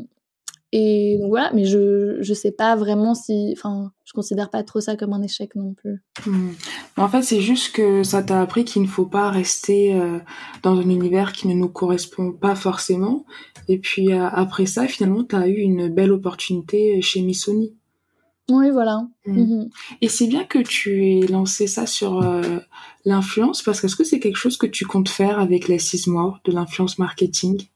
et 0.72 1.16
donc 1.20 1.28
voilà, 1.28 1.52
mais 1.54 1.64
je 1.64 2.18
je 2.20 2.34
sais 2.34 2.50
pas 2.50 2.74
vraiment 2.74 3.14
si, 3.14 3.54
enfin, 3.56 3.92
je 4.04 4.12
considère 4.12 4.50
pas 4.50 4.62
trop 4.64 4.80
ça 4.80 4.96
comme 4.96 5.12
un 5.12 5.22
échec 5.22 5.54
non 5.54 5.74
plus. 5.74 6.02
Hmm. 6.26 6.50
En 6.96 7.08
fait, 7.08 7.22
c'est 7.22 7.40
juste 7.40 7.72
que 7.74 8.02
ça 8.02 8.22
t'a 8.22 8.40
appris 8.40 8.64
qu'il 8.64 8.82
ne 8.82 8.86
faut 8.86 9.06
pas 9.06 9.30
rester 9.30 9.94
euh, 9.94 10.18
dans 10.62 10.76
un 10.78 10.88
univers 10.88 11.32
qui 11.32 11.46
ne 11.46 11.54
nous 11.54 11.68
correspond 11.68 12.32
pas 12.32 12.56
forcément. 12.56 13.24
Et 13.68 13.78
puis 13.78 14.12
euh, 14.12 14.28
après 14.28 14.66
ça, 14.66 14.86
finalement, 14.88 15.24
tu 15.24 15.36
as 15.36 15.46
eu 15.46 15.58
une 15.58 15.88
belle 15.88 16.12
opportunité 16.12 17.00
chez 17.00 17.22
Missoni. 17.22 17.74
Oui, 18.48 18.70
voilà. 18.70 19.06
Mm. 19.26 19.40
Mhm. 19.40 19.70
Et 20.00 20.08
c'est 20.08 20.26
bien 20.26 20.44
que 20.44 20.58
tu 20.58 21.04
aies 21.06 21.26
lancé 21.26 21.66
ça 21.66 21.86
sur 21.86 22.22
euh, 22.22 22.58
l'influence, 23.04 23.62
parce 23.62 23.80
que 23.80 23.86
est-ce 23.86 23.96
que 23.96 24.04
c'est 24.04 24.20
quelque 24.20 24.36
chose 24.36 24.56
que 24.56 24.66
tu 24.66 24.86
comptes 24.86 25.08
faire 25.08 25.38
avec 25.38 25.68
les 25.68 25.78
six 25.78 26.06
morts 26.08 26.40
de 26.44 26.52
l'influence 26.52 26.98
marketing? 26.98 27.66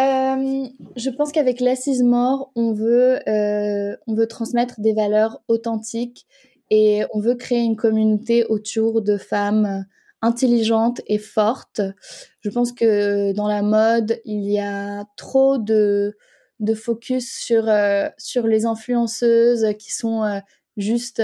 Euh, 0.00 0.68
Je 0.96 1.10
pense 1.10 1.32
qu'avec 1.32 1.60
l'assise 1.60 2.02
mort, 2.02 2.50
on 2.56 2.72
veut, 2.72 3.18
euh, 3.28 3.96
on 4.06 4.14
veut 4.14 4.26
transmettre 4.26 4.80
des 4.80 4.92
valeurs 4.92 5.42
authentiques 5.48 6.26
et 6.70 7.04
on 7.12 7.20
veut 7.20 7.34
créer 7.34 7.60
une 7.60 7.76
communauté 7.76 8.44
autour 8.46 9.02
de 9.02 9.16
femmes 9.16 9.84
intelligentes 10.22 11.00
et 11.06 11.18
fortes. 11.18 11.80
Je 12.40 12.50
pense 12.50 12.72
que 12.72 13.32
dans 13.32 13.48
la 13.48 13.62
mode, 13.62 14.20
il 14.24 14.50
y 14.50 14.58
a 14.58 15.04
trop 15.16 15.58
de 15.58 16.16
de 16.60 16.74
focus 16.74 17.32
sur, 17.32 17.70
euh, 17.70 18.10
sur 18.18 18.46
les 18.46 18.66
influenceuses 18.66 19.66
qui 19.78 19.94
sont 19.94 20.42
juste 20.76 21.22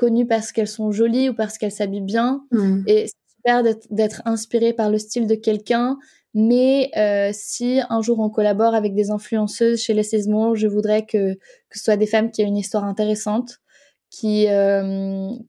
connues 0.00 0.26
parce 0.26 0.52
qu'elles 0.52 0.68
sont 0.68 0.92
jolies 0.92 1.30
ou 1.30 1.34
parce 1.34 1.58
qu'elles 1.58 1.72
s'habillent 1.72 2.00
bien. 2.00 2.44
Mm. 2.50 2.82
Et 2.86 3.06
c'est 3.06 3.36
super 3.36 3.62
d'être 3.90 4.22
inspiré 4.24 4.72
par 4.72 4.90
le 4.90 4.98
style 4.98 5.26
de 5.26 5.34
quelqu'un. 5.34 5.98
Mais 6.34 6.90
si 7.32 7.80
un 7.88 8.02
jour 8.02 8.20
on 8.20 8.30
collabore 8.30 8.74
avec 8.74 8.94
des 8.94 9.10
influenceuses 9.10 9.80
chez 9.80 9.94
les 9.94 10.04
Saisons, 10.04 10.54
je 10.54 10.68
voudrais 10.68 11.04
que, 11.04 11.36
ce 11.72 11.82
soit 11.82 11.96
des 11.96 12.06
femmes 12.06 12.30
qui 12.30 12.42
aient 12.42 12.46
une 12.46 12.56
histoire 12.56 12.84
intéressante, 12.84 13.60
qui, 14.10 14.46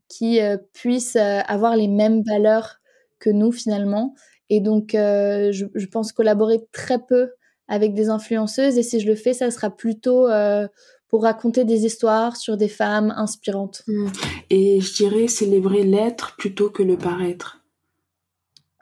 qui 0.09 0.39
puissent 0.73 1.15
avoir 1.17 1.75
les 1.75 1.87
mêmes 1.87 2.23
valeurs 2.23 2.77
que 3.19 3.29
nous 3.29 3.51
finalement. 3.51 4.15
Et 4.49 4.59
donc, 4.59 4.91
je, 4.93 5.65
je 5.73 5.85
pense 5.85 6.11
collaborer 6.11 6.65
très 6.71 6.97
peu 6.97 7.29
avec 7.71 7.93
des 7.93 8.09
influenceuses. 8.09 8.77
Et 8.77 8.83
si 8.83 8.99
je 8.99 9.07
le 9.07 9.15
fais, 9.15 9.33
ça 9.33 9.49
sera 9.49 9.69
plutôt 9.69 10.27
euh, 10.27 10.67
pour 11.07 11.23
raconter 11.23 11.63
des 11.63 11.85
histoires 11.85 12.35
sur 12.35 12.57
des 12.57 12.67
femmes 12.67 13.13
inspirantes. 13.15 13.83
Mmh. 13.87 14.07
Et 14.49 14.81
je 14.81 14.93
dirais 14.93 15.27
célébrer 15.27 15.83
l'être 15.83 16.35
plutôt 16.37 16.69
que 16.69 16.83
le 16.83 16.97
paraître. 16.97 17.60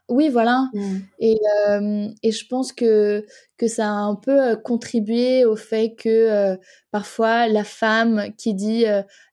Oui, 0.09 0.29
voilà. 0.29 0.69
Mmh. 0.73 0.97
Et, 1.19 1.39
euh, 1.69 2.07
et, 2.23 2.31
je 2.31 2.47
pense 2.47 2.73
que, 2.73 3.25
que 3.57 3.67
ça 3.67 3.87
a 3.87 3.91
un 3.91 4.15
peu 4.15 4.51
euh, 4.51 4.55
contribué 4.55 5.45
au 5.45 5.55
fait 5.55 5.95
que 5.95 6.57
parfois 6.91 7.47
la 7.47 7.63
femme 7.63 8.33
qui 8.37 8.53
dit 8.53 8.85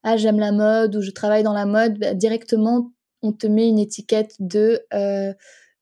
Ah, 0.03 0.17
j'aime 0.17 0.39
la 0.39 0.51
mode 0.51 0.95
ou 0.95 1.01
je 1.01 1.11
travaille 1.11 1.43
dans 1.43 1.53
la 1.53 1.65
mode, 1.65 1.99
bah, 1.99 2.13
directement, 2.13 2.91
on 3.21 3.31
te 3.31 3.47
met 3.47 3.67
une 3.67 3.79
étiquette 3.79 4.35
de, 4.39 4.81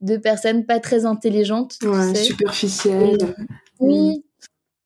de 0.01 0.17
personnes 0.17 0.65
pas 0.65 0.79
très 0.79 1.05
intelligentes. 1.05 1.77
Ouais, 1.83 2.15
superficielles. 2.15 3.35
Oui. 3.79 4.23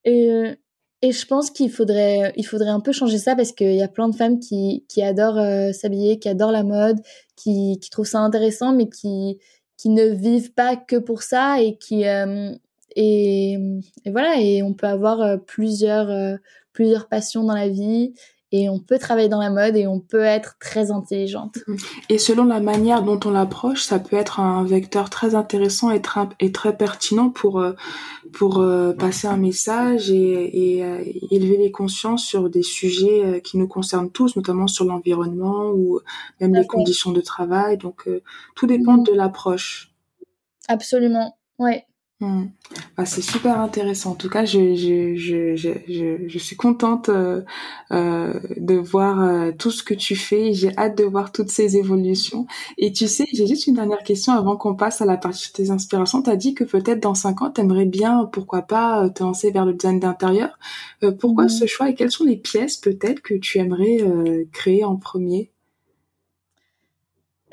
Et, 0.06 0.32
euh, 0.32 0.56
et 1.02 1.12
je 1.12 1.26
pense 1.26 1.52
qu'il 1.52 1.72
faudrait, 1.72 2.34
il 2.36 2.46
faudrait 2.46 2.70
un 2.70 2.80
peu 2.80 2.92
changer 2.92 3.18
ça 3.18 3.36
parce 3.36 3.52
qu'il 3.52 3.76
y 3.76 3.82
a 3.82 3.88
plein 3.88 4.10
de 4.10 4.16
femmes 4.16 4.40
qui, 4.40 4.86
qui 4.90 5.02
adorent 5.02 5.38
euh, 5.38 5.72
s'habiller, 5.72 6.20
qui 6.20 6.30
adorent 6.30 6.52
la 6.52 6.64
mode, 6.64 7.00
qui, 7.36 7.80
qui 7.82 7.90
trouvent 7.90 8.08
ça 8.08 8.20
intéressant, 8.20 8.74
mais 8.74 8.90
qui, 8.90 9.40
qui 9.80 9.88
ne 9.88 10.10
vivent 10.10 10.52
pas 10.54 10.76
que 10.76 10.98
pour 10.98 11.24
ça 11.24 11.62
et 11.62 11.78
qui, 11.78 12.06
euh, 12.06 12.52
et, 12.98 13.58
voilà, 14.06 14.42
et 14.42 14.62
on 14.62 14.74
peut 14.74 14.88
avoir 14.88 15.40
plusieurs, 15.46 16.38
plusieurs 16.74 17.08
passions 17.08 17.46
dans 17.46 17.56
la 17.56 17.70
vie 17.70 18.14
et 18.52 18.68
on 18.68 18.80
peut 18.80 18.98
travailler 18.98 19.30
dans 19.30 19.40
la 19.40 19.52
mode 19.52 19.76
et 19.76 19.86
on 19.86 20.00
peut 20.00 20.24
être 20.24 20.58
très 20.60 20.90
intelligente. 20.92 21.60
Et 22.10 22.18
selon 22.18 22.46
la 22.46 22.60
manière 22.60 23.04
dont 23.04 23.20
on 23.26 23.30
l'approche, 23.30 23.84
ça 23.84 24.00
peut 24.00 24.16
être 24.16 24.40
un 24.40 24.64
vecteur 24.64 25.12
très 25.12 25.36
intéressant 25.36 25.92
et 25.92 26.02
très, 26.02 26.22
et 26.40 26.52
très 26.52 26.76
pertinent 26.76 27.30
pour, 27.30 27.60
euh, 27.60 27.74
pour 28.34 28.60
euh, 28.60 28.94
passer 28.94 29.28
un 29.28 29.38
message 29.38 30.10
et, 30.10 30.78
et 30.78 30.84
euh, 30.84 31.04
élever 31.30 31.58
les 31.58 31.72
consciences 31.72 32.26
sur 32.26 32.50
des 32.50 32.64
sujets 32.64 33.42
qui 33.44 33.58
nous 33.58 33.68
concernent 33.68 34.10
tous, 34.10 34.36
notamment 34.36 34.68
sur 34.68 34.86
l'environnement 34.86 35.70
ou 35.70 36.00
même 36.42 36.56
les 36.56 36.66
conditions 36.66 37.12
de 37.12 37.22
travail. 37.22 37.78
Donc, 37.78 38.10
tout 38.56 38.66
dépend 38.66 38.98
mm. 38.98 39.04
de 39.04 39.14
l'approche. 39.14 39.92
Absolument, 40.68 41.38
ouais. 41.60 41.86
Hmm. 42.22 42.48
Bah, 42.98 43.06
c'est 43.06 43.22
super 43.22 43.62
intéressant. 43.62 44.12
En 44.12 44.16
tout 44.16 44.30
cas, 44.30 44.44
je, 44.44 44.76
je, 44.76 45.16
je, 45.16 45.56
je, 45.56 46.28
je 46.28 46.38
suis 46.38 46.58
contente 46.58 47.08
euh, 47.08 47.44
euh, 47.94 48.38
de 48.58 48.76
voir 48.76 49.22
euh, 49.22 49.52
tout 49.58 49.72
ce 49.72 49.84
que 49.84 49.94
tu 49.94 50.18
fais. 50.18 50.52
J'ai 50.52 50.78
hâte 50.78 50.98
de 50.98 51.06
voir 51.06 51.32
toutes 51.32 51.50
ces 51.50 51.78
évolutions. 51.78 52.46
Et 52.78 52.92
tu 52.92 53.08
sais, 53.08 53.26
j'ai 53.32 53.48
juste 53.48 53.68
une 53.68 53.76
dernière 53.76 54.04
question 54.04 54.34
avant 54.34 54.58
qu'on 54.58 54.76
passe 54.76 55.02
à 55.02 55.06
la 55.06 55.16
partie 55.16 55.48
de 55.48 55.54
tes 55.54 55.72
inspirations. 55.72 56.22
Tu 56.22 56.30
as 56.30 56.36
dit 56.36 56.54
que 56.56 56.66
peut-être 56.66 57.00
dans 57.00 57.16
cinq 57.16 57.42
ans, 57.42 57.52
tu 57.52 57.62
aimerais 57.62 57.86
bien, 57.86 58.26
pourquoi 58.34 58.64
pas, 58.64 59.10
te 59.10 59.24
lancer 59.24 59.52
vers 59.52 59.66
le 59.66 59.74
design 59.74 60.02
d'intérieur. 60.02 60.60
Pourquoi 61.20 61.46
hmm. 61.46 61.50
ce 61.50 61.68
choix 61.68 61.90
et 61.90 61.96
quelles 61.96 62.12
sont 62.12 62.26
les 62.26 62.38
pièces 62.38 62.76
peut-être 62.76 63.22
que 63.22 63.36
tu 63.36 63.60
aimerais 63.60 64.00
créer 64.52 64.84
en 64.84 64.98
premier? 64.98 65.52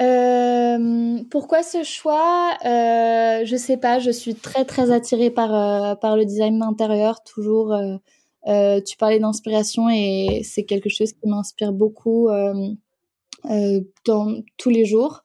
Euh, 0.01 1.19
pourquoi 1.31 1.63
ce 1.63 1.83
choix? 1.83 2.53
Euh, 2.65 3.45
Je 3.45 3.57
sais 3.57 3.77
pas. 3.77 3.99
Je 3.99 4.11
suis 4.11 4.35
très 4.35 4.65
très 4.65 4.91
attirée 4.91 5.31
par 5.31 5.55
euh, 5.55 5.95
par 5.95 6.17
le 6.17 6.25
design 6.25 6.59
d'intérieur. 6.59 7.23
Toujours. 7.25 7.73
Euh, 8.49 8.81
tu 8.81 8.97
parlais 8.97 9.19
d'inspiration 9.19 9.89
et 9.91 10.43
c'est 10.45 10.65
quelque 10.65 10.89
chose 10.89 11.13
qui 11.13 11.29
m'inspire 11.29 11.73
beaucoup 11.73 12.29
dans 13.45 14.43
tous 14.57 14.71
les 14.71 14.85
jours. 14.85 15.25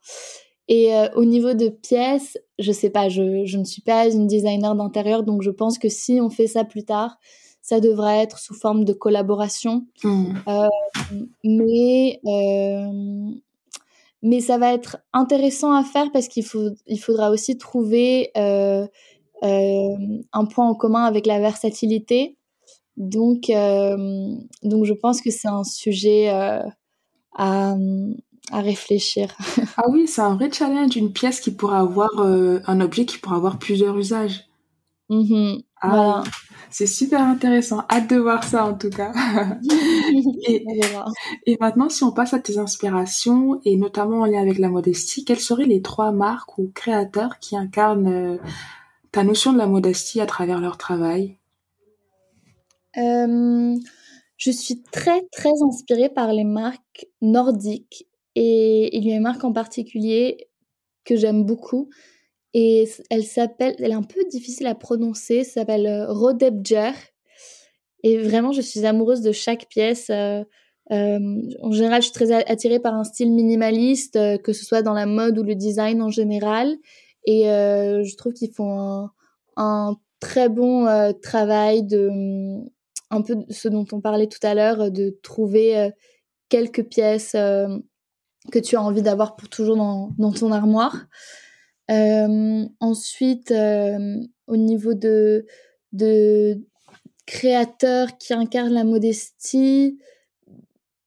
Et 0.68 0.92
au 1.16 1.26
niveau 1.26 1.54
de 1.54 1.68
pièces, 1.68 2.38
je 2.58 2.72
sais 2.72 2.90
pas. 2.90 3.10
Je 3.10 3.46
je 3.46 3.58
ne 3.58 3.66
suis 3.66 3.82
pas 3.82 4.08
une 4.08 4.26
designer 4.26 4.74
d'intérieur, 4.76 5.24
donc 5.24 5.42
je 5.44 5.52
pense 5.52 5.78
que 5.78 5.90
si 5.90 6.20
on 6.22 6.30
fait 6.30 6.48
ça 6.48 6.64
plus 6.64 6.84
tard, 6.86 7.20
ça 7.62 7.80
devrait 7.80 8.20
être 8.20 8.40
sous 8.40 8.56
forme 8.56 8.86
de 8.86 8.94
collaboration. 8.94 9.86
Mmh. 10.04 10.34
mais 11.44 12.20
mais 14.22 14.40
ça 14.40 14.58
va 14.58 14.74
être 14.74 14.98
intéressant 15.14 15.74
à 15.74 15.84
faire 15.84 16.12
parce 16.12 16.28
qu'il 16.28 16.46
faut, 16.46 16.70
il 16.88 17.00
faudra 17.00 17.32
aussi 17.32 17.58
trouver 17.58 18.30
euh, 18.38 18.86
euh, 19.44 19.96
un 20.32 20.46
point 20.46 20.68
en 20.68 20.76
commun 20.76 21.06
avec 21.06 21.26
la 21.26 21.40
versatilité. 21.40 22.38
Donc, 22.98 23.50
euh, 23.50 24.36
donc 24.64 24.86
je 24.86 24.94
pense 24.94 25.22
que 25.22 25.32
c'est 25.32 25.48
un 25.48 25.64
sujet 25.64 26.30
à, 26.30 26.66
à 27.36 28.62
réfléchir. 28.62 29.36
ah 29.78 29.90
oui, 29.90 30.08
c'est 30.08 30.22
un 30.22 30.36
vrai 30.36 30.52
challenge, 30.52 30.96
une 30.96 31.14
pièce 31.14 31.40
qui 31.40 31.52
pourra 31.52 31.80
avoir 31.80 32.10
un 32.20 32.82
objet 32.82 33.06
qui 33.06 33.18
pourra 33.18 33.38
avoir 33.38 33.58
plusieurs 33.58 33.98
usages. 33.98 34.46
Mmh 35.10 35.62
ah, 35.82 35.88
voilà. 35.90 36.24
C'est 36.70 36.88
super 36.88 37.22
intéressant. 37.22 37.84
Hâte 37.90 38.10
de 38.10 38.16
voir 38.16 38.44
ça 38.44 38.66
en 38.66 38.74
tout 38.74 38.90
cas. 38.90 39.12
et, 40.48 40.66
et, 41.46 41.58
maintenant, 41.60 41.90
si 41.90 42.04
on 42.04 42.12
passe 42.12 42.34
à 42.34 42.40
tes 42.40 42.58
inspirations 42.60 43.60
et 43.66 43.76
notamment 43.76 44.22
en 44.22 44.26
lien 44.26 44.42
avec 44.42 44.58
la 44.58 44.70
modestie, 44.70 45.26
quelles 45.26 45.40
seraient 45.40 45.66
les 45.66 45.82
trois 45.82 46.14
marques 46.14 46.58
ou 46.58 46.72
créateurs 46.74 47.40
qui 47.40 47.58
incarnent 47.58 48.08
euh, 48.08 48.38
ta 49.12 49.24
notion 49.24 49.52
de 49.52 49.58
la 49.58 49.68
modestie 49.68 50.22
à 50.22 50.26
travers 50.26 50.62
leur 50.62 50.78
travail? 50.78 51.38
Euh, 52.98 53.76
Je 54.38 54.52
suis 54.52 54.82
très 54.82 55.28
très 55.32 55.62
inspirée 55.68 56.10
par 56.10 56.32
les 56.32 56.46
marques 56.46 57.08
nordiques 57.22 58.08
et 58.36 58.96
il 58.96 59.06
y 59.06 59.12
a 59.12 59.16
une 59.16 59.24
marque 59.24 59.44
en 59.44 59.52
particulier 59.52 60.48
que 61.04 61.18
j'aime 61.18 61.44
beaucoup 61.44 61.90
et 62.54 62.90
elle 63.10 63.24
s'appelle, 63.24 63.76
elle 63.80 63.92
est 63.92 63.96
un 63.96 64.04
peu 64.04 64.24
difficile 64.30 64.68
à 64.68 64.76
prononcer, 64.76 65.44
s'appelle 65.44 65.88
euh, 65.88 66.12
Rodebjer. 66.12 66.92
Et 68.04 68.18
vraiment, 68.18 68.52
je 68.52 68.62
suis 68.62 68.86
amoureuse 68.86 69.22
de 69.22 69.32
chaque 69.32 69.68
pièce. 69.70 70.10
Euh, 70.10 70.44
euh, 70.92 71.42
en 71.62 71.72
général, 71.72 72.02
je 72.02 72.08
suis 72.08 72.14
très 72.14 72.32
attirée 72.32 72.80
par 72.80 72.96
un 72.96 73.04
style 73.04 73.32
minimaliste, 73.32 74.20
que 74.42 74.52
ce 74.52 74.66
soit 74.66 74.82
dans 74.82 74.94
la 74.94 75.06
mode 75.06 75.38
ou 75.40 75.44
le 75.44 75.56
design 75.56 76.02
en 76.02 76.10
général. 76.10 76.76
Et 77.26 77.44
je 77.44 78.16
trouve 78.18 78.34
qu'ils 78.34 78.52
font 78.52 79.08
un, 79.56 79.96
très 80.20 80.50
bon 80.50 81.14
travail 81.22 81.84
de 81.84 82.10
un 83.10 83.22
peu 83.22 83.36
ce 83.50 83.70
dont 83.70 83.86
on 83.92 84.02
parlait 84.02 84.28
tout 84.28 84.46
à 84.46 84.54
l'heure, 84.54 84.92
de 84.92 85.18
trouver 85.24 85.92
quelques 86.50 86.84
pièces 86.84 87.34
que 87.34 88.60
tu 88.60 88.76
as 88.76 88.82
envie 88.82 89.04
d'avoir 89.04 89.36
pour 89.36 89.48
toujours 89.48 89.78
dans 89.78 90.34
ton 90.34 90.52
armoire. 90.52 91.06
Euh, 91.92 92.66
ensuite, 92.80 93.52
euh, 93.52 94.18
au 94.48 94.56
niveau 94.56 94.94
de, 94.94 95.46
de 95.92 96.58
créateurs 97.26 98.18
qui 98.18 98.34
incarnent 98.34 98.74
la 98.74 98.86
modestie, 98.86 100.00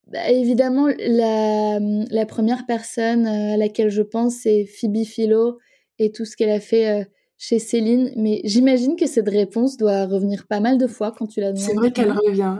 bah, 0.08 0.28
évidemment, 0.28 0.88
la, 0.98 1.78
la, 1.80 2.26
première 2.26 2.66
personne 2.66 3.26
euh, 3.26 3.54
à 3.54 3.56
laquelle 3.56 3.88
je 3.90 4.02
pense, 4.02 4.36
c'est 4.42 4.66
Phoebe 4.66 5.04
Philo 5.04 5.58
et 5.98 6.12
tout 6.12 6.24
ce 6.26 6.36
qu'elle 6.36 6.50
a 6.50 6.60
fait 6.60 7.08
chez 7.38 7.58
Céline. 7.58 8.12
Mais 8.16 8.42
j'imagine 8.44 8.96
que 8.96 9.06
cette 9.06 9.28
réponse 9.28 9.78
doit 9.78 10.04
revenir 10.04 10.46
pas 10.46 10.60
mal 10.60 10.76
de 10.76 10.86
fois 10.86 11.14
quand 11.16 11.26
tu 11.26 11.40
la 11.40 11.52
demandes. 11.52 11.66
C'est 11.66 11.74
vrai 11.74 11.92
qu'elle 11.92 12.12
revient. 12.12 12.56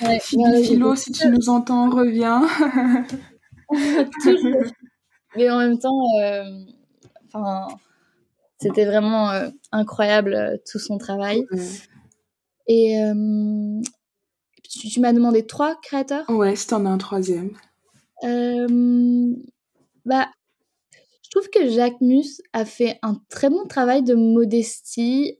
Phoebe 0.20 0.62
Philo, 0.62 0.96
si 0.96 1.12
tu 1.12 1.28
nous 1.28 1.50
entends, 1.50 1.90
reviens. 1.90 2.42
Mais 5.36 5.50
en 5.50 5.58
même 5.58 5.78
temps, 5.78 6.00
c'était 8.58 8.84
vraiment 8.84 9.30
euh, 9.30 9.48
incroyable 9.72 10.34
euh, 10.34 10.56
tout 10.70 10.78
son 10.78 10.98
travail. 10.98 11.44
Et, 12.66 12.98
euh, 12.98 13.80
tu, 14.70 15.00
m'as 15.00 15.12
demandé 15.12 15.46
trois 15.46 15.78
créateurs? 15.82 16.24
Ouais, 16.28 16.56
si 16.56 16.66
t'en 16.66 16.86
as 16.86 16.88
un 16.88 16.98
troisième. 16.98 17.50
bah, 18.22 18.28
je 21.22 21.30
trouve 21.30 21.48
que 21.50 21.68
Jacques 21.68 22.00
Mus 22.00 22.40
a 22.52 22.64
fait 22.64 22.98
un 23.02 23.20
très 23.28 23.50
bon 23.50 23.66
travail 23.66 24.02
de 24.02 24.14
modestie 24.14 25.38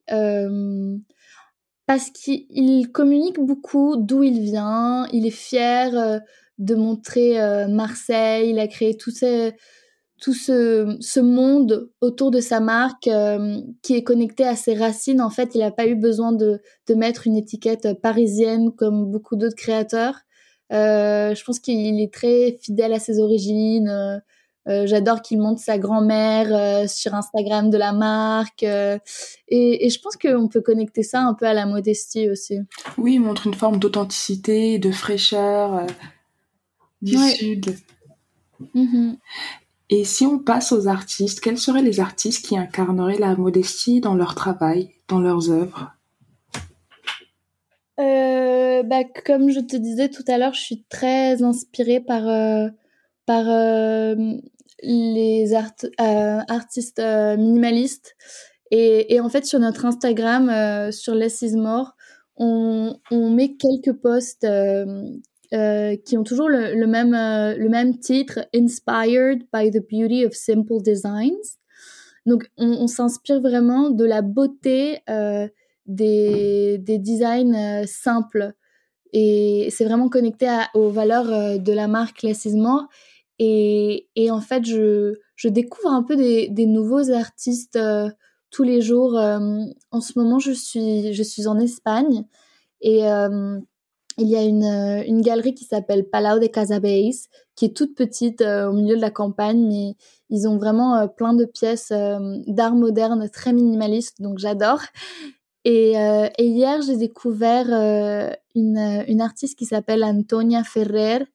parce 1.86 2.10
qu'il 2.10 2.92
communique 2.92 3.40
beaucoup 3.40 3.96
d'où 3.96 4.22
il 4.22 4.40
vient. 4.40 5.08
Il 5.12 5.26
est 5.26 5.30
fier 5.30 6.20
de 6.58 6.74
montrer 6.74 7.66
Marseille. 7.68 8.50
Il 8.50 8.58
a 8.58 8.68
créé 8.68 8.96
tout 8.96 9.10
ce, 9.10 9.52
tout 10.20 10.34
ce, 10.34 10.96
ce 11.00 11.20
monde 11.20 11.90
autour 12.00 12.30
de 12.30 12.40
sa 12.40 12.60
marque 12.60 13.08
qui 13.82 13.94
est 13.94 14.02
connecté 14.02 14.44
à 14.44 14.56
ses 14.56 14.74
racines. 14.74 15.20
En 15.20 15.30
fait, 15.30 15.54
il 15.54 15.58
n'a 15.58 15.70
pas 15.70 15.86
eu 15.86 15.96
besoin 15.96 16.32
de, 16.32 16.60
de, 16.88 16.94
mettre 16.94 17.26
une 17.26 17.36
étiquette 17.36 18.00
parisienne 18.00 18.70
comme 18.72 19.10
beaucoup 19.10 19.36
d'autres 19.36 19.56
créateurs. 19.56 20.20
Euh, 20.72 21.34
je 21.34 21.44
pense 21.44 21.58
qu'il 21.58 22.00
est 22.00 22.12
très 22.12 22.58
fidèle 22.62 22.92
à 22.92 22.98
ses 22.98 23.18
origines. 23.18 24.22
Euh, 24.66 24.86
j'adore 24.86 25.20
qu'il 25.20 25.38
montre 25.40 25.60
sa 25.60 25.78
grand-mère 25.78 26.48
euh, 26.50 26.86
sur 26.86 27.14
Instagram 27.14 27.68
de 27.68 27.76
la 27.76 27.92
marque. 27.92 28.62
Euh, 28.62 28.98
et, 29.48 29.86
et, 29.86 29.90
je 29.90 30.00
pense 30.00 30.16
qu'on 30.16 30.48
peut 30.48 30.62
connecter 30.62 31.02
ça 31.02 31.20
un 31.20 31.34
peu 31.34 31.46
à 31.46 31.52
la 31.52 31.66
modestie 31.66 32.30
aussi. 32.30 32.60
Oui, 32.96 33.14
il 33.14 33.20
montre 33.20 33.46
une 33.46 33.54
forme 33.54 33.78
d'authenticité, 33.78 34.78
de 34.78 34.90
fraîcheur 34.90 35.86
du 37.02 37.16
Sud. 37.16 37.76
Mm-hmm. 38.74 39.16
Et 39.90 40.04
si 40.04 40.24
on 40.24 40.38
passe 40.38 40.72
aux 40.72 40.88
artistes, 40.88 41.40
quels 41.40 41.58
seraient 41.58 41.82
les 41.82 42.00
artistes 42.00 42.46
qui 42.46 42.56
incarneraient 42.56 43.18
la 43.18 43.36
modestie 43.36 44.00
dans 44.00 44.14
leur 44.14 44.34
travail, 44.34 44.90
dans 45.08 45.20
leurs 45.20 45.50
œuvres? 45.50 45.92
Euh, 48.00 48.82
bah, 48.82 49.04
Comme 49.26 49.50
je 49.50 49.60
te 49.60 49.76
disais 49.76 50.08
tout 50.08 50.24
à 50.26 50.38
l'heure, 50.38 50.54
je 50.54 50.60
suis 50.60 50.84
très 50.88 51.42
inspirée 51.42 52.00
par, 52.00 52.26
euh, 52.26 52.68
par 53.26 53.44
euh, 53.46 54.14
les 54.82 55.54
artistes 55.54 57.00
minimalistes. 57.00 58.16
Et, 58.70 59.20
en 59.20 59.28
fait, 59.28 59.46
sur 59.46 59.60
notre 59.60 59.84
Instagram, 59.84 60.90
sur 60.90 61.14
Less 61.14 61.42
is 61.42 61.56
More, 61.56 61.92
on, 62.36 62.98
on 63.12 63.30
met 63.30 63.54
quelques 63.54 63.92
posts 63.92 64.44
qui 66.04 66.18
ont 66.18 66.24
toujours 66.24 66.48
le, 66.48 66.86
même, 66.86 67.12
le 67.12 67.68
même 67.68 67.98
titre, 67.98 68.40
Inspired 68.54 69.44
by 69.52 69.70
the 69.70 69.80
Beauty 69.80 70.24
of 70.24 70.34
Simple 70.34 70.82
Designs. 70.82 71.58
Donc, 72.26 72.50
on, 72.56 72.86
s'inspire 72.86 73.40
vraiment 73.40 73.90
de 73.90 74.04
la 74.04 74.22
beauté 74.22 74.98
des, 75.86 76.78
des 76.78 76.98
designs 76.98 77.84
simples. 77.86 78.54
Et 79.12 79.68
c'est 79.70 79.84
vraiment 79.84 80.08
connecté 80.08 80.48
aux 80.74 80.88
valeurs 80.88 81.60
de 81.60 81.72
la 81.72 81.86
marque 81.86 82.22
Less. 82.22 82.48
Et, 83.38 84.08
et 84.16 84.30
en 84.30 84.40
fait, 84.40 84.64
je, 84.64 85.14
je 85.36 85.48
découvre 85.48 85.90
un 85.90 86.02
peu 86.02 86.16
des, 86.16 86.48
des 86.48 86.66
nouveaux 86.66 87.10
artistes 87.10 87.76
euh, 87.76 88.10
tous 88.50 88.62
les 88.62 88.80
jours. 88.80 89.18
Euh, 89.18 89.64
en 89.90 90.00
ce 90.00 90.18
moment, 90.18 90.38
je 90.38 90.52
suis, 90.52 91.12
je 91.12 91.22
suis 91.22 91.46
en 91.46 91.58
Espagne 91.58 92.24
et 92.80 93.08
euh, 93.10 93.58
il 94.18 94.28
y 94.28 94.36
a 94.36 94.42
une, 94.42 94.64
une 95.06 95.20
galerie 95.20 95.54
qui 95.54 95.64
s'appelle 95.64 96.04
Palau 96.04 96.38
de 96.38 96.46
Casabéis, 96.46 97.28
qui 97.56 97.66
est 97.66 97.76
toute 97.76 97.94
petite 97.94 98.42
au 98.42 98.72
milieu 98.72 98.96
de 98.96 99.00
la 99.00 99.10
campagne, 99.10 99.66
mais 99.66 99.96
ils 100.30 100.48
ont 100.48 100.56
vraiment 100.56 101.08
plein 101.08 101.34
de 101.34 101.44
pièces 101.44 101.92
d'art 102.46 102.74
moderne 102.74 103.28
très 103.28 103.52
minimalistes, 103.52 104.20
donc 104.20 104.38
j'adore. 104.38 104.80
Et, 105.64 105.92
et, 105.92 106.46
hier, 106.46 106.82
j'ai 106.82 106.96
découvert 106.96 107.66
une, 108.54 109.04
une 109.08 109.20
artiste 109.20 109.58
qui 109.58 109.64
s'appelle 109.64 110.04
Antonia 110.04 110.62
Ferrer, 110.62 111.26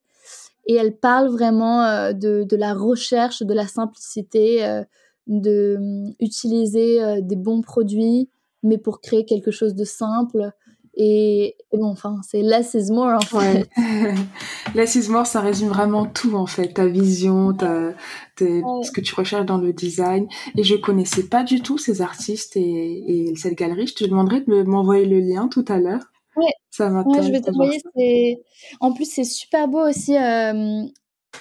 et 0.70 0.74
elle 0.74 0.96
parle 0.96 1.28
vraiment 1.28 1.82
euh, 1.82 2.12
de, 2.12 2.44
de, 2.48 2.56
la 2.56 2.74
recherche, 2.74 3.42
de 3.42 3.54
la 3.54 3.66
simplicité, 3.66 4.64
euh, 4.64 4.84
de 5.26 5.76
euh, 5.80 6.10
utiliser 6.20 7.20
des 7.22 7.34
bons 7.34 7.60
produits, 7.60 8.30
mais 8.62 8.78
pour 8.78 9.00
créer 9.00 9.24
quelque 9.24 9.50
chose 9.50 9.74
de 9.74 9.84
simple. 9.84 10.52
Et, 10.94 11.56
bon, 11.72 11.86
enfin, 11.86 12.20
c'est 12.28 12.42
less 12.42 12.74
is 12.74 12.90
more 12.92 13.14
en 13.14 13.20
fait. 13.20 13.68
Ouais. 13.76 14.14
less 14.74 14.94
is 14.96 15.08
more, 15.08 15.26
ça 15.26 15.40
résume 15.40 15.68
vraiment 15.68 16.06
tout 16.06 16.34
en 16.34 16.46
fait, 16.46 16.74
ta 16.74 16.86
vision, 16.86 17.54
ta, 17.54 17.94
ce 18.38 18.90
que 18.90 19.00
tu 19.00 19.14
recherches 19.14 19.46
dans 19.46 19.58
le 19.58 19.72
design. 19.72 20.26
Et 20.56 20.64
je 20.64 20.74
connaissais 20.74 21.24
pas 21.24 21.42
du 21.42 21.62
tout 21.62 21.78
ces 21.78 22.02
artistes 22.02 22.56
et, 22.56 23.30
et 23.30 23.36
cette 23.36 23.54
galerie. 23.54 23.86
Je 23.86 23.94
te 23.94 24.04
demanderai 24.04 24.40
de 24.40 24.62
m'envoyer 24.62 25.06
le 25.06 25.20
lien 25.20 25.48
tout 25.48 25.64
à 25.68 25.78
l'heure. 25.78 26.02
Ouais. 26.36 26.52
Ça 26.70 26.88
ouais, 26.90 27.22
je 27.22 27.32
vais 27.32 27.40
t'envoyer. 27.40 28.42
En 28.80 28.92
plus, 28.92 29.04
c'est 29.04 29.24
super 29.24 29.68
beau 29.68 29.86
aussi 29.86 30.16
euh, 30.16 30.84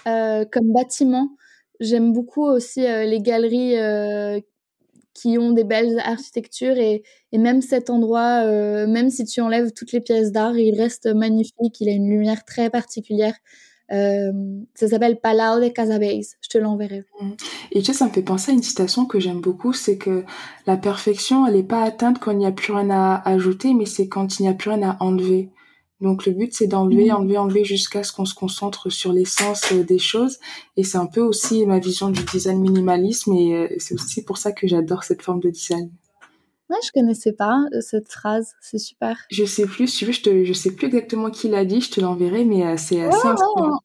euh, 0.07 0.45
comme 0.51 0.71
bâtiment. 0.73 1.29
J'aime 1.79 2.11
beaucoup 2.13 2.45
aussi 2.45 2.85
euh, 2.85 3.05
les 3.05 3.21
galeries 3.21 3.75
qui 5.19 5.37
ont 5.37 5.51
des 5.51 5.63
belles 5.63 5.99
architectures 5.99 6.77
et, 6.77 7.03
même 7.33 7.61
cet 7.61 7.89
endroit, 7.89 8.43
euh, 8.45 8.87
même 8.87 9.09
si 9.09 9.25
tu 9.25 9.41
enlèves 9.41 9.71
toutes 9.71 9.91
les 9.91 10.01
pièces 10.01 10.31
d'art, 10.31 10.57
il 10.57 10.79
reste 10.79 11.07
magnifique. 11.07 11.79
Il 11.79 11.89
a 11.89 11.91
une 11.91 12.09
lumière 12.09 12.45
très 12.45 12.69
particulière. 12.69 13.35
Euh, 13.91 14.31
ça 14.75 14.87
s'appelle 14.87 15.19
Palau 15.19 15.59
de 15.59 15.69
Casabéis. 15.69 16.35
Je 16.41 16.49
te 16.49 16.57
l'enverrai. 16.57 17.05
Mm. 17.21 17.31
Et 17.71 17.79
tu 17.79 17.85
sais, 17.85 17.93
ça 17.93 18.05
me 18.05 18.11
fait 18.11 18.21
penser 18.21 18.51
à 18.51 18.53
une 18.53 18.63
citation 18.63 19.05
que 19.05 19.19
j'aime 19.19 19.41
beaucoup, 19.41 19.73
c'est 19.73 19.97
que 19.97 20.23
la 20.67 20.77
perfection, 20.77 21.45
elle 21.47 21.55
n'est 21.55 21.63
pas 21.63 21.83
atteinte 21.83 22.19
quand 22.19 22.31
il 22.31 22.37
n'y 22.37 22.45
a 22.45 22.51
plus 22.51 22.73
rien 22.73 22.89
à 22.91 23.21
ajouter, 23.27 23.73
mais 23.73 23.85
c'est 23.85 24.07
quand 24.07 24.39
il 24.39 24.43
n'y 24.43 24.49
a 24.49 24.53
plus 24.53 24.69
rien 24.69 24.89
à 24.89 24.97
enlever. 24.99 25.49
Donc 26.01 26.25
le 26.25 26.31
but, 26.31 26.53
c'est 26.53 26.67
d'enlever, 26.67 27.09
mm. 27.09 27.15
enlever, 27.15 27.37
enlever 27.37 27.63
jusqu'à 27.65 28.03
ce 28.03 28.13
qu'on 28.13 28.25
se 28.25 28.35
concentre 28.35 28.89
sur 28.89 29.11
l'essence 29.11 29.71
euh, 29.73 29.83
des 29.83 29.99
choses. 29.99 30.37
Et 30.77 30.83
c'est 30.83 30.97
un 30.97 31.07
peu 31.07 31.21
aussi 31.21 31.65
ma 31.65 31.79
vision 31.79 32.09
du 32.09 32.23
design 32.23 32.59
minimalisme, 32.59 33.33
et 33.33 33.55
euh, 33.55 33.67
c'est 33.79 33.95
aussi 33.95 34.23
pour 34.23 34.37
ça 34.37 34.51
que 34.51 34.67
j'adore 34.67 35.03
cette 35.03 35.21
forme 35.21 35.39
de 35.39 35.49
design. 35.49 35.91
Ouais, 36.69 36.77
je 36.85 36.91
connaissais 36.91 37.33
pas 37.33 37.57
euh, 37.73 37.81
cette 37.81 38.09
phrase, 38.09 38.53
c'est 38.61 38.77
super. 38.77 39.17
Je 39.31 39.43
sais 39.43 39.65
plus, 39.65 39.87
si 39.87 39.97
tu 39.97 40.05
veux, 40.05 40.11
je, 40.11 40.21
te, 40.21 40.43
je 40.43 40.53
sais 40.53 40.71
plus 40.71 40.87
exactement 40.87 41.31
qui 41.31 41.49
l'a 41.49 41.65
dit, 41.65 41.81
je 41.81 41.89
te 41.89 41.99
l'enverrai, 41.99 42.45
mais 42.45 42.77
c'est 42.77 43.01
assez 43.01 43.27
inspirant. 43.27 43.79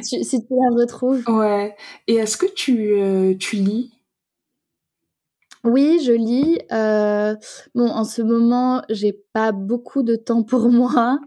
si, 0.00 0.24
si 0.24 0.46
tu 0.46 0.54
la 0.54 0.76
retrouves. 0.76 1.24
Ouais. 1.28 1.74
Et 2.06 2.14
est-ce 2.14 2.36
que 2.36 2.46
tu, 2.46 2.92
euh, 2.92 3.34
tu 3.34 3.56
lis? 3.56 3.95
Oui, 5.66 6.00
je 6.04 6.12
lis. 6.12 6.58
Euh, 6.72 7.34
bon, 7.74 7.88
en 7.88 8.04
ce 8.04 8.22
moment, 8.22 8.82
j'ai 8.88 9.12
pas 9.32 9.52
beaucoup 9.52 10.02
de 10.02 10.16
temps 10.16 10.42
pour 10.42 10.68
moi, 10.70 11.18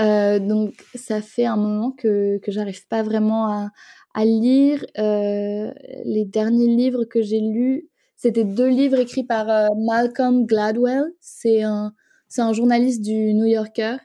euh, 0.00 0.38
donc 0.38 0.74
ça 0.94 1.20
fait 1.22 1.46
un 1.46 1.56
moment 1.56 1.90
que 1.92 2.38
que 2.38 2.52
j'arrive 2.52 2.86
pas 2.88 3.02
vraiment 3.02 3.46
à, 3.48 3.70
à 4.14 4.24
lire. 4.24 4.84
Euh, 4.98 5.72
les 6.04 6.24
derniers 6.24 6.68
livres 6.68 7.04
que 7.04 7.22
j'ai 7.22 7.40
lus, 7.40 7.88
c'était 8.16 8.44
deux 8.44 8.68
livres 8.68 8.98
écrits 8.98 9.24
par 9.24 9.46
Malcolm 9.76 10.46
Gladwell. 10.46 11.04
C'est 11.20 11.62
un, 11.62 11.92
c'est 12.28 12.42
un 12.42 12.52
journaliste 12.52 13.02
du 13.02 13.34
New 13.34 13.46
Yorker. 13.46 13.96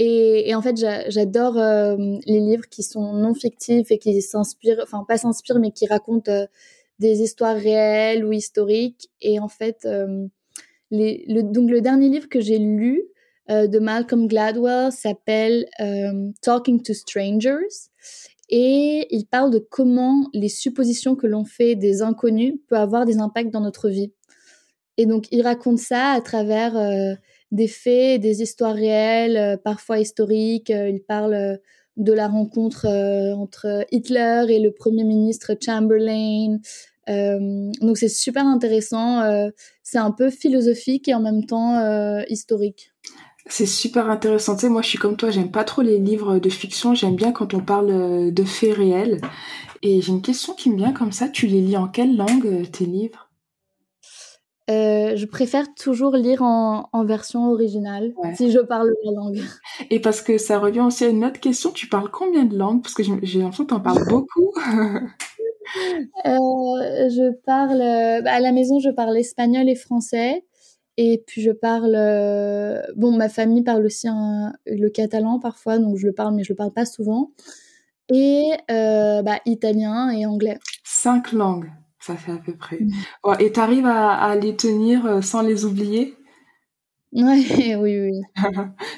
Et, 0.00 0.48
et 0.48 0.54
en 0.54 0.62
fait, 0.62 0.76
j'adore 1.08 1.54
les 1.56 2.40
livres 2.40 2.68
qui 2.70 2.84
sont 2.84 3.14
non 3.14 3.34
fictifs 3.34 3.90
et 3.90 3.98
qui 3.98 4.22
s'inspirent, 4.22 4.80
enfin 4.82 5.04
pas 5.06 5.18
s'inspirent, 5.18 5.58
mais 5.58 5.72
qui 5.72 5.86
racontent 5.88 6.46
des 6.98 7.22
histoires 7.22 7.56
réelles 7.56 8.24
ou 8.24 8.32
historiques. 8.32 9.08
Et 9.20 9.38
en 9.38 9.48
fait, 9.48 9.86
les, 10.90 11.24
le, 11.28 11.42
donc 11.42 11.70
le 11.70 11.80
dernier 11.80 12.08
livre 12.08 12.28
que 12.28 12.40
j'ai 12.40 12.58
lu 12.58 13.02
de 13.48 13.78
Malcolm 13.78 14.26
Gladwell 14.26 14.92
s'appelle 14.92 15.66
Talking 16.42 16.82
to 16.82 16.94
Strangers 16.94 17.90
et 18.48 19.06
il 19.10 19.26
parle 19.26 19.50
de 19.50 19.58
comment 19.58 20.28
les 20.32 20.48
suppositions 20.48 21.16
que 21.16 21.26
l'on 21.26 21.44
fait 21.44 21.74
des 21.74 22.00
inconnus 22.02 22.54
peuvent 22.68 22.80
avoir 22.80 23.04
des 23.04 23.18
impacts 23.18 23.50
dans 23.50 23.60
notre 23.60 23.90
vie. 23.90 24.12
Et 24.96 25.06
donc 25.06 25.26
il 25.30 25.42
raconte 25.42 25.78
ça 25.78 26.10
à 26.10 26.20
travers 26.20 26.76
euh, 26.76 27.14
des 27.52 27.68
faits, 27.68 28.20
des 28.20 28.42
histoires 28.42 28.74
réelles, 28.74 29.36
euh, 29.36 29.56
parfois 29.56 29.98
historiques. 29.98 30.70
Euh, 30.70 30.88
il 30.88 31.02
parle 31.02 31.58
de 31.98 32.12
la 32.12 32.28
rencontre 32.28 32.86
entre 33.36 33.84
Hitler 33.92 34.46
et 34.48 34.58
le 34.58 34.72
premier 34.72 35.04
ministre 35.04 35.52
Chamberlain. 35.60 36.58
donc 37.06 37.98
c'est 37.98 38.08
super 38.08 38.46
intéressant. 38.46 39.22
c'est 39.82 39.98
un 39.98 40.10
peu 40.10 40.30
philosophique 40.30 41.08
et 41.08 41.14
en 41.14 41.20
même 41.20 41.44
temps 41.44 42.24
historique. 42.28 42.92
C'est 43.50 43.66
super 43.66 44.10
intéressant. 44.10 44.54
Tu 44.54 44.62
sais, 44.62 44.68
moi, 44.68 44.82
je 44.82 44.88
suis 44.88 44.98
comme 44.98 45.16
toi, 45.16 45.30
j'aime 45.30 45.50
pas 45.50 45.64
trop 45.64 45.80
les 45.80 45.98
livres 45.98 46.38
de 46.38 46.50
fiction. 46.50 46.94
J'aime 46.94 47.16
bien 47.16 47.32
quand 47.32 47.54
on 47.54 47.60
parle 47.60 47.90
euh, 47.90 48.30
de 48.30 48.44
faits 48.44 48.76
réels. 48.76 49.20
Et 49.82 50.02
j'ai 50.02 50.12
une 50.12 50.22
question 50.22 50.54
qui 50.54 50.70
me 50.70 50.76
vient 50.76 50.92
comme 50.92 51.12
ça. 51.12 51.28
Tu 51.28 51.46
les 51.46 51.62
lis 51.62 51.76
en 51.76 51.88
quelle 51.88 52.16
langue, 52.16 52.46
euh, 52.46 52.64
tes 52.64 52.84
livres? 52.84 53.27
Euh, 54.70 55.16
je 55.16 55.24
préfère 55.24 55.74
toujours 55.74 56.14
lire 56.14 56.42
en, 56.42 56.90
en 56.92 57.04
version 57.04 57.50
originale 57.50 58.12
si 58.34 58.50
je 58.50 58.58
parle 58.58 58.92
la 59.04 59.12
langue. 59.12 59.40
Et 59.90 60.00
parce 60.00 60.20
que 60.20 60.36
ça 60.36 60.58
revient 60.58 60.80
aussi 60.80 61.04
à 61.04 61.08
une 61.08 61.24
autre 61.24 61.40
question, 61.40 61.70
tu 61.70 61.88
parles 61.88 62.10
combien 62.10 62.44
de 62.44 62.56
langues? 62.56 62.82
Parce 62.82 62.94
que 62.94 63.02
j'ai 63.02 63.38
l'impression 63.38 63.64
que 63.64 63.70
tu 63.70 63.74
en 63.74 63.80
parles 63.80 64.04
beaucoup. 64.08 64.52
euh, 66.26 67.08
je 67.08 67.32
parle, 67.46 67.78
bah, 68.22 68.32
à 68.32 68.40
la 68.40 68.52
maison, 68.52 68.78
je 68.78 68.90
parle 68.90 69.16
espagnol 69.16 69.68
et 69.70 69.74
français. 69.74 70.44
et 70.98 71.24
puis 71.26 71.40
je 71.40 71.50
parle. 71.50 71.92
bon, 72.96 73.16
ma 73.16 73.30
famille 73.30 73.62
parle 73.62 73.86
aussi 73.86 74.08
le 74.66 74.88
catalan 74.90 75.38
parfois, 75.38 75.78
donc 75.78 75.96
je 75.96 76.06
le 76.06 76.12
parle, 76.12 76.34
mais 76.34 76.44
je 76.44 76.52
le 76.52 76.56
parle 76.56 76.72
pas 76.72 76.84
souvent. 76.84 77.30
Et 78.10 78.50
bah, 78.68 79.40
italien 79.46 80.10
et 80.10 80.26
anglais. 80.26 80.58
Cinq 80.84 81.32
langues, 81.32 81.70
ça 82.08 82.16
fait 82.16 82.32
à 82.32 82.38
peu 82.38 82.54
près. 82.54 82.80
Mmh. 82.80 83.34
et 83.40 83.52
tu 83.52 83.60
arrives 83.60 83.86
à, 83.86 84.12
à, 84.12 84.34
les 84.34 84.56
tenir 84.56 85.22
sans 85.22 85.42
les 85.42 85.64
oublier? 85.64 86.18
Ouais, 87.12 87.42
oui, 87.76 88.00
oui. 88.00 88.20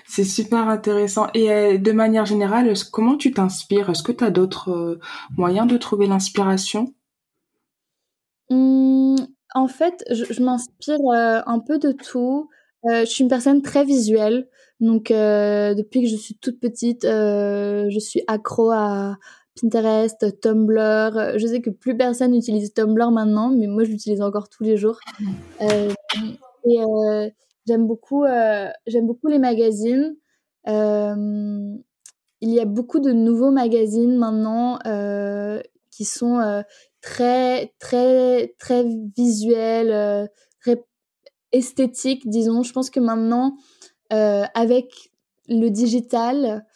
c'est 0.07 0.25
super 0.25 0.69
intéressant. 0.69 1.29
Et 1.35 1.51
euh, 1.51 1.79
de 1.79 1.93
manière 1.93 2.27
générale, 2.27 2.73
comment 2.91 3.17
tu 3.17 3.33
t'inspires? 3.33 3.91
Est-ce 3.91 4.03
que 4.03 4.13
tu 4.13 4.25
as 4.25 4.31
d'autres 4.31 4.71
euh, 4.71 5.01
moyens 5.37 5.67
de 5.67 5.77
trouver 5.77 6.07
l'inspiration? 6.07 6.93
Mmh, 8.51 9.17
En 9.55 9.69
fait, 9.69 10.05
je, 10.11 10.43
m'inspire 10.43 10.99
euh, 11.15 11.41
un 11.47 11.61
peu 11.61 11.79
de 11.79 11.93
tout. 11.93 12.49
je 12.85 13.05
suis 13.05 13.23
une 13.23 13.31
personne 13.31 13.63
très 13.63 13.85
visuelle. 13.85 14.49
Donc, 14.81 15.09
depuis 15.11 16.03
que 16.03 16.09
je 16.09 16.17
suis 16.17 16.37
toute 16.37 16.59
petite, 16.59 17.03
je 17.05 17.99
suis 18.01 18.23
accro 18.27 18.71
à 18.71 19.19
Pinterest, 19.61 20.41
Tumblr. 20.41 21.39
Je 21.39 21.47
sais 21.47 21.61
que 21.61 21.71
plus 21.71 21.97
personne 21.97 22.33
n'utilise 22.33 22.73
Tumblr 22.73 23.11
maintenant, 23.11 23.51
mais 23.51 23.67
moi, 23.67 23.85
je 23.85 23.91
l'utilise 23.91 24.23
encore 24.23 24.49
tous 24.49 24.65
les 24.65 24.77
jours. 24.77 24.99
et 25.61 26.79
J'aime 27.71 27.87
beaucoup, 27.87 28.25
euh, 28.25 28.69
j'aime 28.87 29.07
beaucoup 29.07 29.29
les 29.29 29.39
magazines. 29.39 30.17
Euh, 30.67 31.77
il 32.41 32.51
y 32.51 32.59
a 32.59 32.65
beaucoup 32.65 32.99
de 33.01 33.13
nouveaux 33.13 33.53
magazines 33.53 34.17
maintenant 34.17 34.79
euh, 34.87 35.61
qui 35.91 36.05
sont 36.05 36.65
très, 37.01 37.73
très, 37.79 38.55
très 38.59 38.85
visuels, 39.17 40.29
très 40.61 40.83
esthétiques, 41.53 42.29
disons. 42.29 42.63
Je 42.63 42.73
pense 42.73 42.91
que 42.91 42.99
maintenant, 42.99 43.57
avec 44.11 45.13
le 45.49 45.69
digital, 45.69 46.67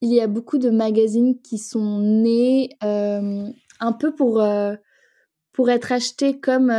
il 0.00 0.12
y 0.12 0.20
a 0.20 0.26
beaucoup 0.26 0.58
de 0.58 0.70
magazines 0.70 1.40
qui 1.40 1.58
sont 1.58 1.98
nés 2.00 2.70
un 2.82 3.92
peu 3.98 4.14
pour, 4.14 4.42
pour 5.52 5.70
être 5.70 5.92
achetés 5.92 6.38
comme, 6.40 6.70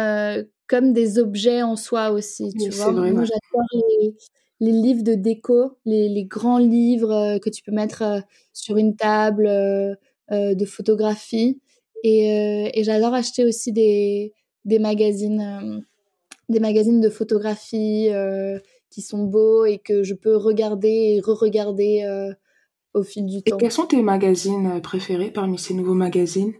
comme 0.70 0.93
des 0.93 1.20
objets 1.20 1.63
en 1.63 1.76
soi 1.76 2.11
aussi. 2.11 2.53
Tu 2.53 2.70
vois, 2.70 2.91
moi 2.91 3.26
j'adore 3.26 3.67
les, 3.74 4.15
les, 4.61 4.72
livres 4.72 5.03
de 5.03 5.15
déco, 5.15 5.78
les, 5.84 6.07
les 6.07 6.26
grands 6.26 6.59
livres 6.59 7.11
euh, 7.11 7.39
que 7.39 7.49
tu 7.49 7.63
peux 7.63 7.72
mettre 7.72 8.03
euh, 8.03 8.20
sur 8.53 8.78
une 8.78 8.95
table 8.95 9.47
euh, 9.47 9.95
de 10.32 10.65
photographie. 10.65 11.59
Et, 12.03 12.80
et 12.80 12.84
j'adore 12.84 13.13
acheter 13.13 13.43
aussi 13.43 13.74
des, 13.74 14.32
des 14.63 14.80
magazines, 14.80 15.84
des 16.47 16.59
magazines 16.59 17.01
de 17.01 17.09
photographie 17.09 18.07
qui 18.89 19.01
sont 19.01 19.24
beaux 19.24 19.65
et 19.65 19.80
que 19.80 20.03
je 20.03 20.13
peux 20.13 20.38
regarder 20.38 20.88
et 20.88 21.20
re-regarder 21.20 22.05
au 22.93 23.03
fil 23.03 23.25
du 23.25 23.41
temps. 23.43 23.57
Et 23.57 23.59
quels 23.59 23.71
sont 23.71 23.85
tes 23.85 24.01
magazines 24.01 24.81
préférés 24.81 25.31
parmi 25.31 25.57
ces 25.57 25.73
nouveaux 25.73 25.93
magazines? 25.93 26.53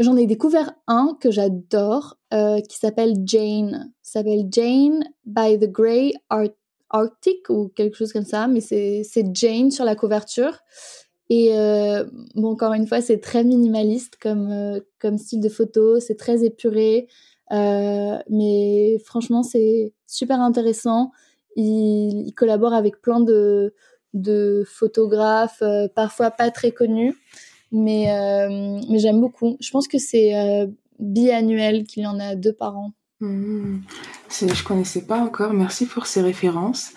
J'en 0.00 0.16
ai 0.16 0.26
découvert 0.26 0.72
un 0.86 1.14
que 1.20 1.30
j'adore 1.30 2.16
euh, 2.32 2.60
qui 2.62 2.78
s'appelle 2.78 3.16
Jane. 3.26 3.92
s'appelle 4.02 4.46
Jane 4.50 5.04
by 5.26 5.58
the 5.58 5.70
Grey 5.70 6.12
Arctic 6.88 7.50
ou 7.50 7.68
quelque 7.68 7.98
chose 7.98 8.10
comme 8.10 8.24
ça, 8.24 8.48
mais 8.48 8.62
c'est 8.62 9.04
Jane 9.34 9.70
sur 9.70 9.84
la 9.84 9.94
couverture. 9.94 10.58
Et 11.28 11.54
euh, 11.54 12.04
bon, 12.34 12.52
encore 12.52 12.72
une 12.72 12.86
fois, 12.86 13.02
c'est 13.02 13.18
très 13.18 13.44
minimaliste 13.44 14.16
comme, 14.16 14.50
euh, 14.50 14.80
comme 14.98 15.18
style 15.18 15.40
de 15.40 15.50
photo, 15.50 16.00
c'est 16.00 16.16
très 16.16 16.44
épuré, 16.44 17.06
mais 17.50 18.98
franchement, 19.04 19.42
c'est 19.42 19.92
super 20.06 20.40
intéressant. 20.40 21.10
Il, 21.56 22.26
il, 22.26 22.32
collabore 22.32 22.72
avec 22.72 23.02
plein 23.02 23.20
de, 23.20 23.74
de 24.14 24.64
photographes, 24.66 25.62
parfois 25.94 26.30
pas 26.30 26.50
très 26.50 26.72
connus. 26.72 27.14
Mais, 27.72 28.10
euh, 28.10 28.80
mais 28.88 28.98
j'aime 28.98 29.20
beaucoup. 29.20 29.56
Je 29.60 29.70
pense 29.70 29.86
que 29.86 29.98
c'est 29.98 30.34
euh, 30.36 30.66
biannuel 30.98 31.84
qu'il 31.84 32.02
y 32.02 32.06
en 32.06 32.18
a 32.18 32.34
deux 32.34 32.52
par 32.52 32.76
an. 32.76 32.92
Mmh. 33.20 33.80
Je 34.30 34.64
connaissais 34.64 35.02
pas 35.02 35.18
encore. 35.18 35.52
Merci 35.52 35.86
pour 35.86 36.06
ces 36.06 36.22
références. 36.22 36.92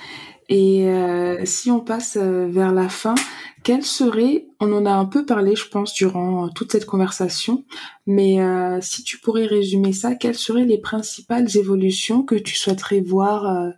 Et 0.49 0.87
euh, 0.87 1.45
si 1.45 1.71
on 1.71 1.79
passe 1.79 2.17
vers 2.17 2.73
la 2.73 2.89
fin, 2.89 3.15
quelle 3.63 3.83
serait, 3.83 4.47
on 4.59 4.73
en 4.73 4.85
a 4.85 4.91
un 4.91 5.05
peu 5.05 5.25
parlé, 5.25 5.55
je 5.55 5.67
pense, 5.69 5.93
durant 5.93 6.49
toute 6.49 6.71
cette 6.71 6.85
conversation, 6.85 7.63
mais 8.05 8.39
si 8.81 9.03
tu 9.03 9.19
pourrais 9.19 9.45
résumer 9.45 9.93
ça, 9.93 10.15
quelles 10.15 10.37
seraient 10.37 10.65
les 10.65 10.79
principales 10.79 11.47
évolutions 11.55 12.23
que 12.23 12.35
tu 12.35 12.55
souhaiterais 12.55 12.99
voir 12.99 13.71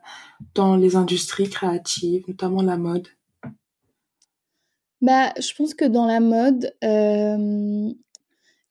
dans 0.56 0.76
les 0.76 0.96
industries 0.96 1.50
créatives, 1.50 2.24
notamment 2.28 2.64
la 2.64 2.78
mode? 2.78 3.08
Bah, 5.06 5.34
je 5.40 5.54
pense 5.54 5.76
que 5.76 5.86
dans 5.86 6.08
la 6.08 6.20
mode, 6.20 6.74
euh, 6.84 7.94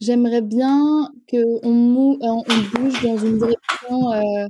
j'aimerais 0.00 0.42
bien 0.42 1.12
qu'on 1.30 1.60
on, 1.62 2.18
on 2.20 2.42
bouge 2.74 3.02
dans 3.04 3.16
une 3.18 3.38
direction 3.38 4.12
euh, 4.12 4.46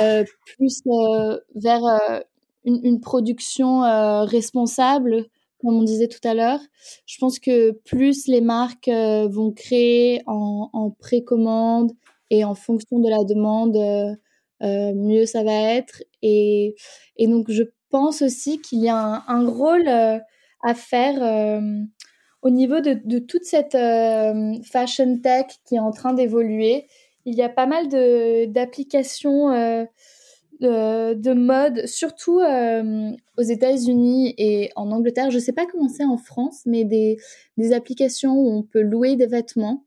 euh, 0.00 0.24
plus 0.56 0.80
vers 1.56 1.82
une, 2.64 3.00
production 3.00 3.80
responsable, 4.26 5.24
comme 5.58 5.74
on 5.74 5.82
disait 5.82 6.06
tout 6.06 6.20
à 6.22 6.34
l'heure. 6.34 6.60
Je 7.04 7.18
pense 7.18 7.40
que 7.40 7.72
plus 7.84 8.28
les 8.28 8.40
marques 8.40 8.88
vont 8.88 9.50
créer 9.50 10.22
en, 10.28 10.94
précommande 11.00 11.90
et 12.30 12.44
en 12.44 12.54
fonction 12.54 13.00
de 13.00 13.08
la 13.08 13.24
demande, 13.24 13.76
mieux 14.62 15.26
ça 15.26 15.42
va 15.42 15.74
être. 15.74 16.00
Et, 16.22 16.76
donc, 17.18 17.50
je 17.50 17.64
pense 17.90 18.22
aussi 18.22 18.60
qu'il 18.60 18.84
y 18.84 18.88
a 18.88 19.24
un 19.26 19.48
rôle 19.48 19.88
à 20.64 20.74
faire 20.74 21.22
euh, 21.22 21.60
au 22.42 22.50
niveau 22.50 22.80
de, 22.80 23.18
toute 23.20 23.44
cette 23.44 23.74
euh, 23.74 24.54
fashion 24.64 25.18
tech 25.18 25.46
qui 25.64 25.76
est 25.76 25.80
en 25.80 25.92
train 25.92 26.14
d'évoluer. 26.14 26.86
Il 27.26 27.34
y 27.34 27.42
a 27.42 27.48
pas 27.48 27.66
mal 27.66 27.88
d'applications 28.50 29.50
euh, 29.52 29.84
de, 30.60 31.32
mode, 31.32 31.86
surtout 31.86 32.40
aux 32.40 33.42
États-Unis 33.42 34.34
et 34.36 34.70
en 34.76 34.90
Angleterre. 34.90 35.30
Je 35.30 35.36
ne 35.36 35.42
sais 35.42 35.52
pas 35.52 35.66
comment 35.66 35.88
c'est 35.88 36.04
en 36.04 36.18
France, 36.18 36.62
mais 36.66 36.84
des, 36.84 37.18
des, 37.56 37.72
applications 37.72 38.34
où 38.34 38.50
on 38.50 38.62
peut 38.62 38.82
louer 38.82 39.16
des 39.16 39.26
vêtements. 39.26 39.84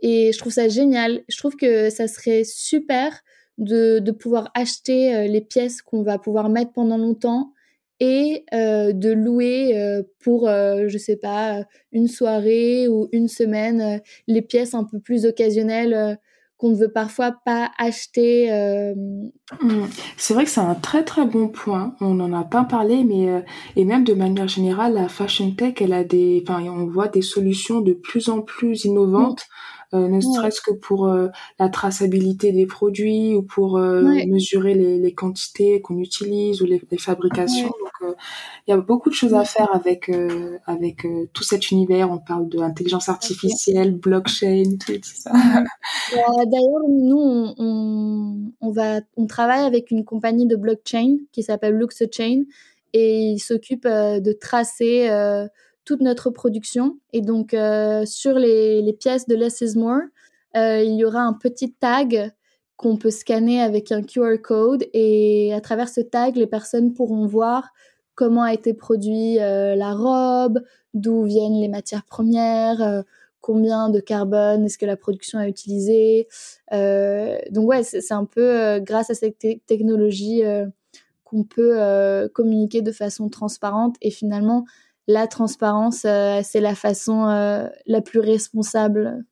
Et 0.00 0.32
je 0.32 0.38
trouve 0.38 0.52
ça 0.52 0.68
génial. 0.68 1.22
Je 1.28 1.36
trouve 1.36 1.56
que 1.56 1.90
ça 1.90 2.08
serait 2.08 2.44
super 2.44 3.22
de, 3.58 3.98
de 3.98 4.10
pouvoir 4.10 4.50
acheter 4.54 5.28
les 5.28 5.42
pièces 5.42 5.82
qu'on 5.82 6.02
va 6.02 6.18
pouvoir 6.18 6.48
mettre 6.48 6.72
pendant 6.72 6.96
longtemps 6.96 7.52
et 8.00 8.44
euh, 8.54 8.92
de 8.92 9.10
louer 9.10 9.78
euh, 9.78 10.02
pour, 10.24 10.48
euh, 10.48 10.88
je 10.88 10.98
sais 10.98 11.16
pas, 11.16 11.64
une 11.92 12.08
soirée 12.08 12.88
ou 12.88 13.08
une 13.12 13.28
semaine, 13.28 14.00
les 14.26 14.42
pièces 14.42 14.74
un 14.74 14.84
peu 14.84 14.98
plus 14.98 15.26
occasionnelles 15.26 16.18
qu'on 16.56 16.70
ne 16.70 16.76
veut 16.76 16.92
parfois 16.92 17.36
pas 17.44 17.70
acheter. 17.78 18.50
Mmh. 19.62 19.86
C'est 20.18 20.34
vrai 20.34 20.44
que 20.44 20.50
c'est 20.50 20.60
un 20.60 20.74
très 20.74 21.04
très 21.04 21.24
bon 21.24 21.48
point. 21.48 21.94
On 22.00 22.14
n'en 22.14 22.32
a 22.38 22.44
pas 22.44 22.64
parlé, 22.64 23.02
mais 23.02 23.42
et 23.76 23.84
même 23.86 24.04
de 24.04 24.12
manière 24.12 24.48
générale, 24.48 24.94
la 24.94 25.08
fashion 25.08 25.52
tech, 25.52 25.74
elle 25.80 25.94
a 25.94 26.04
des, 26.04 26.44
enfin, 26.46 26.62
on 26.64 26.86
voit 26.86 27.08
des 27.08 27.22
solutions 27.22 27.80
de 27.80 27.94
plus 27.94 28.28
en 28.28 28.42
plus 28.42 28.84
innovantes. 28.84 29.40
Euh, 29.40 29.79
ne 29.98 30.20
serait-ce 30.20 30.60
que 30.60 30.72
pour 30.72 31.08
euh, 31.08 31.28
la 31.58 31.68
traçabilité 31.68 32.52
des 32.52 32.66
produits 32.66 33.34
ou 33.34 33.42
pour 33.42 33.76
euh, 33.76 34.02
mesurer 34.26 34.74
les, 34.74 34.98
les 34.98 35.14
quantités 35.14 35.80
qu'on 35.80 35.98
utilise 35.98 36.62
ou 36.62 36.66
les, 36.66 36.80
les 36.90 36.98
fabrications. 36.98 37.68
Donc, 37.68 38.14
il 38.66 38.70
y 38.70 38.74
a 38.74 38.76
beaucoup 38.76 39.10
de 39.10 39.14
choses 39.14 39.34
à 39.34 39.44
faire 39.44 39.68
avec 39.74 40.10
avec 40.66 41.06
tout 41.32 41.42
cet 41.42 41.70
univers. 41.70 42.10
On 42.10 42.18
parle 42.18 42.48
de 42.48 42.58
intelligence 42.60 43.08
artificielle, 43.08 43.94
blockchain, 43.94 44.76
tout, 44.84 44.92
ça. 45.02 45.32
D'ailleurs, 46.12 46.88
nous, 46.88 47.18
on, 47.18 47.54
on, 47.58 48.52
on, 48.60 48.70
va, 48.70 49.00
on 49.16 49.26
travaille 49.26 49.64
avec 49.64 49.90
une 49.90 50.04
compagnie 50.04 50.46
de 50.46 50.56
blockchain 50.56 51.16
qui 51.32 51.42
s'appelle 51.42 51.74
LuxChain 51.74 52.44
et 52.92 53.32
il 53.32 53.38
s'occupe 53.38 53.86
de 53.86 54.32
tracer 54.32 55.08
toute 55.84 56.00
notre 56.00 56.30
production. 56.30 56.98
Et 57.12 57.20
donc, 57.20 57.54
euh, 57.54 58.04
sur 58.06 58.38
les, 58.38 58.96
pièces 58.98 59.26
de 59.26 59.34
Less 59.34 59.60
is 59.60 59.78
More, 59.78 60.02
euh, 60.56 60.82
il 60.82 60.96
y 60.96 61.04
aura 61.04 61.22
un 61.22 61.32
petit 61.32 61.72
tag 61.72 62.32
qu'on 62.76 62.96
peut 62.96 63.10
scanner 63.10 63.60
avec 63.60 63.92
un 63.92 64.02
QR 64.02 64.36
code. 64.42 64.84
Et 64.92 65.52
à 65.54 65.60
travers 65.60 65.88
ce 65.88 66.00
tag, 66.00 66.36
les 66.36 66.46
personnes 66.46 66.92
pourront 66.92 67.26
voir 67.26 67.68
comment 68.14 68.42
a 68.42 68.52
été 68.52 68.74
produit 68.74 69.38
euh, 69.38 69.74
la 69.74 69.94
robe, 69.94 70.60
d'où 70.94 71.24
viennent 71.24 71.60
les 71.60 71.68
matières 71.68 72.04
premières, 72.04 73.04
combien 73.40 73.88
de 73.88 74.00
carbone 74.00 74.66
est-ce 74.66 74.76
que 74.76 74.86
la 74.86 74.96
production 74.96 75.38
a 75.38 75.48
utilisé. 75.48 76.28
donc 76.70 77.68
ouais, 77.68 77.82
c'est 77.82 78.12
un 78.12 78.26
peu 78.26 78.78
grâce 78.80 79.08
à 79.08 79.14
cette 79.14 79.38
technologie 79.66 80.42
qu'on 81.24 81.44
peut 81.44 82.28
communiquer 82.34 82.82
de 82.82 82.92
façon 82.92 83.30
transparente 83.30 83.96
et 84.02 84.10
finalement 84.10 84.66
la 85.10 85.26
transparence, 85.26 86.04
euh, 86.04 86.40
c'est 86.44 86.60
la 86.60 86.74
façon 86.74 87.26
euh, 87.26 87.66
la 87.86 88.00
plus 88.00 88.20
responsable. 88.20 89.24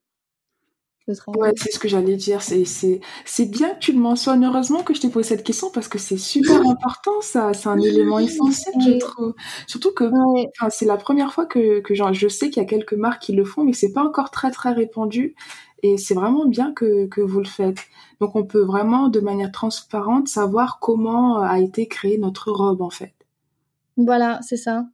Ouais, 1.28 1.52
c'est 1.56 1.72
ce 1.72 1.78
que 1.78 1.88
j'allais 1.88 2.16
dire. 2.16 2.42
C'est, 2.42 3.46
bien 3.46 3.70
que 3.70 3.78
tu 3.78 3.92
le 3.92 3.98
mentionnes. 3.98 4.44
Heureusement 4.44 4.82
que 4.82 4.92
je 4.92 5.00
t'ai 5.00 5.08
posé 5.08 5.30
cette 5.30 5.44
question 5.44 5.70
parce 5.72 5.88
que 5.88 5.98
c'est 5.98 6.18
super 6.18 6.60
important, 6.68 7.22
ça. 7.22 7.54
C'est 7.54 7.68
un 7.68 7.78
élément 7.78 8.18
essentiel, 8.18 8.74
je 8.78 8.98
trouve. 8.98 9.34
Surtout 9.66 9.92
que, 9.92 10.04
enfin, 10.04 10.68
c'est 10.68 10.84
la 10.84 10.98
première 10.98 11.32
fois 11.32 11.46
que, 11.46 11.80
que 11.80 11.94
genre, 11.94 12.12
je 12.12 12.28
sais 12.28 12.50
qu'il 12.50 12.62
y 12.62 12.66
a 12.66 12.68
quelques 12.68 12.92
marques 12.92 13.22
qui 13.22 13.32
le 13.32 13.44
font, 13.44 13.64
mais 13.64 13.72
c'est 13.72 13.92
pas 13.92 14.02
encore 14.02 14.30
très, 14.30 14.50
très 14.50 14.72
répandu. 14.72 15.34
Et 15.82 15.96
c'est 15.96 16.14
vraiment 16.14 16.44
bien 16.44 16.74
que, 16.74 17.06
que 17.06 17.22
vous 17.22 17.38
le 17.38 17.46
faites. 17.46 17.78
Donc, 18.20 18.36
on 18.36 18.44
peut 18.44 18.64
vraiment, 18.64 19.08
de 19.08 19.20
manière 19.20 19.52
transparente, 19.52 20.28
savoir 20.28 20.78
comment 20.78 21.40
a 21.40 21.58
été 21.58 21.86
créée 21.86 22.18
notre 22.18 22.50
robe, 22.50 22.82
en 22.82 22.90
fait. 22.90 23.14
Voilà, 23.96 24.40
c'est 24.42 24.58
ça. 24.58 24.84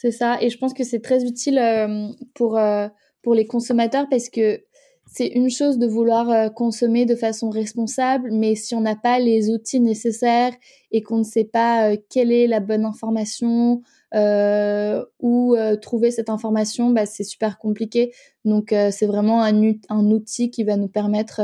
C'est 0.00 0.12
ça. 0.12 0.40
Et 0.40 0.48
je 0.48 0.56
pense 0.56 0.72
que 0.72 0.82
c'est 0.82 1.00
très 1.00 1.24
utile 1.24 1.58
euh, 1.58 2.08
pour, 2.32 2.56
euh, 2.56 2.88
pour 3.22 3.34
les 3.34 3.46
consommateurs 3.46 4.06
parce 4.08 4.30
que 4.30 4.62
c'est 5.04 5.26
une 5.26 5.50
chose 5.50 5.76
de 5.76 5.86
vouloir 5.86 6.30
euh, 6.30 6.48
consommer 6.48 7.04
de 7.04 7.14
façon 7.14 7.50
responsable, 7.50 8.30
mais 8.32 8.54
si 8.54 8.74
on 8.74 8.80
n'a 8.80 8.96
pas 8.96 9.18
les 9.18 9.50
outils 9.50 9.78
nécessaires 9.78 10.54
et 10.90 11.02
qu'on 11.02 11.18
ne 11.18 11.22
sait 11.22 11.44
pas 11.44 11.98
quelle 12.08 12.32
est 12.32 12.46
la 12.46 12.60
bonne 12.60 12.86
information 12.86 13.82
euh, 14.14 15.04
ou 15.18 15.54
trouver 15.82 16.10
cette 16.10 16.30
information, 16.30 16.88
bah, 16.88 17.04
c'est 17.04 17.22
super 17.22 17.58
compliqué. 17.58 18.14
Donc 18.46 18.70
c'est 18.70 19.06
vraiment 19.06 19.42
un, 19.42 19.74
un, 19.90 20.10
outil 20.10 20.50
qui 20.50 20.64
va 20.64 20.78
nous 20.78 20.88
permettre 20.88 21.42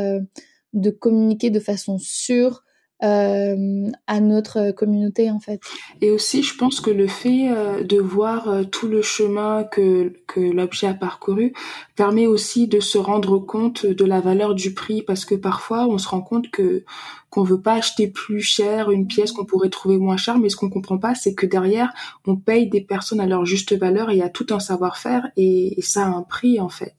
de 0.73 0.91
communiquer 0.91 1.51
de 1.51 1.61
façon 1.61 1.99
sûre 1.99 2.65
euh, 3.05 3.91
à 4.07 4.21
notre 4.21 4.71
communauté 4.71 5.31
en 5.31 5.39
fait. 5.39 5.61
Et 6.01 6.11
aussi, 6.11 6.43
je 6.43 6.57
pense 6.57 6.81
que 6.81 6.89
le 6.89 7.07
fait 7.07 7.49
euh, 7.51 7.85
de 7.85 7.99
voir 7.99 8.49
euh, 8.49 8.65
tout 8.65 8.89
le 8.89 9.03
chemin 9.03 9.65
que, 9.65 10.15
que 10.27 10.41
l'objet 10.41 10.87
a 10.87 10.95
parcouru 10.95 11.53
permet 11.95 12.27
aussi 12.27 12.69
de 12.69 12.81
se 12.81 12.97
rendre 12.97 13.39
compte 13.39 13.85
de 13.85 14.05
la 14.07 14.21
valeur 14.21 14.55
du 14.55 14.73
prix 14.73 15.03
parce 15.03 15.27
que 15.27 15.35
parfois 15.35 15.87
on 15.87 15.99
se 15.99 16.09
rend 16.09 16.23
compte 16.23 16.51
que 16.51 16.85
qu'on 17.29 17.43
veut 17.43 17.61
pas 17.61 17.75
acheter 17.75 18.09
plus 18.09 18.41
cher 18.41 18.91
une 18.91 19.07
pièce 19.07 19.33
qu'on 19.33 19.45
pourrait 19.45 19.69
trouver 19.69 19.99
moins 19.99 20.17
cher, 20.17 20.39
mais 20.39 20.49
ce 20.49 20.57
qu'on 20.57 20.71
comprend 20.71 20.97
pas, 20.97 21.15
c'est 21.15 21.35
que 21.35 21.45
derrière 21.45 21.93
on 22.27 22.37
paye 22.37 22.71
des 22.71 22.81
personnes 22.81 23.21
à 23.21 23.27
leur 23.27 23.45
juste 23.45 23.77
valeur 23.77 24.09
et 24.09 24.15
il 24.15 24.21
y 24.21 24.23
a 24.23 24.31
tout 24.31 24.47
un 24.51 24.61
savoir-faire 24.61 25.29
et, 25.37 25.77
ça 25.83 26.07
a 26.07 26.09
un 26.09 26.23
prix 26.23 26.61
en 26.61 26.71
fait. 26.71 26.95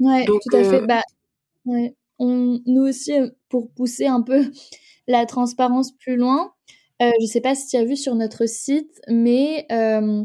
Ouais, 0.00 0.24
tout 0.24 0.56
à 0.56 0.64
fait. 0.64 0.84
Bah, 0.84 1.02
ouais. 1.66 1.94
On, 2.18 2.60
nous 2.66 2.82
aussi, 2.82 3.12
pour 3.48 3.70
pousser 3.70 4.06
un 4.06 4.22
peu 4.22 4.44
la 5.06 5.26
transparence 5.26 5.92
plus 5.92 6.16
loin. 6.16 6.52
Euh, 7.02 7.10
je 7.18 7.24
ne 7.24 7.28
sais 7.28 7.40
pas 7.40 7.54
si 7.54 7.68
tu 7.68 7.76
as 7.76 7.84
vu 7.84 7.96
sur 7.96 8.14
notre 8.14 8.46
site, 8.46 9.00
mais 9.08 9.66
euh, 9.72 10.24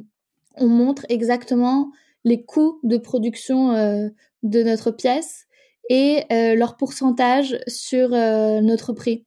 on 0.56 0.68
montre 0.68 1.06
exactement 1.10 1.92
les 2.24 2.44
coûts 2.44 2.80
de 2.84 2.98
production 2.98 3.72
euh, 3.72 4.10
de 4.44 4.64
notre 4.64 4.92
pièce 4.92 5.46
et 5.90 6.24
leur 6.30 6.78
pourcentage 6.78 7.58
sur 7.66 8.10
notre 8.10 8.94
prix. 8.94 9.26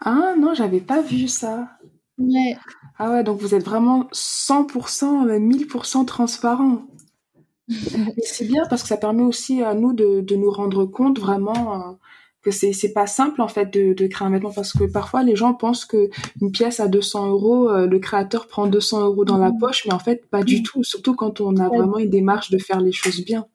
Ah 0.00 0.34
non, 0.36 0.54
j'avais 0.54 0.80
pas 0.80 1.02
vu 1.02 1.28
ça. 1.28 1.78
Ouais. 2.18 2.56
Ah 2.98 3.12
ouais, 3.12 3.22
donc 3.22 3.40
vous 3.40 3.54
êtes 3.54 3.64
vraiment 3.64 4.08
100%, 4.12 5.38
1000% 5.38 6.04
transparent. 6.04 6.82
Mais 7.68 8.22
c'est 8.24 8.46
bien 8.46 8.64
parce 8.68 8.82
que 8.82 8.88
ça 8.88 8.96
permet 8.96 9.22
aussi 9.22 9.62
à 9.62 9.74
nous 9.74 9.92
de, 9.92 10.20
de 10.20 10.34
nous 10.34 10.50
rendre 10.50 10.84
compte 10.84 11.20
vraiment 11.20 11.96
que 12.42 12.50
c'est 12.50 12.72
c'est 12.72 12.92
pas 12.92 13.06
simple 13.06 13.40
en 13.40 13.48
fait 13.48 13.72
de, 13.72 13.92
de 13.94 14.06
créer 14.06 14.26
un 14.26 14.30
vêtement 14.30 14.52
parce 14.52 14.72
que 14.72 14.84
parfois 14.84 15.22
les 15.22 15.36
gens 15.36 15.54
pensent 15.54 15.84
que 15.84 16.10
une 16.40 16.50
pièce 16.50 16.80
à 16.80 16.88
200 16.88 17.28
euros 17.28 17.70
euh, 17.70 17.86
le 17.86 17.98
créateur 17.98 18.48
prend 18.48 18.66
200 18.66 19.04
euros 19.04 19.24
dans 19.24 19.38
la 19.38 19.50
mmh. 19.50 19.58
poche 19.58 19.86
mais 19.86 19.94
en 19.94 19.98
fait 19.98 20.26
pas 20.26 20.42
du 20.42 20.60
mmh. 20.60 20.62
tout 20.62 20.84
surtout 20.84 21.14
quand 21.14 21.40
on 21.40 21.56
a 21.56 21.68
vraiment 21.68 21.98
une 21.98 22.10
démarche 22.10 22.50
de 22.50 22.58
faire 22.58 22.80
les 22.80 22.92
choses 22.92 23.24
bien 23.24 23.46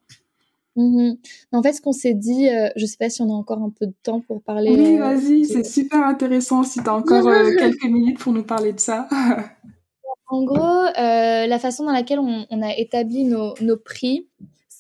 mmh 0.78 1.14
En 1.52 1.64
fait, 1.64 1.74
ce 1.74 1.82
qu'on 1.82 1.92
s'est 1.92 2.14
dit, 2.14 2.50
euh, 2.50 2.70
je 2.76 2.86
sais 2.86 2.98
pas 2.98 3.10
si 3.10 3.22
on 3.24 3.30
a 3.30 3.34
encore 3.34 3.62
un 3.64 3.72
peu 3.72 3.88
de 3.88 3.96
temps 4.04 4.22
pour 4.22 4.44
parler. 4.44 4.72
Oui, 4.78 4.98
euh, 4.98 5.00
vas-y, 5.00 5.46
c'est 5.46 5.64
super 5.64 6.06
intéressant 6.06 6.62
si 6.62 6.84
tu 6.84 6.88
as 6.88 6.94
encore 6.94 7.24
quelques 7.58 7.86
minutes 7.86 8.20
pour 8.20 8.32
nous 8.32 8.44
parler 8.44 8.74
de 8.74 8.80
ça. 8.80 9.08
en 10.28 10.44
gros, 10.44 10.84
la 10.96 11.60
façon 11.60 11.84
dans 11.84 11.92
laquelle 11.92 12.20
on, 12.20 12.46
on 12.52 12.62
a 12.62 12.78
établi 12.78 13.26
nos, 13.26 13.56
nos 13.60 13.78
prix, 13.78 14.28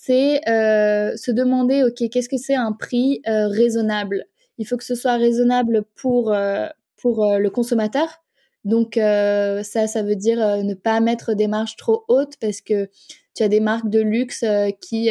c'est 0.07 0.47
euh, 0.47 1.17
se 1.17 1.31
demander, 1.31 1.83
OK, 1.83 2.09
qu'est-ce 2.09 2.29
que 2.29 2.37
c'est 2.37 2.55
un 2.55 2.71
prix 2.71 3.21
euh, 3.27 3.49
raisonnable? 3.49 4.25
Il 4.57 4.65
faut 4.65 4.77
que 4.77 4.85
ce 4.85 4.95
soit 4.95 5.17
raisonnable 5.17 5.83
pour, 5.95 6.31
euh, 6.31 6.67
pour 6.95 7.37
le 7.37 7.49
consommateur. 7.49 8.23
Donc 8.63 8.95
ça, 8.95 9.87
ça 9.87 10.03
veut 10.03 10.15
dire 10.15 10.39
ne 10.63 10.73
pas 10.73 10.99
mettre 10.99 11.33
des 11.35 11.47
marges 11.47 11.77
trop 11.77 12.03
hautes 12.09 12.35
parce 12.41 12.59
que 12.59 12.89
tu 13.33 13.43
as 13.43 13.47
des 13.47 13.59
marques 13.59 13.89
de 13.89 14.01
luxe 14.01 14.43
qui, 14.81 15.09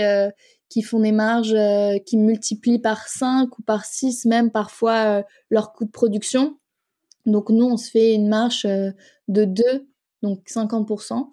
qui 0.69 0.83
font 0.83 1.01
des 1.01 1.13
marges 1.13 1.57
qui 2.05 2.19
multiplient 2.19 2.81
par 2.81 3.09
5 3.09 3.59
ou 3.59 3.63
par 3.63 3.87
6 3.87 4.27
même 4.27 4.51
parfois 4.51 5.25
leur 5.49 5.73
coût 5.73 5.87
de 5.87 5.91
production. 5.91 6.59
Donc 7.25 7.49
nous, 7.49 7.65
on 7.65 7.79
se 7.79 7.91
fait 7.91 8.13
une 8.13 8.29
marge 8.29 8.65
de 8.65 9.45
2, 9.45 9.63
donc 10.23 10.43
50%, 10.49 11.29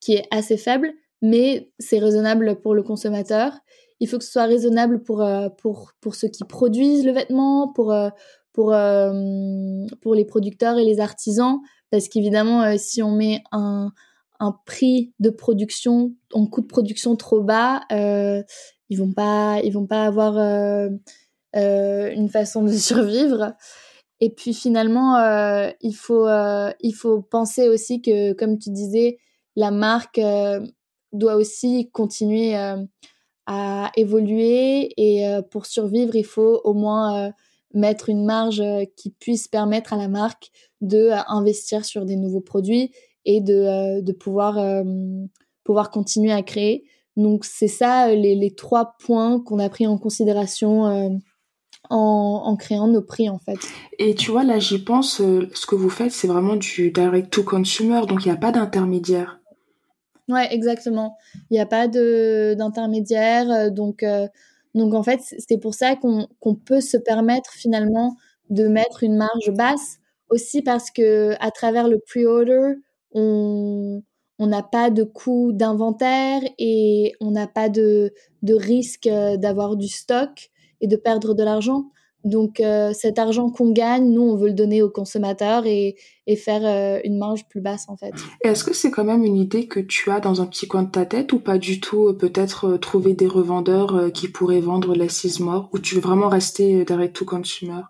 qui 0.00 0.14
est 0.14 0.26
assez 0.30 0.56
faible 0.56 0.94
mais 1.22 1.70
c'est 1.78 1.98
raisonnable 1.98 2.60
pour 2.60 2.74
le 2.74 2.82
consommateur. 2.82 3.52
Il 4.00 4.08
faut 4.08 4.18
que 4.18 4.24
ce 4.24 4.32
soit 4.32 4.44
raisonnable 4.44 5.02
pour, 5.02 5.22
euh, 5.22 5.48
pour, 5.48 5.92
pour 6.00 6.14
ceux 6.14 6.28
qui 6.28 6.44
produisent 6.44 7.04
le 7.04 7.12
vêtement, 7.12 7.72
pour, 7.72 7.92
euh, 7.92 8.10
pour, 8.52 8.72
euh, 8.72 9.12
pour 10.02 10.14
les 10.14 10.24
producteurs 10.24 10.78
et 10.78 10.84
les 10.84 11.00
artisans, 11.00 11.58
parce 11.90 12.08
qu'évidemment, 12.08 12.76
si 12.78 13.02
on 13.02 13.10
met 13.12 13.42
un, 13.52 13.90
un 14.40 14.54
prix 14.66 15.12
de 15.18 15.30
production, 15.30 16.12
un 16.34 16.46
coût 16.46 16.60
de 16.60 16.66
production 16.66 17.16
trop 17.16 17.40
bas, 17.40 17.82
ils 17.90 18.98
vont 18.98 19.12
vont 19.16 19.86
pas 19.86 20.04
avoir 20.04 20.36
une 21.54 22.28
façon 22.28 22.62
de 22.62 22.72
survivre. 22.72 23.54
Et 24.20 24.30
puis 24.30 24.54
finalement, 24.54 25.16
il 25.80 25.94
faut, 25.94 26.26
il 26.26 26.92
faut 26.92 27.22
penser 27.22 27.68
aussi 27.68 28.02
que, 28.02 28.32
comme 28.32 28.58
tu 28.58 28.70
disais, 28.70 29.18
la 29.54 29.70
marque 29.70 30.20
doit 31.16 31.36
aussi 31.36 31.90
continuer 31.92 32.56
euh, 32.56 32.82
à 33.46 33.90
évoluer 33.96 34.92
et 34.96 35.26
euh, 35.28 35.42
pour 35.42 35.66
survivre, 35.66 36.16
il 36.16 36.24
faut 36.24 36.60
au 36.64 36.74
moins 36.74 37.26
euh, 37.26 37.30
mettre 37.74 38.08
une 38.08 38.24
marge 38.24 38.62
qui 38.96 39.10
puisse 39.10 39.48
permettre 39.48 39.92
à 39.92 39.96
la 39.96 40.08
marque 40.08 40.50
de 40.80 41.10
investir 41.28 41.84
sur 41.84 42.04
des 42.04 42.16
nouveaux 42.16 42.40
produits 42.40 42.90
et 43.24 43.40
de, 43.40 44.00
de 44.00 44.12
pouvoir, 44.12 44.82
pouvoir 45.64 45.90
continuer 45.90 46.32
à 46.32 46.42
créer. 46.42 46.84
Donc 47.16 47.44
c'est 47.44 47.68
ça 47.68 48.14
les, 48.14 48.34
les, 48.34 48.54
trois 48.54 48.96
points 48.98 49.40
qu'on 49.40 49.58
a 49.58 49.68
pris 49.68 49.86
en 49.86 49.98
considération 49.98 50.84
en, 51.90 52.42
en, 52.44 52.56
créant 52.56 52.86
nos 52.86 53.02
prix 53.02 53.28
en 53.28 53.38
fait. 53.38 53.58
Et 53.98 54.14
tu 54.14 54.30
vois 54.30 54.44
là 54.44 54.58
j'y 54.58 54.78
pense, 54.78 55.16
ce 55.16 55.66
que 55.66 55.74
vous 55.74 55.90
faites 55.90 56.12
c'est 56.12 56.28
vraiment 56.28 56.56
du 56.56 56.92
direct 56.92 57.30
to 57.30 57.42
consumer, 57.42 58.06
donc 58.06 58.24
il 58.24 58.28
n'y 58.28 58.34
a 58.34 58.38
pas 58.38 58.52
d'intermédiaire. 58.52 59.40
Ouais, 60.28 60.48
exactement. 60.52 61.16
Il 61.50 61.54
n'y 61.54 61.60
a 61.60 61.66
pas 61.66 61.86
d'intermédiaire, 61.86 63.48
euh, 63.50 63.70
donc 63.70 64.02
euh, 64.02 64.26
donc 64.74 64.92
en 64.94 65.02
fait 65.04 65.20
c'est 65.22 65.58
pour 65.58 65.74
ça 65.74 65.94
qu'on 65.96 66.26
qu'on 66.40 66.54
peut 66.56 66.80
se 66.80 66.96
permettre 66.96 67.52
finalement 67.52 68.16
de 68.50 68.66
mettre 68.66 69.04
une 69.04 69.16
marge 69.16 69.50
basse 69.52 69.98
aussi 70.28 70.62
parce 70.62 70.90
que 70.90 71.34
à 71.40 71.50
travers 71.52 71.86
le 71.88 71.98
pre-order 72.00 72.74
on 73.12 74.02
on 74.38 74.46
n'a 74.48 74.62
pas 74.64 74.90
de 74.90 75.04
coût 75.04 75.52
d'inventaire 75.52 76.42
et 76.58 77.12
on 77.20 77.30
n'a 77.30 77.46
pas 77.46 77.68
de 77.68 78.12
de 78.42 78.54
risque 78.54 79.06
euh, 79.06 79.36
d'avoir 79.36 79.76
du 79.76 79.86
stock 79.88 80.50
et 80.80 80.88
de 80.88 80.96
perdre 80.96 81.34
de 81.34 81.42
l'argent. 81.44 81.84
Donc 82.26 82.58
euh, 82.58 82.92
cet 82.92 83.18
argent 83.18 83.50
qu'on 83.50 83.70
gagne, 83.70 84.10
nous, 84.10 84.22
on 84.22 84.36
veut 84.36 84.48
le 84.48 84.52
donner 84.52 84.82
aux 84.82 84.90
consommateurs 84.90 85.64
et, 85.64 85.96
faire 86.36 86.62
euh, 86.64 87.00
une 87.04 87.18
marge 87.18 87.46
plus 87.48 87.60
basse 87.60 87.88
en 87.88 87.96
fait. 87.96 88.12
Est-ce 88.42 88.64
que 88.64 88.74
c'est 88.74 88.90
quand 88.90 89.04
même 89.04 89.24
une 89.24 89.36
idée 89.36 89.68
que 89.68 89.78
tu 89.78 90.10
as 90.10 90.18
dans 90.18 90.42
un 90.42 90.46
petit 90.46 90.66
coin 90.66 90.82
de 90.82 90.90
ta 90.90 91.06
tête 91.06 91.32
ou 91.32 91.38
pas 91.38 91.56
du 91.56 91.80
tout 91.80 92.08
euh, 92.08 92.12
Peut-être 92.12 92.78
trouver 92.78 93.14
des 93.14 93.28
revendeurs 93.28 94.10
qui 94.12 94.26
pourraient 94.26 94.60
vendre 94.60 94.96
la 94.96 95.06
mort 95.38 95.70
ou 95.72 95.78
tu 95.78 95.94
veux 95.94 96.00
vraiment 96.00 96.28
rester 96.28 96.84
direct 96.84 97.14
to 97.14 97.24
consumer 97.24 97.82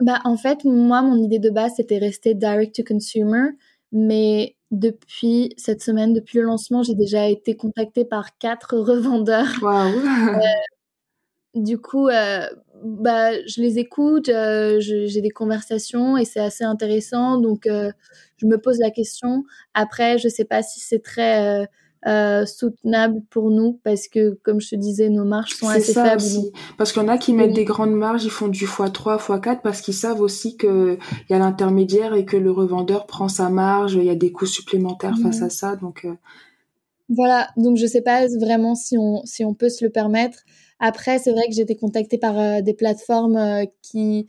bah, 0.00 0.20
en 0.24 0.36
fait, 0.36 0.64
moi, 0.64 1.02
mon 1.02 1.22
idée 1.22 1.38
de 1.38 1.50
base, 1.50 1.72
c'était 1.76 1.98
rester 1.98 2.34
direct 2.34 2.74
to 2.74 2.82
consumer. 2.82 3.50
Mais 3.92 4.56
depuis 4.70 5.52
cette 5.56 5.82
semaine, 5.82 6.14
depuis 6.14 6.38
le 6.38 6.44
lancement, 6.44 6.82
j'ai 6.82 6.94
déjà 6.94 7.28
été 7.28 7.56
contactée 7.56 8.04
par 8.04 8.38
quatre 8.38 8.78
revendeurs. 8.78 9.52
Wow. 9.60 9.92
du 11.54 11.78
coup, 11.78 12.08
euh, 12.08 12.46
bah, 12.82 13.32
je 13.46 13.60
les 13.60 13.78
écoute, 13.78 14.28
euh, 14.28 14.78
j'ai 14.80 15.20
des 15.20 15.30
conversations 15.30 16.16
et 16.16 16.24
c'est 16.24 16.40
assez 16.40 16.64
intéressant. 16.64 17.38
Donc, 17.38 17.66
euh, 17.66 17.90
je 18.36 18.46
me 18.46 18.58
pose 18.58 18.78
la 18.78 18.90
question. 18.90 19.44
Après, 19.74 20.18
je 20.18 20.28
sais 20.28 20.44
pas 20.44 20.62
si 20.62 20.80
c'est 20.80 21.02
très 21.02 21.66
soutenable 22.46 23.22
pour 23.28 23.50
nous 23.50 23.78
parce 23.84 24.08
que, 24.08 24.38
comme 24.42 24.60
je 24.60 24.70
te 24.70 24.76
disais, 24.76 25.10
nos 25.10 25.24
marges 25.24 25.54
sont 25.54 25.68
assez 25.68 25.92
ça 25.92 26.04
faibles. 26.04 26.22
Aussi. 26.22 26.52
Parce 26.78 26.92
qu'il 26.92 27.02
y 27.02 27.04
en 27.04 27.08
a 27.08 27.18
qui 27.18 27.34
mettent 27.34 27.52
des 27.52 27.66
grandes 27.66 27.94
marges, 27.94 28.24
ils 28.24 28.30
font 28.30 28.48
du 28.48 28.64
x3, 28.64 29.18
x4 29.18 29.60
parce 29.62 29.82
qu'ils 29.82 29.94
savent 29.94 30.22
aussi 30.22 30.56
qu'il 30.56 30.98
y 31.28 31.34
a 31.34 31.38
l'intermédiaire 31.38 32.14
et 32.14 32.24
que 32.24 32.38
le 32.38 32.50
revendeur 32.50 33.06
prend 33.06 33.28
sa 33.28 33.50
marge, 33.50 33.94
il 33.94 34.04
y 34.04 34.10
a 34.10 34.14
des 34.14 34.32
coûts 34.32 34.46
supplémentaires 34.46 35.18
face 35.22 35.42
à 35.42 35.50
ça. 35.50 35.76
Donc, 35.76 36.06
voilà. 37.10 37.48
Donc, 37.56 37.76
je 37.76 37.86
sais 37.86 38.02
pas 38.02 38.26
vraiment 38.40 38.74
si 38.74 38.96
on, 38.96 39.22
si 39.24 39.44
on 39.44 39.52
peut 39.52 39.68
se 39.68 39.84
le 39.84 39.90
permettre. 39.90 40.38
Après, 40.80 41.18
c'est 41.18 41.30
vrai 41.30 41.42
que 41.46 41.54
j'ai 41.54 41.62
été 41.62 41.76
contactée 41.76 42.18
par 42.18 42.62
des 42.62 42.74
plateformes 42.74 43.66
qui 43.82 44.26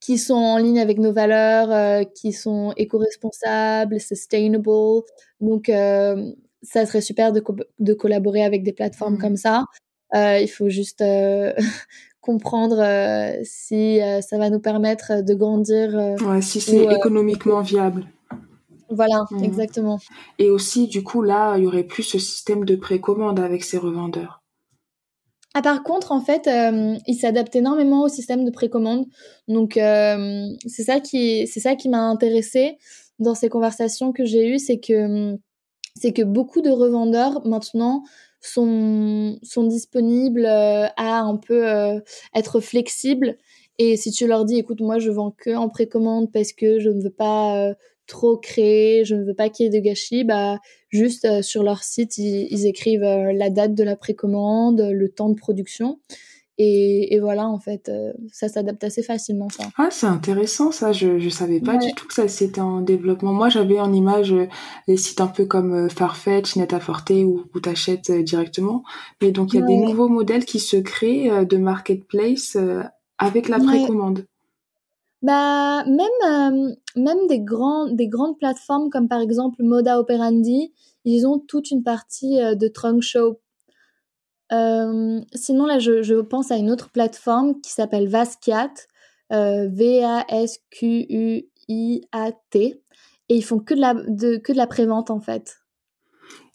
qui 0.00 0.18
sont 0.18 0.34
en 0.34 0.58
ligne 0.58 0.80
avec 0.80 0.98
nos 0.98 1.14
valeurs, 1.14 2.04
qui 2.14 2.34
sont 2.34 2.74
éco-responsables, 2.76 3.98
sustainable. 3.98 5.02
Donc, 5.40 5.68
ça 5.68 6.86
serait 6.86 7.00
super 7.00 7.32
de, 7.32 7.42
de, 7.78 7.94
collaborer 7.94 8.44
avec 8.44 8.62
des 8.64 8.74
plateformes 8.74 9.14
mmh. 9.14 9.18
comme 9.18 9.36
ça. 9.36 9.64
il 10.12 10.48
faut 10.48 10.68
juste 10.68 11.02
comprendre 12.20 12.84
si 13.44 13.98
ça 14.20 14.36
va 14.36 14.50
nous 14.50 14.60
permettre 14.60 15.22
de 15.22 15.32
grandir. 15.32 15.94
ouais, 16.26 16.42
si 16.42 16.60
c'est 16.60 16.84
économiquement 16.84 17.62
viable. 17.62 18.06
Voilà, 18.90 19.24
mmh. 19.30 19.44
exactement. 19.44 19.98
Et 20.38 20.50
aussi, 20.50 20.86
du 20.86 21.02
coup, 21.02 21.22
là, 21.22 21.56
il 21.56 21.64
y 21.64 21.66
aurait 21.66 21.84
plus 21.84 22.02
ce 22.02 22.18
système 22.18 22.64
de 22.64 22.76
précommande 22.76 23.40
avec 23.40 23.64
ces 23.64 23.78
revendeurs. 23.78 24.43
Ah, 25.56 25.62
par 25.62 25.84
contre, 25.84 26.10
en 26.10 26.20
fait, 26.20 26.48
euh, 26.48 26.96
il 27.06 27.14
s'adapte 27.14 27.54
énormément 27.54 28.02
au 28.02 28.08
système 28.08 28.44
de 28.44 28.50
précommande. 28.50 29.06
Donc, 29.46 29.76
euh, 29.76 30.48
c'est 30.66 30.82
ça 30.82 30.98
qui, 31.00 31.88
m'a 31.88 32.00
intéressé 32.08 32.76
dans 33.20 33.36
ces 33.36 33.48
conversations 33.48 34.12
que 34.12 34.24
j'ai 34.24 34.48
eues, 34.48 34.58
c'est 34.58 34.80
que, 34.80 35.36
beaucoup 36.24 36.60
de 36.60 36.70
revendeurs 36.70 37.46
maintenant 37.46 38.02
sont, 38.40 39.38
disponibles 39.68 40.44
euh, 40.44 40.88
à 40.96 41.20
un 41.20 41.36
peu 41.36 41.64
être 42.34 42.58
flexibles. 42.58 43.38
Et 43.78 43.96
si 43.96 44.10
tu 44.10 44.26
leur 44.26 44.44
dis, 44.44 44.58
écoute, 44.58 44.80
moi, 44.80 44.98
je 44.98 45.10
vends 45.12 45.30
que 45.30 45.54
en 45.54 45.68
précommande 45.68 46.32
parce 46.32 46.52
que 46.52 46.80
je 46.80 46.90
ne 46.90 47.00
veux 47.00 47.10
pas 47.10 47.74
trop 48.06 48.36
créer, 48.36 49.04
je 49.04 49.14
ne 49.14 49.24
veux 49.24 49.34
pas 49.34 49.48
qu'il 49.48 49.64
y 49.64 49.66
ait 49.66 49.80
de 49.80 49.84
gâchis, 49.84 50.24
bah 50.24 50.58
juste 50.94 51.24
euh, 51.24 51.42
sur 51.42 51.62
leur 51.62 51.82
site 51.82 52.18
ils, 52.18 52.66
écrivent 52.66 53.02
euh, 53.02 53.32
la 53.32 53.50
date 53.50 53.74
de 53.74 53.84
la 53.84 53.96
précommande, 53.96 54.80
le 54.80 55.08
temps 55.08 55.28
de 55.28 55.34
production. 55.34 55.98
Et, 56.56 57.18
voilà, 57.20 57.48
en 57.48 57.58
fait, 57.58 57.88
euh, 57.88 58.12
ça 58.30 58.48
s'adapte 58.48 58.84
assez 58.84 59.02
facilement, 59.02 59.48
ça. 59.48 59.64
Ah, 59.76 59.88
c'est 59.90 60.06
intéressant, 60.06 60.70
ça. 60.70 60.92
Je 60.92 61.08
ne 61.08 61.28
savais 61.28 61.58
pas 61.58 61.78
du 61.78 61.92
tout 61.94 62.06
que 62.06 62.14
ça 62.14 62.28
c'était 62.28 62.60
en 62.60 62.80
développement. 62.80 63.32
Moi, 63.32 63.48
j'avais 63.48 63.80
en 63.80 63.92
image 63.92 64.32
les 64.86 64.96
sites 64.96 65.20
un 65.20 65.26
peu 65.26 65.46
comme 65.46 65.90
Farfetch, 65.90 66.54
Net-a-Forte, 66.54 67.10
où, 67.10 67.42
où 67.52 67.60
tu 67.60 67.68
achètes 67.68 68.12
directement. 68.12 68.84
Mais 69.20 69.32
donc, 69.32 69.52
il 69.52 69.58
y 69.58 69.62
a 69.64 69.66
des 69.66 69.76
nouveaux 69.76 70.06
modèles 70.06 70.44
qui 70.44 70.60
se 70.60 70.76
créent 70.76 71.44
de 71.44 71.56
marketplace 71.56 72.56
avec 73.18 73.48
la 73.48 73.58
précommande. 73.58 74.24
Bah, 75.22 75.84
même, 75.86 76.76
même 76.96 77.26
des, 77.28 77.40
grands, 77.40 77.86
des 77.86 78.08
grandes 78.08 78.38
plateformes 78.38 78.90
comme 78.90 79.08
par 79.08 79.20
exemple 79.20 79.62
Moda 79.62 79.98
Operandi, 79.98 80.72
ils 81.04 81.26
ont 81.26 81.38
toute 81.38 81.70
une 81.70 81.82
partie 81.82 82.40
euh, 82.40 82.54
de 82.54 82.68
trunk 82.68 83.02
show. 83.02 83.40
Euh, 84.52 85.20
sinon, 85.34 85.66
là, 85.66 85.78
je, 85.78 86.02
je, 86.02 86.14
pense 86.14 86.50
à 86.50 86.56
une 86.56 86.70
autre 86.70 86.90
plateforme 86.90 87.60
qui 87.60 87.70
s'appelle 87.72 88.08
Vasquiat, 88.08 88.72
V-A-S-Q-U-I-A-T, 89.30 89.78
et 93.28 93.34
ils 93.34 93.44
font 93.44 93.58
que 93.58 93.74
de 93.74 93.80
la, 93.80 93.94
de, 93.94 94.36
que 94.36 94.52
de 94.52 94.56
la 94.56 94.66
prévente 94.66 95.10
en 95.10 95.20
fait. 95.20 95.56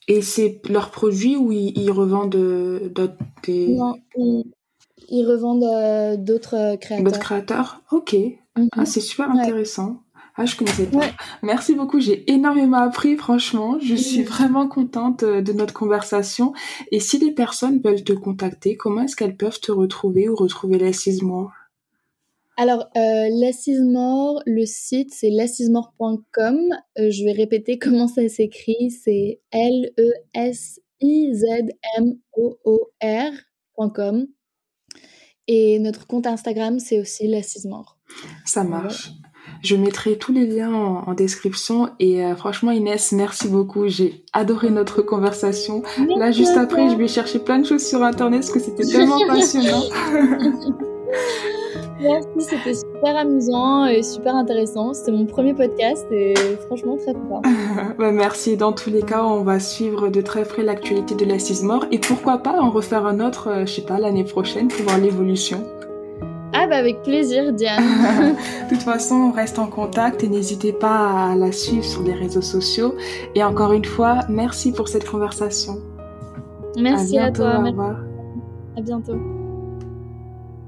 Et 0.08 0.22
c'est 0.22 0.62
leurs 0.70 0.92
produits 0.92 1.36
ou 1.36 1.52
ils, 1.52 1.92
revendent 1.92 2.30
d'autres 2.30 3.18
Non, 3.48 3.96
ils, 4.16 5.26
revendent 5.26 6.24
d'autres 6.24 6.78
créateurs. 6.78 7.04
D'autres 7.04 7.20
créateurs? 7.20 7.82
Ok. 7.92 8.16
Ah, 8.56 8.62
mhm. 8.82 8.86
c'est 8.86 9.02
super 9.02 9.30
intéressant. 9.30 10.02
Ah, 10.42 10.46
je 10.46 10.56
connaissais 10.56 10.86
pas. 10.86 11.02
Merci 11.44 11.76
beaucoup. 11.76 12.00
J'ai 12.00 12.32
énormément 12.32 12.78
appris, 12.78 13.18
franchement. 13.18 13.78
Je 13.82 13.94
suis 13.96 14.24
vraiment 14.24 14.70
contente 14.70 15.24
euh, 15.24 15.42
de 15.42 15.52
notre 15.52 15.74
conversation. 15.74 16.54
Et 16.94 17.02
si 17.02 17.20
des 17.20 17.32
personnes 17.32 17.82
veulent 17.84 18.06
te 18.06 18.14
contacter, 18.14 18.78
comment 18.78 19.02
est-ce 19.02 19.18
qu'elles 19.18 19.36
peuvent 19.36 19.60
te 19.60 19.74
retrouver 19.74 20.30
ou 20.30 20.36
retrouver 20.36 20.78
l'assise-mort 20.80 21.52
alors, 22.56 22.90
euh, 22.98 23.30
l'assise-mort, 23.40 24.42
le 24.46 24.66
site, 24.66 25.14
c'est 25.14 25.30
l'assismore.com. 25.30 26.58
Euh, 26.98 27.10
je 27.10 27.24
vais 27.24 27.32
répéter 27.32 27.80
comment 27.82 28.10
ça 28.10 28.28
s'écrit. 28.28 28.92
C'est 28.92 29.40
L-E-S-I-Z-M-O-O-R.com. 29.52 30.28
Et 35.48 35.80
notre 35.80 36.06
compte 36.06 36.28
Instagram, 36.28 36.80
c'est 36.80 37.00
aussi 37.00 37.28
l'assise-mort. 37.28 37.98
Ça 38.46 38.66
marche. 38.66 39.12
Je 39.62 39.76
mettrai 39.76 40.18
tous 40.18 40.32
les 40.32 40.46
liens 40.46 40.74
en, 40.74 41.14
description 41.14 41.90
et 42.00 42.24
euh, 42.24 42.36
franchement 42.36 42.72
Inès, 42.72 43.12
merci 43.12 43.50
beaucoup. 43.50 43.88
J'ai 43.88 44.24
adoré 44.32 44.70
notre 44.70 45.02
conversation. 45.02 45.84
Là, 46.18 46.32
juste 46.32 46.56
après, 46.56 46.90
je 46.90 46.96
vais 46.96 47.08
chercher 47.08 47.40
plein 47.40 47.60
de 47.60 47.66
choses 47.66 47.86
sur 47.86 48.02
internet 48.04 48.42
parce 48.42 48.52
que 48.52 48.60
c'était 48.60 48.86
tellement 48.86 49.20
passionnant. 49.28 49.84
merci, 52.02 52.28
c'était 52.40 52.74
super 52.74 53.18
amusant 53.18 53.86
et 53.86 54.02
super 54.02 54.36
intéressant. 54.36 54.94
C'était 54.94 55.12
mon 55.12 55.26
premier 55.26 55.54
podcast 55.54 56.08
et 56.10 56.36
franchement 56.68 56.96
très 56.96 57.14
fort. 57.28 57.42
bah, 57.98 58.12
merci. 58.12 58.56
Dans 58.56 58.72
tous 58.72 58.90
les 58.90 59.02
cas, 59.02 59.24
on 59.26 59.44
va 59.44 59.60
suivre 59.60 60.08
de 60.08 60.22
très 60.22 60.44
près 60.44 60.64
l'actualité 60.64 61.16
de 61.16 61.26
la 61.26 61.36
mort 61.64 61.86
et 61.92 62.00
pourquoi 62.00 62.38
pas 62.38 62.62
en 62.62 62.70
refaire 62.70 63.06
un 63.06 63.20
autre, 63.20 63.50
euh, 63.50 63.66
je 63.66 63.74
sais 63.74 63.82
pas, 63.82 64.00
l'année 64.00 64.24
prochaine 64.24 64.70
pour 64.70 64.84
voir 64.84 64.98
l'évolution. 65.00 65.66
Ah 66.54 66.68
bah 66.68 66.78
avec 66.78 67.04
plaisir 67.04 67.54
Diane. 67.54 67.84
de 68.70 68.76
toute 68.76 68.84
façon, 68.84 69.16
on 69.16 69.32
reste 69.32 69.60
en 69.60 69.68
contact 69.68 70.24
et 70.24 70.28
n'hésitez 70.28 70.74
pas 70.74 71.32
à 71.32 71.36
la 71.36 71.52
suivre 71.52 71.86
sur 71.86 72.02
les 72.02 72.14
réseaux 72.14 72.42
sociaux. 72.42 72.96
Et 73.36 73.44
encore 73.44 73.74
une 73.74 73.86
fois, 73.86 74.22
merci 74.30 74.72
pour 74.72 74.88
cette 74.88 75.08
conversation. 75.08 75.80
Merci 76.78 77.18
à, 77.18 77.32
toi. 77.32 77.60
Au 77.60 77.66
revoir. 77.66 77.98
À 78.78 78.82
bientôt. 78.82 79.39